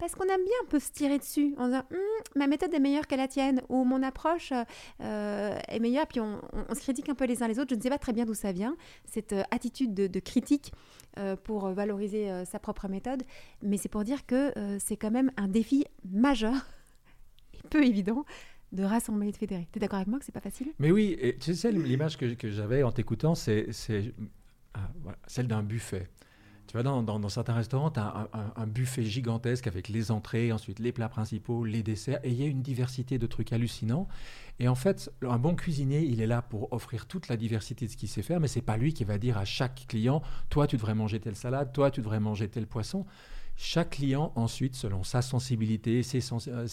Parce 0.00 0.14
qu'on 0.14 0.24
aime 0.24 0.42
bien 0.42 0.54
un 0.64 0.66
peu 0.70 0.78
se 0.80 0.90
tirer 0.90 1.18
dessus 1.18 1.54
en 1.58 1.66
disant 1.66 1.82
hum, 1.92 1.98
ma 2.34 2.46
méthode 2.46 2.72
est 2.72 2.80
meilleure 2.80 3.06
que 3.06 3.14
la 3.14 3.28
tienne 3.28 3.60
ou 3.68 3.84
mon 3.84 4.02
approche 4.02 4.54
euh, 5.02 5.58
est 5.68 5.78
meilleure. 5.78 6.06
Puis 6.06 6.20
on, 6.20 6.40
se 6.74 6.80
critique 6.80 7.10
un 7.10 7.14
peu 7.14 7.26
les 7.26 7.42
uns 7.42 7.48
les 7.48 7.58
autres. 7.58 7.68
Je 7.70 7.74
ne 7.74 7.82
sais 7.82 7.90
pas 7.90 7.98
très 7.98 8.14
bien 8.14 8.24
d'où 8.24 8.32
ça 8.32 8.50
vient, 8.50 8.76
cette 9.04 9.34
euh, 9.34 9.42
attitude 9.50 9.92
de, 9.92 10.20
critique 10.20 10.72
euh, 11.18 11.36
pour 11.36 11.68
valoriser 11.68 12.44
sa 12.46 12.58
propre 12.58 12.88
méthode. 12.88 13.24
Mais 13.62 13.76
c'est 13.76 13.90
pour 13.90 14.02
dire 14.04 14.24
que 14.24 14.52
c'est 14.78 14.96
quand 14.96 15.10
même 15.10 15.30
un 15.36 15.48
défi 15.48 15.84
majeur 16.10 16.54
et 17.54 17.68
peu 17.68 17.84
évident 17.84 18.24
de 18.72 18.84
rassembler 18.84 19.28
et 19.28 19.32
de 19.32 19.36
fédérer. 19.36 19.68
Tu 19.70 19.78
es 19.78 19.80
d'accord 19.80 19.98
avec 19.98 20.08
moi 20.08 20.18
que 20.18 20.24
c'est 20.24 20.32
pas 20.32 20.40
facile? 20.40 20.68
Mais 20.78 20.90
oui, 20.90 21.16
et 21.20 21.36
tu 21.36 21.54
sais, 21.54 21.72
l'image 21.72 22.16
que, 22.16 22.50
j'avais 22.50 22.82
en 22.82 22.92
t'écoutant, 22.92 23.34
c'est 23.34 23.68
ah, 24.72 24.90
celle 25.26 25.48
d'un 25.48 25.62
buffet. 25.62 26.08
Tu 26.70 26.80
vois, 26.80 26.84
dans, 26.84 27.28
certains 27.28 27.54
restaurants, 27.54 27.90
tu 27.90 27.98
as 27.98 28.28
un, 28.54 28.66
buffet 28.68 29.02
gigantesque 29.02 29.66
avec 29.66 29.88
les 29.88 30.12
entrées, 30.12 30.52
ensuite 30.52 30.78
les 30.78 30.92
plats 30.92 31.08
principaux, 31.08 31.64
les 31.64 31.82
desserts, 31.82 32.20
et 32.22 32.30
il 32.30 32.40
y 32.40 32.44
a 32.44 32.46
une 32.46 32.62
diversité 32.62 33.18
de 33.18 33.26
trucs 33.26 33.52
hallucinants. 33.52 34.06
Et 34.60 34.68
en 34.68 34.76
fait, 34.76 35.12
un 35.22 35.40
bon 35.40 35.56
cuisinier, 35.56 36.04
il 36.04 36.20
est 36.20 36.28
là 36.28 36.42
pour 36.42 36.72
offrir 36.72 37.06
toute 37.06 37.26
la 37.26 37.36
diversité 37.36 37.86
de 37.86 37.90
ce 37.90 37.96
qu'il 37.96 38.08
sait 38.08 38.22
faire, 38.22 38.38
mais 38.38 38.46
c'est 38.46 38.62
pas 38.62 38.76
lui 38.76 38.94
qui 38.94 39.02
va 39.02 39.18
dire 39.18 39.36
à 39.36 39.44
chaque 39.44 39.84
client, 39.88 40.22
toi, 40.48 40.68
tu 40.68 40.76
devrais 40.76 40.94
manger 40.94 41.18
telle 41.18 41.34
salade, 41.34 41.72
toi, 41.72 41.90
tu 41.90 42.02
devrais 42.02 42.20
manger 42.20 42.46
tel 42.46 42.68
poisson. 42.68 43.04
Chaque 43.56 43.90
client, 43.90 44.30
ensuite, 44.36 44.76
selon 44.76 45.02
sa 45.02 45.22
sensibilité, 45.22 46.04
ses, 46.04 46.20
euh, 46.46 46.68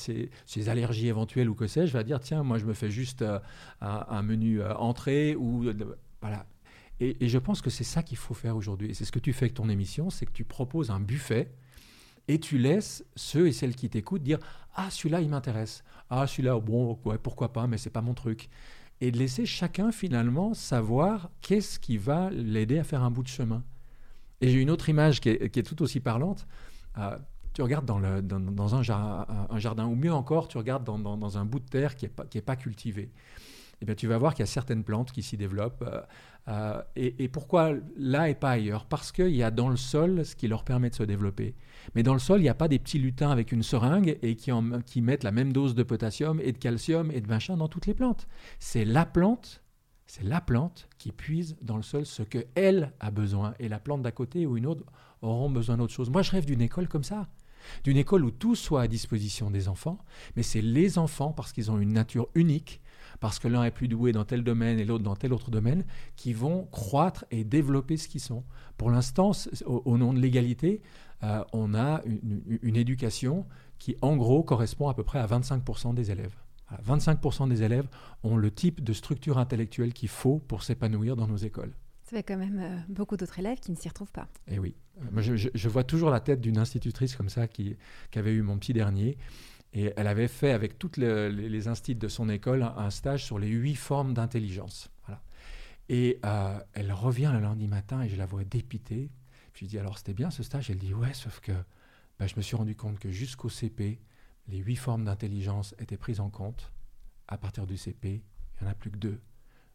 allergies 0.68 1.08
éventuelles 1.08 1.50
ou 1.50 1.56
que 1.56 1.66
sais-je, 1.66 1.92
va 1.92 2.04
dire, 2.04 2.20
tiens, 2.20 2.44
moi, 2.44 2.60
je 2.60 2.66
me 2.66 2.74
fais 2.74 2.92
juste 2.92 3.24
euh, 3.24 3.40
un, 3.82 4.22
menu 4.22 4.62
euh, 4.62 4.76
entrée 4.76 5.36
ou... 5.36 5.66
voilà, 6.22 6.46
et, 7.00 7.28
je 7.28 7.38
pense 7.38 7.62
que 7.62 7.70
c'est 7.70 7.84
ça 7.84 8.02
qu'il 8.02 8.18
faut 8.18 8.34
faire 8.34 8.56
aujourd'hui. 8.56 8.90
Et 8.90 8.94
c'est 8.94 9.06
ce 9.06 9.12
que 9.12 9.20
tu 9.20 9.34
fais 9.34 9.46
avec 9.46 9.54
ton 9.54 9.70
émission, 9.70 10.10
c'est 10.10 10.26
que 10.26 10.32
tu 10.32 10.44
proposes 10.44 10.90
un 10.90 11.00
buffet 11.00 11.52
et 12.28 12.40
tu 12.40 12.58
laisses 12.58 13.06
ceux 13.16 13.48
et 13.48 13.52
celles 13.52 13.76
qui 13.76 13.90
t'écoutent 13.90 14.24
dire 14.24 14.40
Ah, 14.76 14.90
celui-là, 14.90 15.22
il 15.22 15.30
m'intéresse. 15.30 15.84
Ah, 16.10 16.26
celui-là, 16.26 16.60
bon, 16.60 16.96
pourquoi 17.22 17.54
pas, 17.54 17.68
mais 17.68 17.78
c'est 17.78 17.92
pas 17.92 18.02
mon 18.02 18.14
truc. 18.14 18.50
Et 19.00 19.12
de 19.12 19.18
laisser 19.20 19.46
chacun 19.46 19.92
finalement 19.92 20.56
savoir 20.56 21.30
qu'est-ce 21.42 21.80
qui 21.80 21.98
va 21.98 22.32
l'aider 22.32 22.80
à 22.80 22.84
faire 22.84 23.04
un 23.04 23.12
bout 23.12 23.24
de 23.24 23.28
chemin. 23.28 23.64
Et 24.42 24.50
j'ai 24.50 24.60
une 24.60 24.72
autre 24.72 24.90
image 24.90 25.22
qui 25.22 25.30
est, 25.30 25.64
tout 25.64 25.82
aussi 25.84 26.00
parlante. 26.00 26.48
Euh, 26.98 27.16
tu 27.54 27.62
regardes 27.62 27.86
dans, 27.86 28.76
un, 28.76 28.84
jardin, 28.84 29.86
ou 29.86 29.96
mieux 29.96 30.14
encore, 30.14 30.48
tu 30.48 30.58
regardes 30.58 30.84
dans, 30.84 31.38
un 31.38 31.46
bout 31.46 31.60
de 31.60 31.66
terre 31.66 31.96
qui 31.96 32.08
n'est 32.08 32.42
pas 32.42 32.56
cultivé. 32.56 33.12
Eh 33.82 33.86
bien, 33.86 33.96
tu 33.96 34.08
vas 34.08 34.18
voir 34.18 34.34
qu'il 34.34 34.42
y 34.42 34.44
a 34.44 34.52
certaines 34.52 34.84
plantes 34.84 35.12
qui 35.12 35.22
s'y 35.22 35.38
développent. 35.38 35.84
Euh, 35.88 36.02
euh, 36.48 36.82
et, 36.96 37.28
pourquoi 37.28 37.74
là 37.98 38.30
et 38.30 38.36
pas 38.36 38.52
ailleurs? 38.52 38.86
Parce 38.86 39.12
qu'il 39.12 39.36
y 39.36 39.44
a 39.44 39.52
dans 39.52 39.70
le 39.70 39.78
sol 39.78 40.26
ce 40.26 40.36
qui 40.36 40.48
leur 40.48 40.64
permet 40.64 40.90
de 40.90 40.96
se 40.96 41.04
développer. 41.04 41.56
Mais 41.94 42.04
dans 42.04 42.14
le 42.14 42.20
sol, 42.20 42.40
il 42.40 42.44
n'y 42.44 42.50
a 42.50 42.56
pas 42.56 42.68
des 42.68 42.80
petits 42.80 43.00
lutins 43.00 43.30
avec 43.30 43.52
une 43.52 43.64
seringue 43.64 44.18
et 44.22 44.36
qui, 44.36 44.52
qui 44.86 45.02
mettent 45.02 45.24
la 45.24 45.32
même 45.32 45.54
dose 45.54 45.76
de 45.76 45.84
potassium 45.84 46.40
et 46.42 46.54
de 46.54 46.58
calcium 46.58 47.12
et 47.12 47.22
de 47.22 47.28
machin 47.28 47.58
dans 47.58 47.68
toutes 47.68 47.86
les 47.86 47.94
plantes. 47.94 48.28
C'est 48.60 48.86
la 48.86 49.06
plante, 49.06 49.62
c'est 50.08 50.24
la 50.24 50.42
plante 50.42 50.90
qui 50.98 51.12
puise 51.12 51.58
dans 51.62 51.78
le 51.78 51.84
sol 51.84 52.06
ce 52.06 52.24
que 52.24 52.46
elle 52.56 52.94
a 53.00 53.12
besoin. 53.12 53.54
Et 53.60 53.68
la 53.70 53.80
plante 53.80 54.02
d'à 54.02 54.12
côté 54.12 54.46
ou 54.46 54.58
une 54.58 54.66
autre 54.66 54.84
auront 55.22 55.50
besoin 55.50 55.78
d'autre 55.78 55.94
chose. 55.94 56.10
Moi, 56.10 56.24
je 56.24 56.32
rêve 56.32 56.46
d'une 56.46 56.62
école 56.62 56.88
comme 56.88 57.04
ça 57.04 57.28
d'une 57.84 57.98
école 57.98 58.24
où 58.24 58.32
tout 58.32 58.56
soit 58.56 58.82
à 58.82 58.88
disposition 58.88 59.52
des 59.52 59.68
enfants, 59.68 60.00
mais 60.36 60.44
c'est 60.44 60.62
les 60.62 60.98
enfants, 60.98 61.32
parce 61.32 61.52
qu'ils 61.52 61.72
ont 61.72 61.80
une 61.80 61.94
nature 61.94 62.30
unique, 62.36 62.82
parce 63.20 63.40
que 63.40 63.48
l'un 63.48 63.64
est 63.64 63.72
plus 63.72 63.88
doué 63.88 64.12
dans 64.12 64.26
tel 64.26 64.44
domaine 64.44 64.80
et 64.80 64.86
l'autre 64.86 65.04
dans 65.04 65.16
tel 65.16 65.34
autre 65.34 65.52
domaine, 65.52 65.86
qui 66.16 66.34
vont 66.34 66.66
croître 66.72 67.26
et 67.32 67.44
développer 67.44 67.98
ce 67.98 68.08
qu'ils 68.08 68.22
sont. 68.22 68.44
Pour 68.78 68.90
l'instant, 68.92 69.32
au, 69.66 69.98
nom 69.98 70.14
de 70.14 70.20
l'égalité, 70.20 70.82
euh, 71.24 71.44
on 71.54 71.74
a 71.74 72.02
une, 72.06 72.76
éducation 72.76 73.46
qui, 73.80 73.96
en 74.02 74.16
gros, 74.16 74.44
correspond 74.44 74.88
à 74.88 74.94
peu 74.94 75.04
près 75.04 75.20
à 75.20 75.28
25% 75.28 75.94
des 75.94 76.12
élèves. 76.12 76.36
25% 76.86 77.48
des 77.48 77.64
élèves 77.64 77.88
ont 78.24 78.36
le 78.36 78.52
type 78.52 78.84
de 78.84 78.94
structure 78.94 79.38
intellectuelle 79.38 79.94
qu'il 79.94 80.10
faut 80.10 80.40
pour 80.40 80.64
s'épanouir 80.64 81.16
dans 81.16 81.28
nos 81.28 81.38
écoles. 81.38 81.74
Ça 82.04 82.18
fait 82.18 82.24
quand 82.24 82.38
même 82.38 82.60
euh, 82.60 82.78
beaucoup 82.90 83.18
d'autres 83.18 83.40
élèves 83.40 83.60
qui 83.60 83.72
ne 83.72 83.78
s'y 83.78 83.88
retrouvent 83.88 84.12
pas. 84.12 84.28
Eh 84.48 84.60
oui. 84.60 84.76
je, 85.18 85.70
vois 85.70 85.84
toujours 85.84 86.10
la 86.10 86.20
tête 86.20 86.40
d'une 86.40 86.58
institutrice 86.58 87.16
comme 87.16 87.30
ça 87.30 87.48
qui, 87.48 87.76
qui, 88.12 88.20
avait 88.20 88.32
eu 88.34 88.42
mon 88.42 88.58
petit 88.58 88.74
dernier 88.74 89.18
et 89.78 89.94
elle 89.96 90.08
avait 90.08 90.28
fait 90.28 90.52
avec 90.52 90.80
toutes 90.80 90.98
les, 90.98 91.32
les, 91.32 91.96
de 91.96 92.08
son 92.08 92.30
école 92.30 92.64
un, 92.64 92.90
stage 92.90 93.24
sur 93.24 93.38
les 93.38 93.48
huit 93.48 93.76
formes 93.76 94.14
d'intelligence. 94.14 94.90
Et 95.90 96.20
euh, 96.26 96.60
elle 96.74 96.92
revient 96.92 97.32
le 97.34 97.40
lundi 97.40 97.68
matin 97.68 98.02
et 98.02 98.10
je 98.10 98.18
la 98.18 98.26
vois 98.26 98.44
dépitée. 98.44 99.10
Je 99.54 99.60
lui 99.60 99.68
dis 99.68 99.80
alors 99.80 99.98
c'était 99.98 100.14
bien 100.14 100.32
ce 100.32 100.44
stage? 100.44 100.70
Elle 100.70 100.80
dit 100.80 100.94
ouais, 100.94 101.14
sauf 101.14 101.40
que 101.40 101.54
ben, 102.20 102.28
je 102.28 102.36
me 102.36 102.42
suis 102.42 102.56
rendu 102.56 102.76
compte 102.76 103.00
que 103.00 103.12
jusqu'au 103.12 103.50
CP, 103.50 104.02
les 104.48 104.58
huit 104.58 104.76
formes 104.76 105.06
d'intelligence 105.06 105.76
étaient 105.80 105.98
prises 105.98 106.20
en 106.20 106.30
compte. 106.30 106.74
À 107.28 107.38
partir 107.38 107.68
du 107.68 107.78
CP, 107.78 108.24
il 108.60 108.64
n'y 108.64 108.68
en 108.68 108.72
a 108.72 108.76
plus 108.76 108.92
que 108.92 108.98
deux. 108.98 109.22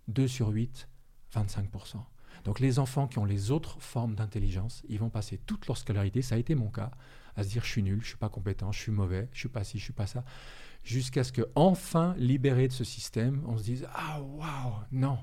Deux 0.09 0.29
sur 0.29 0.49
huit, 0.49 0.89
25%. 1.35 1.97
Donc 2.45 2.61
les 2.61 2.79
enfants 2.79 3.07
qui 3.07 3.19
ont 3.19 3.25
les 3.25 3.51
autres 3.51 3.81
formes 3.81 4.15
d'intelligence, 4.15 4.83
ils 4.89 4.99
vont 4.99 5.11
passer 5.11 5.39
toute 5.39 5.67
leur 5.67 5.77
scolarité, 5.77 6.23
ça 6.23 6.35
a 6.35 6.39
été 6.39 6.55
mon 6.55 6.69
cas, 6.69 6.91
à 7.37 7.45
se 7.45 7.49
dire 7.49 7.65
je 7.65 7.71
suis 7.71 7.83
nul, 7.83 8.01
je 8.03 8.09
suis 8.09 8.17
pas 8.17 8.29
compétent, 8.29 8.73
je 8.73 8.81
suis 8.81 8.93
mauvais, 8.93 9.29
je 9.33 9.41
suis 9.41 9.49
pas 9.49 9.65
ci, 9.65 9.79
je 9.79 9.85
suis 9.85 9.93
pas 9.93 10.07
ça, 10.07 10.25
jusqu'à 10.85 11.25
ce 11.25 11.33
que 11.33 11.43
enfin 11.55 12.15
libéré 12.19 12.69
de 12.69 12.73
ce 12.73 12.85
système, 12.85 13.43
on 13.47 13.57
se 13.57 13.65
dise 13.65 13.87
ah 13.95 14.21
waouh 14.21 14.75
non, 14.91 15.19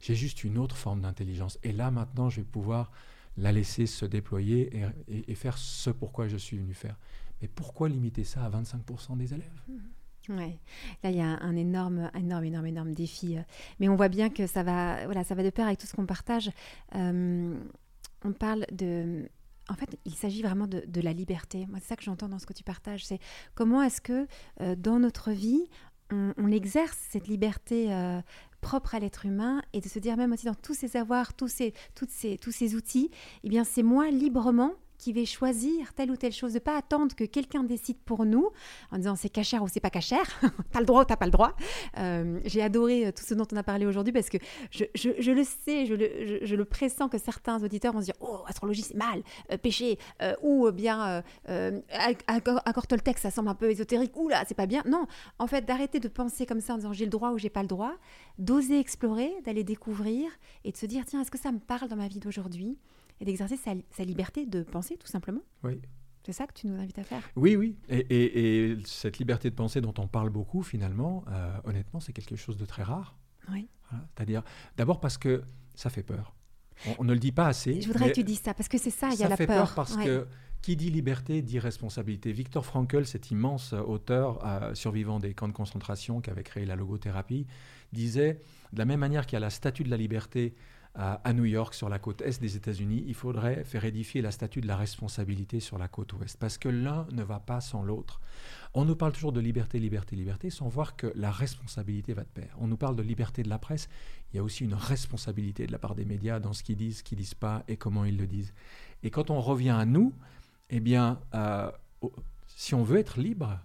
j'ai 0.00 0.14
juste 0.14 0.44
une 0.44 0.58
autre 0.58 0.76
forme 0.76 1.02
d'intelligence 1.02 1.58
et 1.62 1.72
là 1.72 1.90
maintenant 1.90 2.30
je 2.30 2.40
vais 2.40 2.46
pouvoir 2.46 2.90
la 3.36 3.52
laisser 3.52 3.86
se 3.86 4.04
déployer 4.04 4.70
et, 5.08 5.34
faire 5.34 5.58
ce 5.58 5.90
pourquoi 5.90 6.28
je 6.28 6.36
suis 6.36 6.56
venu 6.56 6.72
faire. 6.72 6.96
Mais 7.42 7.48
pourquoi 7.48 7.88
limiter 7.88 8.22
ça 8.22 8.44
à 8.44 8.50
25% 8.50 9.16
des 9.16 9.34
élèves? 9.34 9.60
Mmh. 9.68 9.78
Ouais. 10.28 10.58
Là, 11.02 11.10
il 11.10 11.16
y 11.16 11.20
a 11.20 11.38
un 11.42 11.56
énorme, 11.56 12.10
énorme, 12.14 12.44
énorme, 12.44 12.66
énorme 12.66 12.92
défi. 12.92 13.36
Euh. 13.36 13.42
Mais 13.78 13.88
on 13.88 13.96
voit 13.96 14.08
bien 14.08 14.30
que 14.30 14.46
ça 14.46 14.62
va, 14.62 15.04
voilà, 15.04 15.24
ça 15.24 15.34
va 15.34 15.42
de 15.42 15.50
pair 15.50 15.66
avec 15.66 15.78
tout 15.78 15.86
ce 15.86 15.94
qu'on 15.94 16.06
partage. 16.06 16.50
Euh, 16.94 17.54
on 18.24 18.32
parle 18.32 18.64
de. 18.72 19.28
En 19.68 19.74
fait, 19.74 19.98
il 20.04 20.14
s'agit 20.14 20.42
vraiment 20.42 20.66
de, 20.66 21.00
la 21.00 21.12
liberté. 21.14 21.66
Moi, 21.70 21.78
c'est 21.80 21.88
ça 21.88 21.96
que 21.96 22.02
j'entends 22.02 22.28
dans 22.28 22.38
ce 22.38 22.44
que 22.44 22.52
tu 22.52 22.64
partages. 22.64 23.06
C'est 23.06 23.18
comment 23.54 23.82
est-ce 23.82 24.02
que 24.02 24.26
euh, 24.60 24.76
dans 24.76 24.98
notre 24.98 25.30
vie, 25.30 25.68
on, 26.10 26.52
exerce 26.52 26.98
cette 27.10 27.28
liberté 27.28 27.88
propre 28.60 28.94
à 28.94 28.98
l'être 29.00 29.24
humain 29.24 29.62
et 29.72 29.80
de 29.80 29.88
se 29.88 29.98
dire 29.98 30.18
même 30.18 30.32
aussi 30.32 30.44
dans 30.44 30.54
tous 30.54 30.74
ces 30.74 30.98
avoirs, 30.98 31.32
tous 31.32 31.48
ces, 31.48 31.72
toutes 31.94 32.10
ces, 32.10 32.36
tous 32.36 32.52
ces 32.52 32.74
outils, 32.74 33.10
eh 33.42 33.48
bien, 33.48 33.64
c'est 33.64 33.82
moi 33.82 34.10
librement 34.10 34.74
qui 34.98 35.12
vais 35.12 35.24
choisir 35.24 35.92
telle 35.94 36.10
ou 36.10 36.16
telle 36.16 36.32
chose, 36.32 36.52
de 36.52 36.58
pas 36.58 36.76
attendre 36.76 37.14
que 37.14 37.24
quelqu'un 37.24 37.62
décide 37.62 37.98
pour 38.04 38.24
nous 38.24 38.50
en 38.90 38.98
disant 38.98 39.16
c'est 39.16 39.28
cachère 39.28 39.62
ou 39.62 39.68
c'est 39.68 39.80
pas 39.80 39.90
cachère, 39.90 40.26
t'as 40.72 40.80
le 40.80 40.86
droit 40.86 41.02
ou 41.02 41.04
t'as 41.04 41.16
pas 41.16 41.26
le 41.26 41.30
droit. 41.30 41.56
Euh, 41.98 42.40
j'ai 42.44 42.62
adoré 42.62 43.06
euh, 43.06 43.12
tout 43.12 43.24
ce 43.24 43.34
dont 43.34 43.46
on 43.52 43.56
a 43.56 43.62
parlé 43.62 43.86
aujourd'hui 43.86 44.12
parce 44.12 44.28
que 44.28 44.38
je, 44.70 45.30
le 45.30 45.44
sais, 45.44 45.86
je 45.86 45.94
le, 45.94 46.46
je, 46.46 46.56
le, 46.56 46.64
pressens 46.64 47.08
que 47.08 47.18
certains 47.18 47.62
auditeurs 47.62 47.92
vont 47.92 48.00
se 48.00 48.06
dire 48.06 48.14
oh 48.20 48.40
astrologie 48.46 48.82
c'est 48.82 48.94
mal, 48.94 49.22
euh, 49.52 49.58
péché 49.58 49.98
ou 50.42 50.70
bien 50.70 51.22
accord 52.26 52.86
Toltec 52.86 53.18
ça 53.18 53.30
semble 53.30 53.48
un 53.48 53.54
peu 53.54 53.70
ésotérique, 53.70 54.16
ou 54.16 54.28
là 54.28 54.44
c'est 54.46 54.54
pas 54.54 54.66
bien. 54.66 54.82
Non, 54.86 55.06
en 55.38 55.46
fait 55.46 55.64
d'arrêter 55.64 56.00
de 56.00 56.08
penser 56.08 56.46
comme 56.46 56.60
ça 56.60 56.74
en 56.74 56.76
disant 56.76 56.92
j'ai 56.92 57.04
le 57.04 57.10
droit 57.10 57.30
ou 57.30 57.38
j'ai 57.38 57.50
pas 57.50 57.62
le 57.62 57.68
droit, 57.68 57.92
d'oser 58.38 58.78
explorer, 58.78 59.32
d'aller 59.44 59.64
découvrir 59.64 60.30
et 60.64 60.72
de 60.72 60.76
se 60.76 60.86
dire 60.86 61.04
tiens 61.06 61.20
est-ce 61.20 61.30
que 61.30 61.38
ça 61.38 61.52
me 61.52 61.58
parle 61.58 61.88
dans 61.88 61.96
ma 61.96 62.08
vie 62.08 62.20
d'aujourd'hui? 62.20 62.78
Et 63.20 63.24
d'exercer 63.24 63.56
sa, 63.56 64.04
liberté 64.04 64.46
de 64.46 64.62
penser, 64.62 64.96
tout 64.96 65.06
simplement. 65.06 65.42
Oui. 65.62 65.80
C'est 66.24 66.32
ça 66.32 66.46
que 66.46 66.54
tu 66.54 66.66
nous 66.66 66.80
invites 66.80 66.98
à 66.98 67.04
faire. 67.04 67.22
Oui, 67.36 67.54
oui. 67.54 67.76
Et, 67.88 68.76
cette 68.86 69.18
liberté 69.18 69.50
de 69.50 69.54
penser 69.54 69.80
dont 69.80 69.94
on 69.98 70.08
parle 70.08 70.30
beaucoup, 70.30 70.62
finalement, 70.62 71.24
euh, 71.28 71.56
honnêtement, 71.64 72.00
c'est 72.00 72.12
quelque 72.12 72.36
chose 72.36 72.56
de 72.56 72.64
très 72.64 72.82
rare. 72.82 73.16
Oui. 73.50 73.68
C'est-à-dire, 74.16 74.42
d'abord 74.76 75.00
parce 75.00 75.18
que 75.18 75.42
ça 75.74 75.90
fait 75.90 76.02
peur. 76.02 76.34
On, 76.98 77.04
ne 77.04 77.12
le 77.12 77.20
dit 77.20 77.30
pas 77.30 77.46
assez. 77.46 77.80
Je 77.80 77.86
voudrais 77.86 78.08
que 78.08 78.14
tu 78.14 78.24
dises 78.24 78.40
ça, 78.40 78.54
parce 78.54 78.68
que 78.68 78.78
c'est 78.78 78.90
ça, 78.90 79.10
il 79.12 79.20
y 79.20 79.22
a 79.22 79.28
la 79.28 79.36
peur. 79.36 79.46
Ça 79.46 79.52
fait 79.52 79.58
peur 79.58 79.74
parce 79.74 79.96
que 79.96 80.26
qui 80.64 80.76
dit 80.76 80.88
liberté 80.88 81.42
dit 81.42 81.58
responsabilité. 81.58 82.32
Victor 82.32 82.64
Frankl, 82.64 83.04
cet 83.04 83.30
immense 83.30 83.74
auteur 83.74 84.38
euh, 84.46 84.74
survivant 84.74 85.20
des 85.20 85.34
camps 85.34 85.46
de 85.46 85.52
concentration 85.52 86.22
qui 86.22 86.30
avait 86.30 86.42
créé 86.42 86.64
la 86.64 86.74
logothérapie, 86.74 87.46
disait, 87.92 88.40
de 88.72 88.78
la 88.78 88.86
même 88.86 89.00
manière 89.00 89.26
qu'il 89.26 89.34
y 89.34 89.36
a 89.36 89.40
la 89.40 89.50
statue 89.50 89.84
de 89.84 89.90
la 89.90 89.98
liberté 89.98 90.54
à, 90.96 91.32
New 91.32 91.44
York, 91.44 91.74
sur 91.74 91.88
la 91.88 91.98
côte 91.98 92.22
est 92.22 92.40
des 92.40 92.56
États-Unis, 92.56 93.02
il 93.08 93.14
faudrait 93.14 93.64
faire 93.64 93.84
édifier 93.84 94.22
la 94.22 94.30
statue 94.30 94.60
de 94.60 94.68
la 94.68 94.76
responsabilité 94.76 95.58
sur 95.58 95.76
la 95.76 95.88
côte 95.88 96.12
ouest, 96.12 96.36
parce 96.38 96.56
que 96.56 96.68
l'un 96.68 97.08
ne 97.10 97.24
va 97.24 97.40
pas 97.40 97.60
sans 97.60 97.82
l'autre. 97.82 98.20
On 98.74 98.84
nous 98.84 98.94
parle 98.94 99.10
toujours 99.10 99.32
de 99.32 99.40
liberté, 99.40 99.80
liberté, 99.80 100.14
liberté, 100.14 100.50
sans 100.50 100.68
voir 100.68 100.94
que 100.94 101.12
la 101.16 101.32
responsabilité 101.32 102.12
va 102.12 102.22
de 102.22 102.28
pair. 102.28 102.54
On 102.60 102.68
nous 102.68 102.76
parle 102.76 102.94
de 102.94 103.02
liberté 103.02 103.42
de 103.42 103.48
la 103.48 103.58
presse, 103.58 103.88
il 104.32 104.36
y 104.36 104.38
a 104.38 104.44
aussi 104.44 104.64
une 104.64 104.74
responsabilité 104.74 105.66
de 105.66 105.72
la 105.72 105.78
part 105.78 105.96
des 105.96 106.04
médias 106.04 106.38
dans 106.38 106.52
ce 106.52 106.62
qu'ils 106.62 106.76
disent, 106.76 106.98
ce 106.98 107.02
qu'ils 107.02 107.18
disent 107.18 107.34
pas 107.34 107.64
et 107.66 107.76
comment 107.76 108.04
ils 108.04 108.16
le 108.16 108.28
disent. 108.28 108.54
Et 109.02 109.10
quand 109.10 109.30
on 109.30 109.40
revient 109.40 109.70
à 109.70 109.86
nous, 109.86 110.14
eh 110.70 110.78
bien, 110.78 111.20
euh, 111.34 111.72
si 112.46 112.74
on 112.76 112.84
veut 112.84 112.98
être 112.98 113.18
libre, 113.18 113.58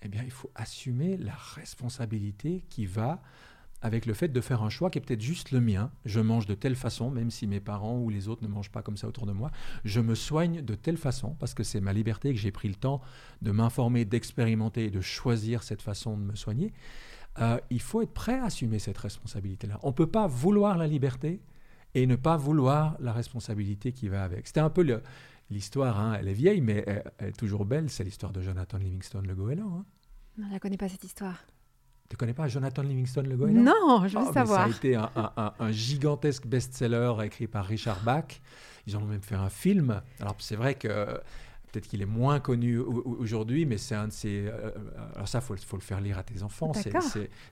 eh 0.00 0.08
bien, 0.08 0.22
il 0.22 0.30
faut 0.30 0.50
assumer 0.54 1.18
la 1.18 1.34
responsabilité 1.34 2.64
qui 2.70 2.86
va 2.86 3.22
avec 3.82 4.06
le 4.06 4.14
fait 4.14 4.28
de 4.28 4.40
faire 4.40 4.62
un 4.62 4.70
choix 4.70 4.90
qui 4.90 4.98
est 4.98 5.00
peut-être 5.00 5.20
juste 5.20 5.52
le 5.52 5.60
mien. 5.60 5.90
Je 6.04 6.20
mange 6.20 6.46
de 6.46 6.54
telle 6.54 6.76
façon, 6.76 7.10
même 7.10 7.30
si 7.30 7.46
mes 7.46 7.60
parents 7.60 7.98
ou 7.98 8.10
les 8.10 8.28
autres 8.28 8.42
ne 8.42 8.48
mangent 8.48 8.70
pas 8.70 8.82
comme 8.82 8.96
ça 8.96 9.08
autour 9.08 9.26
de 9.26 9.32
moi. 9.32 9.50
Je 9.84 10.00
me 10.00 10.14
soigne 10.14 10.62
de 10.62 10.74
telle 10.74 10.96
façon 10.96 11.34
parce 11.38 11.54
que 11.54 11.62
c'est 11.62 11.80
ma 11.80 11.92
liberté, 11.92 12.32
que 12.32 12.38
j'ai 12.38 12.52
pris 12.52 12.68
le 12.68 12.74
temps 12.74 13.00
de 13.42 13.50
m'informer, 13.50 14.04
d'expérimenter 14.04 14.86
et 14.86 14.90
de 14.90 15.00
choisir 15.00 15.62
cette 15.62 15.82
façon 15.82 16.16
de 16.16 16.22
me 16.22 16.34
soigner. 16.34 16.72
Euh, 17.38 17.58
il 17.70 17.80
faut 17.80 18.02
être 18.02 18.12
prêt 18.12 18.38
à 18.38 18.44
assumer 18.44 18.78
cette 18.78 18.98
responsabilité-là. 18.98 19.78
On 19.82 19.88
ne 19.88 19.94
peut 19.94 20.10
pas 20.10 20.26
vouloir 20.26 20.76
la 20.76 20.86
liberté 20.86 21.40
et 21.94 22.06
ne 22.06 22.16
pas 22.16 22.36
vouloir 22.36 22.96
la 23.00 23.12
responsabilité 23.12 23.92
qui 23.92 24.08
va 24.08 24.24
avec. 24.24 24.46
C'était 24.46 24.60
un 24.60 24.70
peu 24.70 25.00
l'histoire, 25.50 25.98
hein. 25.98 26.16
elle 26.18 26.28
est 26.28 26.34
vieille, 26.34 26.60
mais 26.60 26.84
elle, 27.18 27.28
est 27.28 27.36
toujours 27.36 27.64
belle, 27.64 27.88
c'est 27.88 28.04
l'histoire 28.04 28.32
de 28.32 28.42
Jonathan 28.42 28.78
Livingstone 28.78 29.26
le 29.26 29.34
goéland. 29.34 29.78
Hein. 29.78 29.84
Je 30.38 30.54
ne 30.54 30.58
connais 30.58 30.76
pas 30.76 30.88
cette 30.88 31.04
histoire. 31.04 31.44
Tu 32.10 32.16
connais 32.16 32.34
pas 32.34 32.48
Jonathan 32.48 32.82
Livingstone 32.82 33.28
Le 33.28 33.36
Goéland? 33.36 33.62
Non, 33.62 34.08
je 34.08 34.18
veux 34.18 34.24
ah, 34.28 34.32
savoir. 34.32 34.58
Ça 34.58 34.64
a 34.64 34.76
été 34.76 34.96
un, 34.96 35.70
gigantesque 35.70 36.44
best-seller 36.44 37.14
écrit 37.22 37.46
par 37.46 37.64
Richard 37.64 38.00
Bach. 38.02 38.40
Ils 38.88 38.96
en 38.96 39.02
ont 39.02 39.06
même 39.06 39.22
fait 39.22 39.36
un 39.36 39.48
film. 39.48 40.02
Alors 40.18 40.34
c'est 40.40 40.56
vrai 40.56 40.74
que 40.74 41.06
peut-être 41.70 41.86
qu'il 41.86 42.02
est 42.02 42.06
moins 42.06 42.40
connu 42.40 42.78
aujourd'hui, 42.78 43.64
mais 43.64 43.78
c'est 43.78 43.94
un 43.94 44.08
de 44.08 44.12
ces... 44.12 44.46
Euh, 44.48 44.72
alors 45.14 45.28
ça, 45.28 45.38
il 45.38 45.44
faut, 45.44 45.56
faut, 45.56 45.76
le 45.76 45.82
faire 45.82 46.00
lire 46.00 46.18
à 46.18 46.24
tes 46.24 46.42
enfants. 46.42 46.72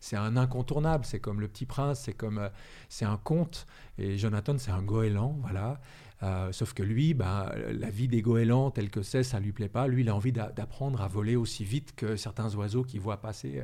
C'est 0.00 0.16
un 0.16 0.36
incontournable. 0.36 1.04
C'est 1.04 1.20
comme 1.20 1.40
Le 1.40 1.46
Petit 1.46 1.66
Prince, 1.66 2.00
c'est 2.00 2.14
comme... 2.14 2.38
Euh, 2.38 2.48
c'est 2.88 3.04
un 3.04 3.16
conte. 3.16 3.64
Et 3.96 4.18
Jonathan, 4.18 4.59
c'est 4.59 4.72
un 4.72 4.82
goéland, 4.82 5.38
voilà. 5.40 5.80
Euh, 6.24 6.50
sauf 6.50 6.72
que 6.72 6.82
lui, 6.82 7.14
ben, 7.14 7.48
la 7.70 7.90
vie 7.90 8.09
des 8.09 8.22
goélands 8.22 8.72
telle 8.72 8.90
que 8.90 9.02
c'est, 9.02 9.22
ça 9.22 9.38
lui 9.38 9.52
plaît 9.52 9.68
pas. 9.68 9.86
Lui, 9.86 10.02
il 10.02 10.09
a 10.09 10.16
envie 10.16 10.32
d'apprendre 10.32 11.00
à 11.00 11.06
voler 11.06 11.36
aussi 11.36 11.62
vite 11.62 11.94
que 11.94 12.16
certains 12.16 12.52
oiseaux 12.56 12.82
qu'il 12.82 13.00
voit 13.00 13.20
passer. 13.20 13.62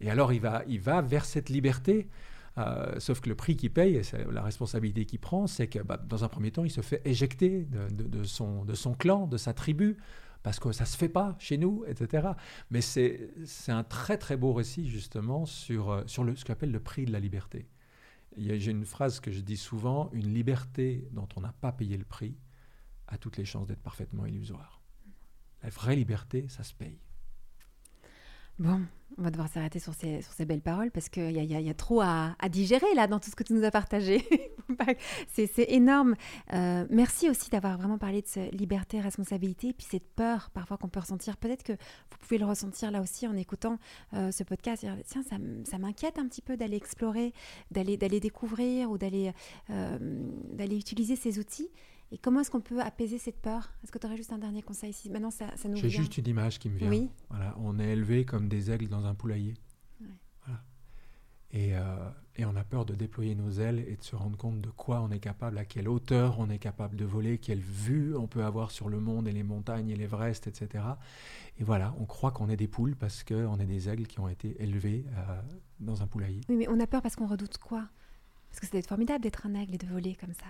Et 0.00 0.10
alors, 0.10 0.32
il 0.32 0.40
va, 0.40 0.62
il 0.66 0.80
va 0.80 1.00
vers 1.00 1.24
cette 1.24 1.48
liberté. 1.48 2.08
Euh, 2.56 3.00
sauf 3.00 3.20
que 3.20 3.28
le 3.28 3.34
prix 3.34 3.56
qu'il 3.56 3.72
paye, 3.72 3.96
et 3.96 4.02
la 4.30 4.42
responsabilité 4.42 5.06
qu'il 5.06 5.18
prend, 5.18 5.46
c'est 5.46 5.66
que 5.66 5.80
bah, 5.80 5.96
dans 5.96 6.24
un 6.24 6.28
premier 6.28 6.52
temps, 6.52 6.64
il 6.64 6.70
se 6.70 6.82
fait 6.82 7.02
éjecter 7.04 7.66
de, 7.90 8.22
son, 8.22 8.64
de 8.64 8.74
son 8.74 8.94
clan, 8.94 9.26
de 9.26 9.36
sa 9.36 9.52
tribu, 9.52 9.96
parce 10.44 10.60
que 10.60 10.70
ça 10.72 10.84
ne 10.84 10.88
se 10.88 10.96
fait 10.96 11.08
pas 11.08 11.34
chez 11.38 11.58
nous, 11.58 11.84
etc. 11.86 12.28
Mais 12.70 12.80
c'est 12.80 13.32
un 13.68 13.82
très 13.82 14.18
très 14.18 14.36
beau 14.36 14.52
récit 14.52 14.88
justement 14.88 15.46
sur, 15.46 15.90
euh, 15.90 16.02
sur 16.06 16.22
le, 16.22 16.36
ce 16.36 16.44
qu'on 16.44 16.52
appelle 16.52 16.70
le 16.70 16.80
prix 16.80 17.06
de 17.06 17.12
la 17.12 17.18
liberté. 17.18 17.66
J'ai 18.36 18.70
une 18.70 18.84
phrase 18.84 19.20
que 19.20 19.30
je 19.30 19.40
dis 19.40 19.56
souvent, 19.56 20.10
une 20.12 20.32
liberté 20.34 21.08
dont 21.12 21.28
on 21.36 21.40
n'a 21.40 21.52
pas 21.60 21.72
payé 21.72 21.96
le 21.96 22.04
prix 22.04 22.36
a 23.06 23.16
toutes 23.16 23.36
les 23.36 23.44
chances 23.44 23.66
d'être 23.66 23.82
parfaitement 23.82 24.26
illusoire. 24.26 24.80
La 25.62 25.70
vraie 25.70 25.96
liberté, 25.96 26.46
ça 26.48 26.62
se 26.62 26.74
paye. 26.74 26.98
Bon, 28.58 28.80
on 29.18 29.22
va 29.22 29.30
devoir 29.30 29.48
s'arrêter 29.48 29.78
sur 29.78 29.94
ces, 29.94 30.22
sur 30.22 30.32
ces 30.32 30.44
belles 30.44 30.60
paroles 30.60 30.90
parce 30.90 31.08
qu'il 31.08 31.30
y, 31.30 31.44
y, 31.44 31.70
a 31.70 31.74
trop 31.74 32.00
à, 32.00 32.36
digérer 32.50 32.94
là 32.94 33.06
dans 33.06 33.18
tout 33.18 33.30
ce 33.30 33.36
que 33.36 33.42
tu 33.42 33.52
nous 33.52 33.64
as 33.64 33.70
partagé. 33.70 34.26
c'est 35.32 35.70
énorme. 35.72 36.14
Euh, 36.52 36.86
merci 36.90 37.28
aussi 37.28 37.50
d'avoir 37.50 37.76
vraiment 37.78 37.98
parlé 37.98 38.22
de 38.22 38.26
cette 38.26 38.54
liberté, 38.54 39.00
responsabilité, 39.00 39.68
et 39.68 39.72
puis 39.72 39.86
cette 39.88 40.08
peur 40.14 40.50
parfois 40.52 40.76
qu'on 40.76 40.88
peut 40.88 41.00
ressentir. 41.00 41.36
Peut-être 41.36 41.62
que 41.62 41.72
vous 41.72 42.18
pouvez 42.20 42.38
le 42.38 42.46
ressentir 42.46 42.90
là 42.90 43.00
aussi 43.00 43.26
en 43.26 43.36
écoutant 43.36 43.78
euh, 44.14 44.30
ce 44.30 44.44
podcast. 44.44 44.86
Tiens, 45.06 45.22
ça, 45.22 45.36
ça 45.64 45.78
m'inquiète 45.78 46.18
un 46.18 46.26
petit 46.26 46.42
peu 46.42 46.56
d'aller 46.56 46.76
explorer, 46.76 47.32
d'aller 47.70 47.96
découvrir 48.20 48.90
ou 48.90 48.98
d'aller 48.98 49.32
euh, 49.70 49.98
d'aller 50.52 50.76
utiliser 50.76 51.16
ces 51.16 51.38
outils. 51.38 51.70
Et 52.14 52.18
comment 52.18 52.38
est-ce 52.38 52.50
qu'on 52.52 52.60
peut 52.60 52.80
apaiser 52.80 53.18
cette 53.18 53.42
peur? 53.42 53.72
Est-ce 53.82 53.90
que 53.90 53.98
tu 53.98 54.06
aurais 54.06 54.16
juste 54.16 54.32
un 54.32 54.38
dernier 54.38 54.62
conseil 54.62 54.90
ici 54.90 55.10
Maintenant, 55.10 55.32
ça, 55.32 55.46
ça 55.56 55.68
nous 55.68 55.76
J'ai 55.76 55.90
juste 55.90 56.16
une 56.16 56.28
image 56.28 56.60
qui 56.60 56.70
me 56.70 56.78
vient. 56.78 56.88
Oui. 56.88 57.10
Voilà, 57.28 57.56
on 57.58 57.80
est 57.80 57.88
élevé 57.88 58.24
comme 58.24 58.48
des 58.48 58.70
aigles 58.70 58.86
dans 58.86 59.04
un 59.04 59.16
poulailler. 59.16 59.54
Voilà. 60.46 60.60
Et, 61.50 61.74
euh, 61.74 62.08
et, 62.36 62.44
on 62.44 62.54
a 62.54 62.62
peur 62.62 62.84
de 62.84 62.94
déployer 62.94 63.34
nos 63.34 63.50
ailes 63.50 63.84
et 63.88 63.96
de 63.96 64.02
se 64.04 64.14
rendre 64.14 64.36
compte 64.36 64.60
de 64.60 64.70
quoi 64.70 65.00
on 65.00 65.10
est 65.10 65.18
capable, 65.18 65.58
à 65.58 65.64
quelle 65.64 65.88
hauteur 65.88 66.38
on 66.38 66.48
est 66.50 66.60
capable 66.60 66.94
de 66.94 67.04
voler, 67.04 67.38
quelle 67.38 67.58
vue 67.58 68.14
on 68.14 68.28
peut 68.28 68.44
avoir 68.44 68.70
sur 68.70 68.88
le 68.88 69.00
monde 69.00 69.26
et 69.26 69.32
les 69.32 69.42
montagnes 69.42 69.90
et 69.90 69.96
l'Everest, 69.96 70.46
etc. 70.46 70.84
Et 71.58 71.64
voilà, 71.64 71.96
on 71.98 72.04
croit 72.04 72.30
qu'on 72.30 72.48
est 72.48 72.56
des 72.56 72.68
poules 72.68 72.94
parce 72.94 73.24
qu'on 73.24 73.58
est 73.58 73.66
des 73.66 73.88
aigles 73.88 74.06
qui 74.06 74.20
ont 74.20 74.28
été 74.28 74.54
élevés 74.62 75.04
euh, 75.16 75.40
dans 75.80 76.00
un 76.00 76.06
poulailler. 76.06 76.42
Oui, 76.48 76.54
mais 76.54 76.68
on 76.68 76.78
a 76.78 76.86
peur 76.86 77.02
parce 77.02 77.16
qu'on 77.16 77.26
redoute 77.26 77.58
quoi? 77.58 77.88
Parce 78.50 78.60
que 78.60 78.66
c'est 78.68 78.86
formidable 78.86 79.24
d'être 79.24 79.46
un 79.46 79.54
aigle 79.54 79.74
et 79.74 79.78
de 79.78 79.86
voler 79.86 80.14
comme 80.14 80.32
ça. 80.32 80.46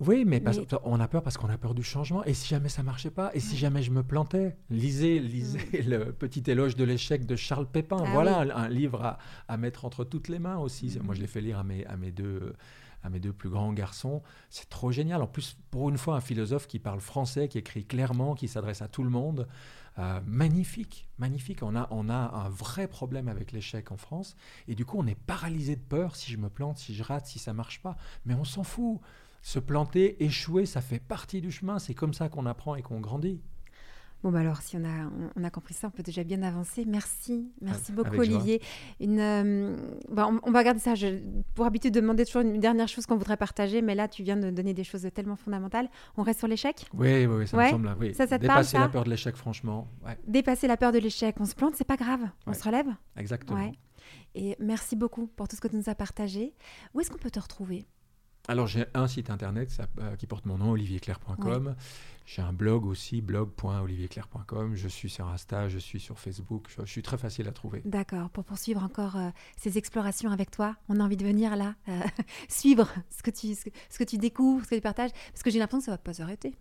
Oui, 0.00 0.24
mais, 0.24 0.42
on 0.84 0.98
a 0.98 1.08
peur 1.08 1.22
parce 1.22 1.36
qu'on 1.36 1.50
a 1.50 1.58
peur 1.58 1.74
du 1.74 1.82
changement. 1.82 2.24
Et 2.24 2.32
si 2.32 2.48
jamais 2.48 2.70
ça 2.70 2.82
marchait 2.82 3.10
pas 3.10 3.30
Et 3.34 3.40
si 3.40 3.56
jamais 3.56 3.82
je 3.82 3.90
me 3.90 4.02
plantais 4.02 4.56
Lisez, 4.70 5.18
lisez 5.18 5.82
le 5.82 6.12
petit 6.12 6.50
éloge 6.50 6.74
de 6.74 6.84
l'échec 6.84 7.26
de 7.26 7.36
Charles 7.36 7.66
Pépin. 7.66 8.02
Ah 8.04 8.10
voilà 8.10 8.38
un, 8.38 8.68
livre 8.68 9.18
à, 9.46 9.56
mettre 9.58 9.84
entre 9.84 10.04
toutes 10.04 10.28
les 10.28 10.38
mains 10.38 10.56
aussi. 10.56 10.98
Moi, 11.02 11.14
je 11.14 11.20
l'ai 11.20 11.26
fait 11.26 11.42
lire 11.42 11.58
à 11.58 11.64
mes, 11.64 11.84
à 11.86 11.96
mes 11.96 12.12
deux 12.12 12.54
à 13.02 13.08
mes 13.08 13.18
deux 13.18 13.32
plus 13.32 13.48
grands 13.48 13.72
garçons. 13.72 14.22
C'est 14.50 14.68
trop 14.68 14.92
génial. 14.92 15.22
En 15.22 15.26
plus, 15.26 15.56
pour 15.70 15.88
une 15.88 15.96
fois, 15.96 16.16
un 16.16 16.20
philosophe 16.20 16.66
qui 16.66 16.78
parle 16.78 17.00
français, 17.00 17.48
qui 17.48 17.56
écrit 17.56 17.84
clairement, 17.84 18.34
qui 18.34 18.46
s'adresse 18.48 18.82
à 18.82 18.88
tout 18.88 19.02
le 19.02 19.10
monde. 19.10 19.48
Euh, 19.98 20.20
magnifique, 20.26 21.08
magnifique. 21.18 21.62
On 21.62 21.76
a, 21.76 21.88
on 21.90 22.08
a 22.08 22.14
un 22.14 22.48
vrai 22.48 22.88
problème 22.88 23.28
avec 23.28 23.52
l'échec 23.52 23.90
en 23.90 23.96
France. 23.96 24.36
Et 24.68 24.74
du 24.74 24.84
coup, 24.84 24.98
on 24.98 25.06
est 25.06 25.18
paralysé 25.18 25.76
de 25.76 25.80
peur 25.80 26.16
si 26.16 26.30
je 26.30 26.36
me 26.36 26.48
plante, 26.48 26.78
si 26.78 26.94
je 26.94 27.02
rate, 27.02 27.26
si 27.26 27.38
ça 27.38 27.52
marche 27.52 27.80
pas. 27.80 27.96
Mais 28.26 28.34
on 28.34 28.44
s'en 28.44 28.64
fout. 28.64 29.00
Se 29.42 29.58
planter, 29.58 30.22
échouer, 30.22 30.66
ça 30.66 30.80
fait 30.80 30.98
partie 30.98 31.40
du 31.40 31.50
chemin. 31.50 31.78
C'est 31.78 31.94
comme 31.94 32.14
ça 32.14 32.28
qu'on 32.28 32.46
apprend 32.46 32.74
et 32.74 32.82
qu'on 32.82 33.00
grandit. 33.00 33.40
Bon, 34.22 34.30
bah 34.30 34.40
alors, 34.40 34.60
si 34.60 34.76
on 34.76 34.84
a, 34.84 35.10
on, 35.34 35.44
a 35.44 35.50
compris 35.50 35.72
ça, 35.72 35.88
on 35.88 35.90
peut 35.90 36.02
déjà 36.02 36.24
bien 36.24 36.42
avancer. 36.42 36.84
Merci, 36.86 37.50
merci 37.62 37.90
beaucoup, 37.90 38.16
Olivier. 38.16 38.60
Une, 39.00 39.18
euh, 39.18 39.76
bah, 40.10 40.28
on, 40.42 40.50
va 40.50 40.58
regarder 40.58 40.80
ça. 40.80 40.94
Je, 40.94 41.20
pour 41.54 41.64
habitude 41.64 41.94
de 41.94 42.00
demander 42.00 42.26
toujours 42.26 42.42
une 42.42 42.60
dernière 42.60 42.86
chose 42.86 43.06
qu'on 43.06 43.16
voudrait 43.16 43.38
partager, 43.38 43.80
mais 43.80 43.94
là, 43.94 44.08
tu 44.08 44.22
viens 44.22 44.36
de 44.36 44.50
donner 44.50 44.74
des 44.74 44.84
choses 44.84 45.08
tellement 45.14 45.36
fondamentales. 45.36 45.88
On 46.18 46.22
reste 46.22 46.40
sur 46.40 46.48
l'échec? 46.48 46.84
Oui, 46.92 47.24
oui, 47.24 47.48
ça 47.48 47.56
me 47.56 47.68
semble. 47.70 47.96
Oui. 47.98 48.14
Ça, 48.14 48.26
Dépasser 48.26 48.76
la 48.78 48.88
peur 48.88 49.04
de 49.04 49.10
l'échec, 49.10 49.36
franchement. 49.36 49.88
Dépasser 50.26 50.66
la 50.66 50.76
peur 50.76 50.92
de 50.92 50.98
l'échec. 50.98 51.36
On 51.40 51.46
se 51.46 51.54
plante, 51.54 51.74
c'est 51.76 51.84
pas 51.84 51.96
grave. 51.96 52.28
On 52.46 52.52
se 52.52 52.62
relève? 52.62 52.88
Exactement. 53.16 53.72
Et 54.34 54.54
merci 54.60 54.96
beaucoup 54.96 55.28
pour 55.28 55.48
tout 55.48 55.56
ce 55.56 55.60
que 55.60 55.68
tu 55.68 55.76
nous 55.76 55.88
as 55.88 55.94
partagé. 55.94 56.54
Où 56.92 57.00
est-ce 57.00 57.10
qu'on 57.10 57.18
peut 57.18 57.30
te 57.30 57.40
retrouver? 57.40 57.86
Alors 58.48 58.66
j'ai 58.66 58.86
un 58.94 59.06
site 59.06 59.30
internet 59.30 59.70
euh, 59.98 60.16
qui 60.16 60.26
porte 60.26 60.46
mon 60.46 60.58
nom, 60.58 60.70
olivierclair.com. 60.70 61.74
J'ai 62.26 62.42
un 62.42 62.52
blog 62.52 62.86
aussi, 62.86 63.22
blog.olivierclair.com. 63.22 64.76
Je 64.76 64.88
suis 64.88 65.10
sur 65.10 65.26
Insta, 65.28 65.68
je 65.68 65.78
suis 65.78 65.98
sur 65.98 66.18
Facebook. 66.18 66.68
Je, 66.78 66.84
suis 66.84 67.02
très 67.02 67.18
facile 67.18 67.48
à 67.48 67.52
trouver. 67.52 67.82
D'accord. 67.84 68.30
Pour 68.30 68.44
poursuivre 68.44 68.82
encore 68.84 69.16
euh, 69.16 69.30
ces 69.56 69.78
explorations 69.78 70.30
avec 70.30 70.50
toi, 70.50 70.76
on 70.88 71.00
a 71.00 71.04
envie 71.04 71.16
de 71.16 71.24
venir 71.24 71.56
là, 71.56 71.74
euh, 71.88 72.00
suivre 72.48 72.88
ce 73.10 73.22
que, 73.22 73.30
tu, 73.30 73.54
ce, 73.54 73.98
que, 73.98 74.04
tu 74.04 74.16
découvres, 74.16 74.64
ce 74.64 74.70
que 74.70 74.74
tu 74.76 74.80
partages, 74.80 75.10
parce 75.32 75.42
que 75.42 75.50
j'ai 75.50 75.58
l'impression 75.58 75.78
que 75.78 75.84
ça 75.86 75.90
ne 75.92 75.96
va 75.96 76.02
pas 76.02 76.14
s'arrêter. 76.14 76.54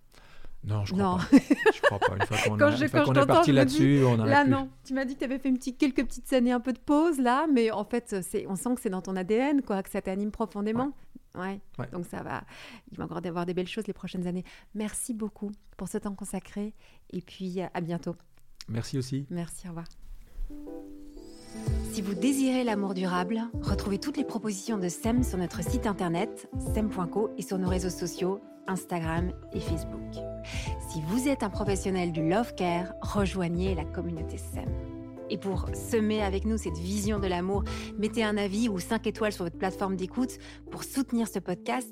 Non, 0.63 0.83
je 0.85 0.93
crois 0.93 1.17
pas. 1.17 1.37
je 1.73 1.81
crois 1.81 1.99
pas. 1.99 2.15
Une 2.15 2.89
fois 2.89 3.03
qu'on 3.03 3.13
est 3.13 3.25
parti 3.25 3.51
là-dessus, 3.51 4.03
on 4.03 4.17
Là, 4.17 4.43
non. 4.45 4.69
Tu 4.83 4.93
m'as 4.93 5.05
dit 5.05 5.13
que 5.13 5.19
tu 5.19 5.25
avais 5.25 5.39
fait 5.39 5.49
une 5.49 5.57
petite, 5.57 5.77
quelques 5.77 6.03
petites 6.03 6.33
années 6.33 6.51
un 6.51 6.59
peu 6.59 6.73
de 6.73 6.79
pause, 6.79 7.19
là, 7.19 7.47
mais 7.51 7.71
en 7.71 7.85
fait, 7.85 8.15
on 8.47 8.55
sent 8.55 8.75
que 8.75 8.81
c'est 8.81 8.89
dans 8.89 9.01
ton 9.01 9.15
ADN, 9.15 9.61
quoi, 9.61 9.81
que 9.83 9.89
ça 9.89 10.01
t'anime 10.01 10.31
profondément. 10.31 10.93
Ouais. 11.39 11.87
Donc 11.91 12.05
ça 12.05 12.21
va. 12.21 12.43
Il 12.91 12.97
va 12.97 13.05
encore 13.05 13.21
y 13.23 13.27
avoir 13.27 13.45
des 13.45 13.53
belles 13.53 13.67
choses 13.67 13.87
les 13.87 13.93
prochaines 13.93 14.27
années. 14.27 14.43
Merci 14.75 15.13
beaucoup 15.13 15.51
pour 15.77 15.87
ce 15.87 15.97
temps 15.97 16.15
consacré 16.15 16.73
et 17.11 17.21
puis 17.21 17.61
à 17.61 17.81
bientôt. 17.81 18.15
Merci 18.67 18.97
aussi. 18.97 19.25
Merci, 19.29 19.67
au 19.67 19.69
revoir. 19.69 19.87
Si 21.91 22.01
vous 22.01 22.13
désirez 22.13 22.63
l'amour 22.63 22.93
durable, 22.93 23.41
retrouvez 23.61 23.99
toutes 23.99 24.17
les 24.17 24.23
propositions 24.23 24.77
de 24.77 24.87
SEM 24.87 25.23
sur 25.23 25.37
notre 25.37 25.63
site 25.63 25.87
internet 25.87 26.47
sem.co 26.73 27.31
et 27.37 27.41
sur 27.41 27.57
nos 27.57 27.67
réseaux 27.67 27.89
sociaux 27.89 28.39
Instagram 28.67 29.31
et 29.51 29.59
Facebook. 29.59 30.13
Si 30.89 31.01
vous 31.07 31.27
êtes 31.27 31.41
un 31.41 31.49
professionnel 31.49 32.11
du 32.11 32.27
love 32.27 32.53
care, 32.55 32.93
rejoignez 33.01 33.73
la 33.73 33.85
communauté 33.85 34.37
SEM. 34.37 34.69
Et 35.29 35.37
pour 35.37 35.67
semer 35.73 36.23
avec 36.23 36.45
nous 36.45 36.57
cette 36.57 36.77
vision 36.77 37.19
de 37.19 37.27
l'amour, 37.27 37.63
mettez 37.97 38.23
un 38.23 38.37
avis 38.37 38.67
ou 38.69 38.79
5 38.79 39.05
étoiles 39.07 39.33
sur 39.33 39.43
votre 39.45 39.57
plateforme 39.57 39.95
d'écoute 39.95 40.37
pour 40.71 40.83
soutenir 40.83 41.27
ce 41.27 41.39
podcast. 41.39 41.89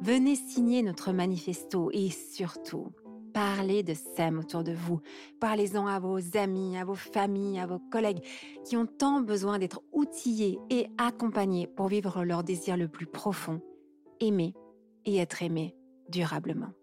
Venez 0.00 0.36
signer 0.36 0.82
notre 0.82 1.12
manifesto 1.12 1.90
et 1.92 2.10
surtout, 2.10 2.88
parlez 3.32 3.82
de 3.82 3.94
SEM 3.94 4.38
autour 4.38 4.64
de 4.64 4.72
vous. 4.72 5.00
Parlez-en 5.40 5.86
à 5.86 5.98
vos 5.98 6.18
amis, 6.36 6.76
à 6.76 6.84
vos 6.84 6.94
familles, 6.94 7.58
à 7.58 7.66
vos 7.66 7.80
collègues 7.90 8.22
qui 8.64 8.76
ont 8.76 8.86
tant 8.86 9.20
besoin 9.20 9.58
d'être 9.58 9.82
outillés 9.92 10.58
et 10.70 10.86
accompagnés 10.98 11.66
pour 11.66 11.88
vivre 11.88 12.22
leur 12.24 12.44
désir 12.44 12.76
le 12.76 12.88
plus 12.88 13.06
profond, 13.06 13.60
aimer 14.20 14.54
et 15.04 15.16
être 15.16 15.42
aimé 15.42 15.74
durablement. 16.08 16.77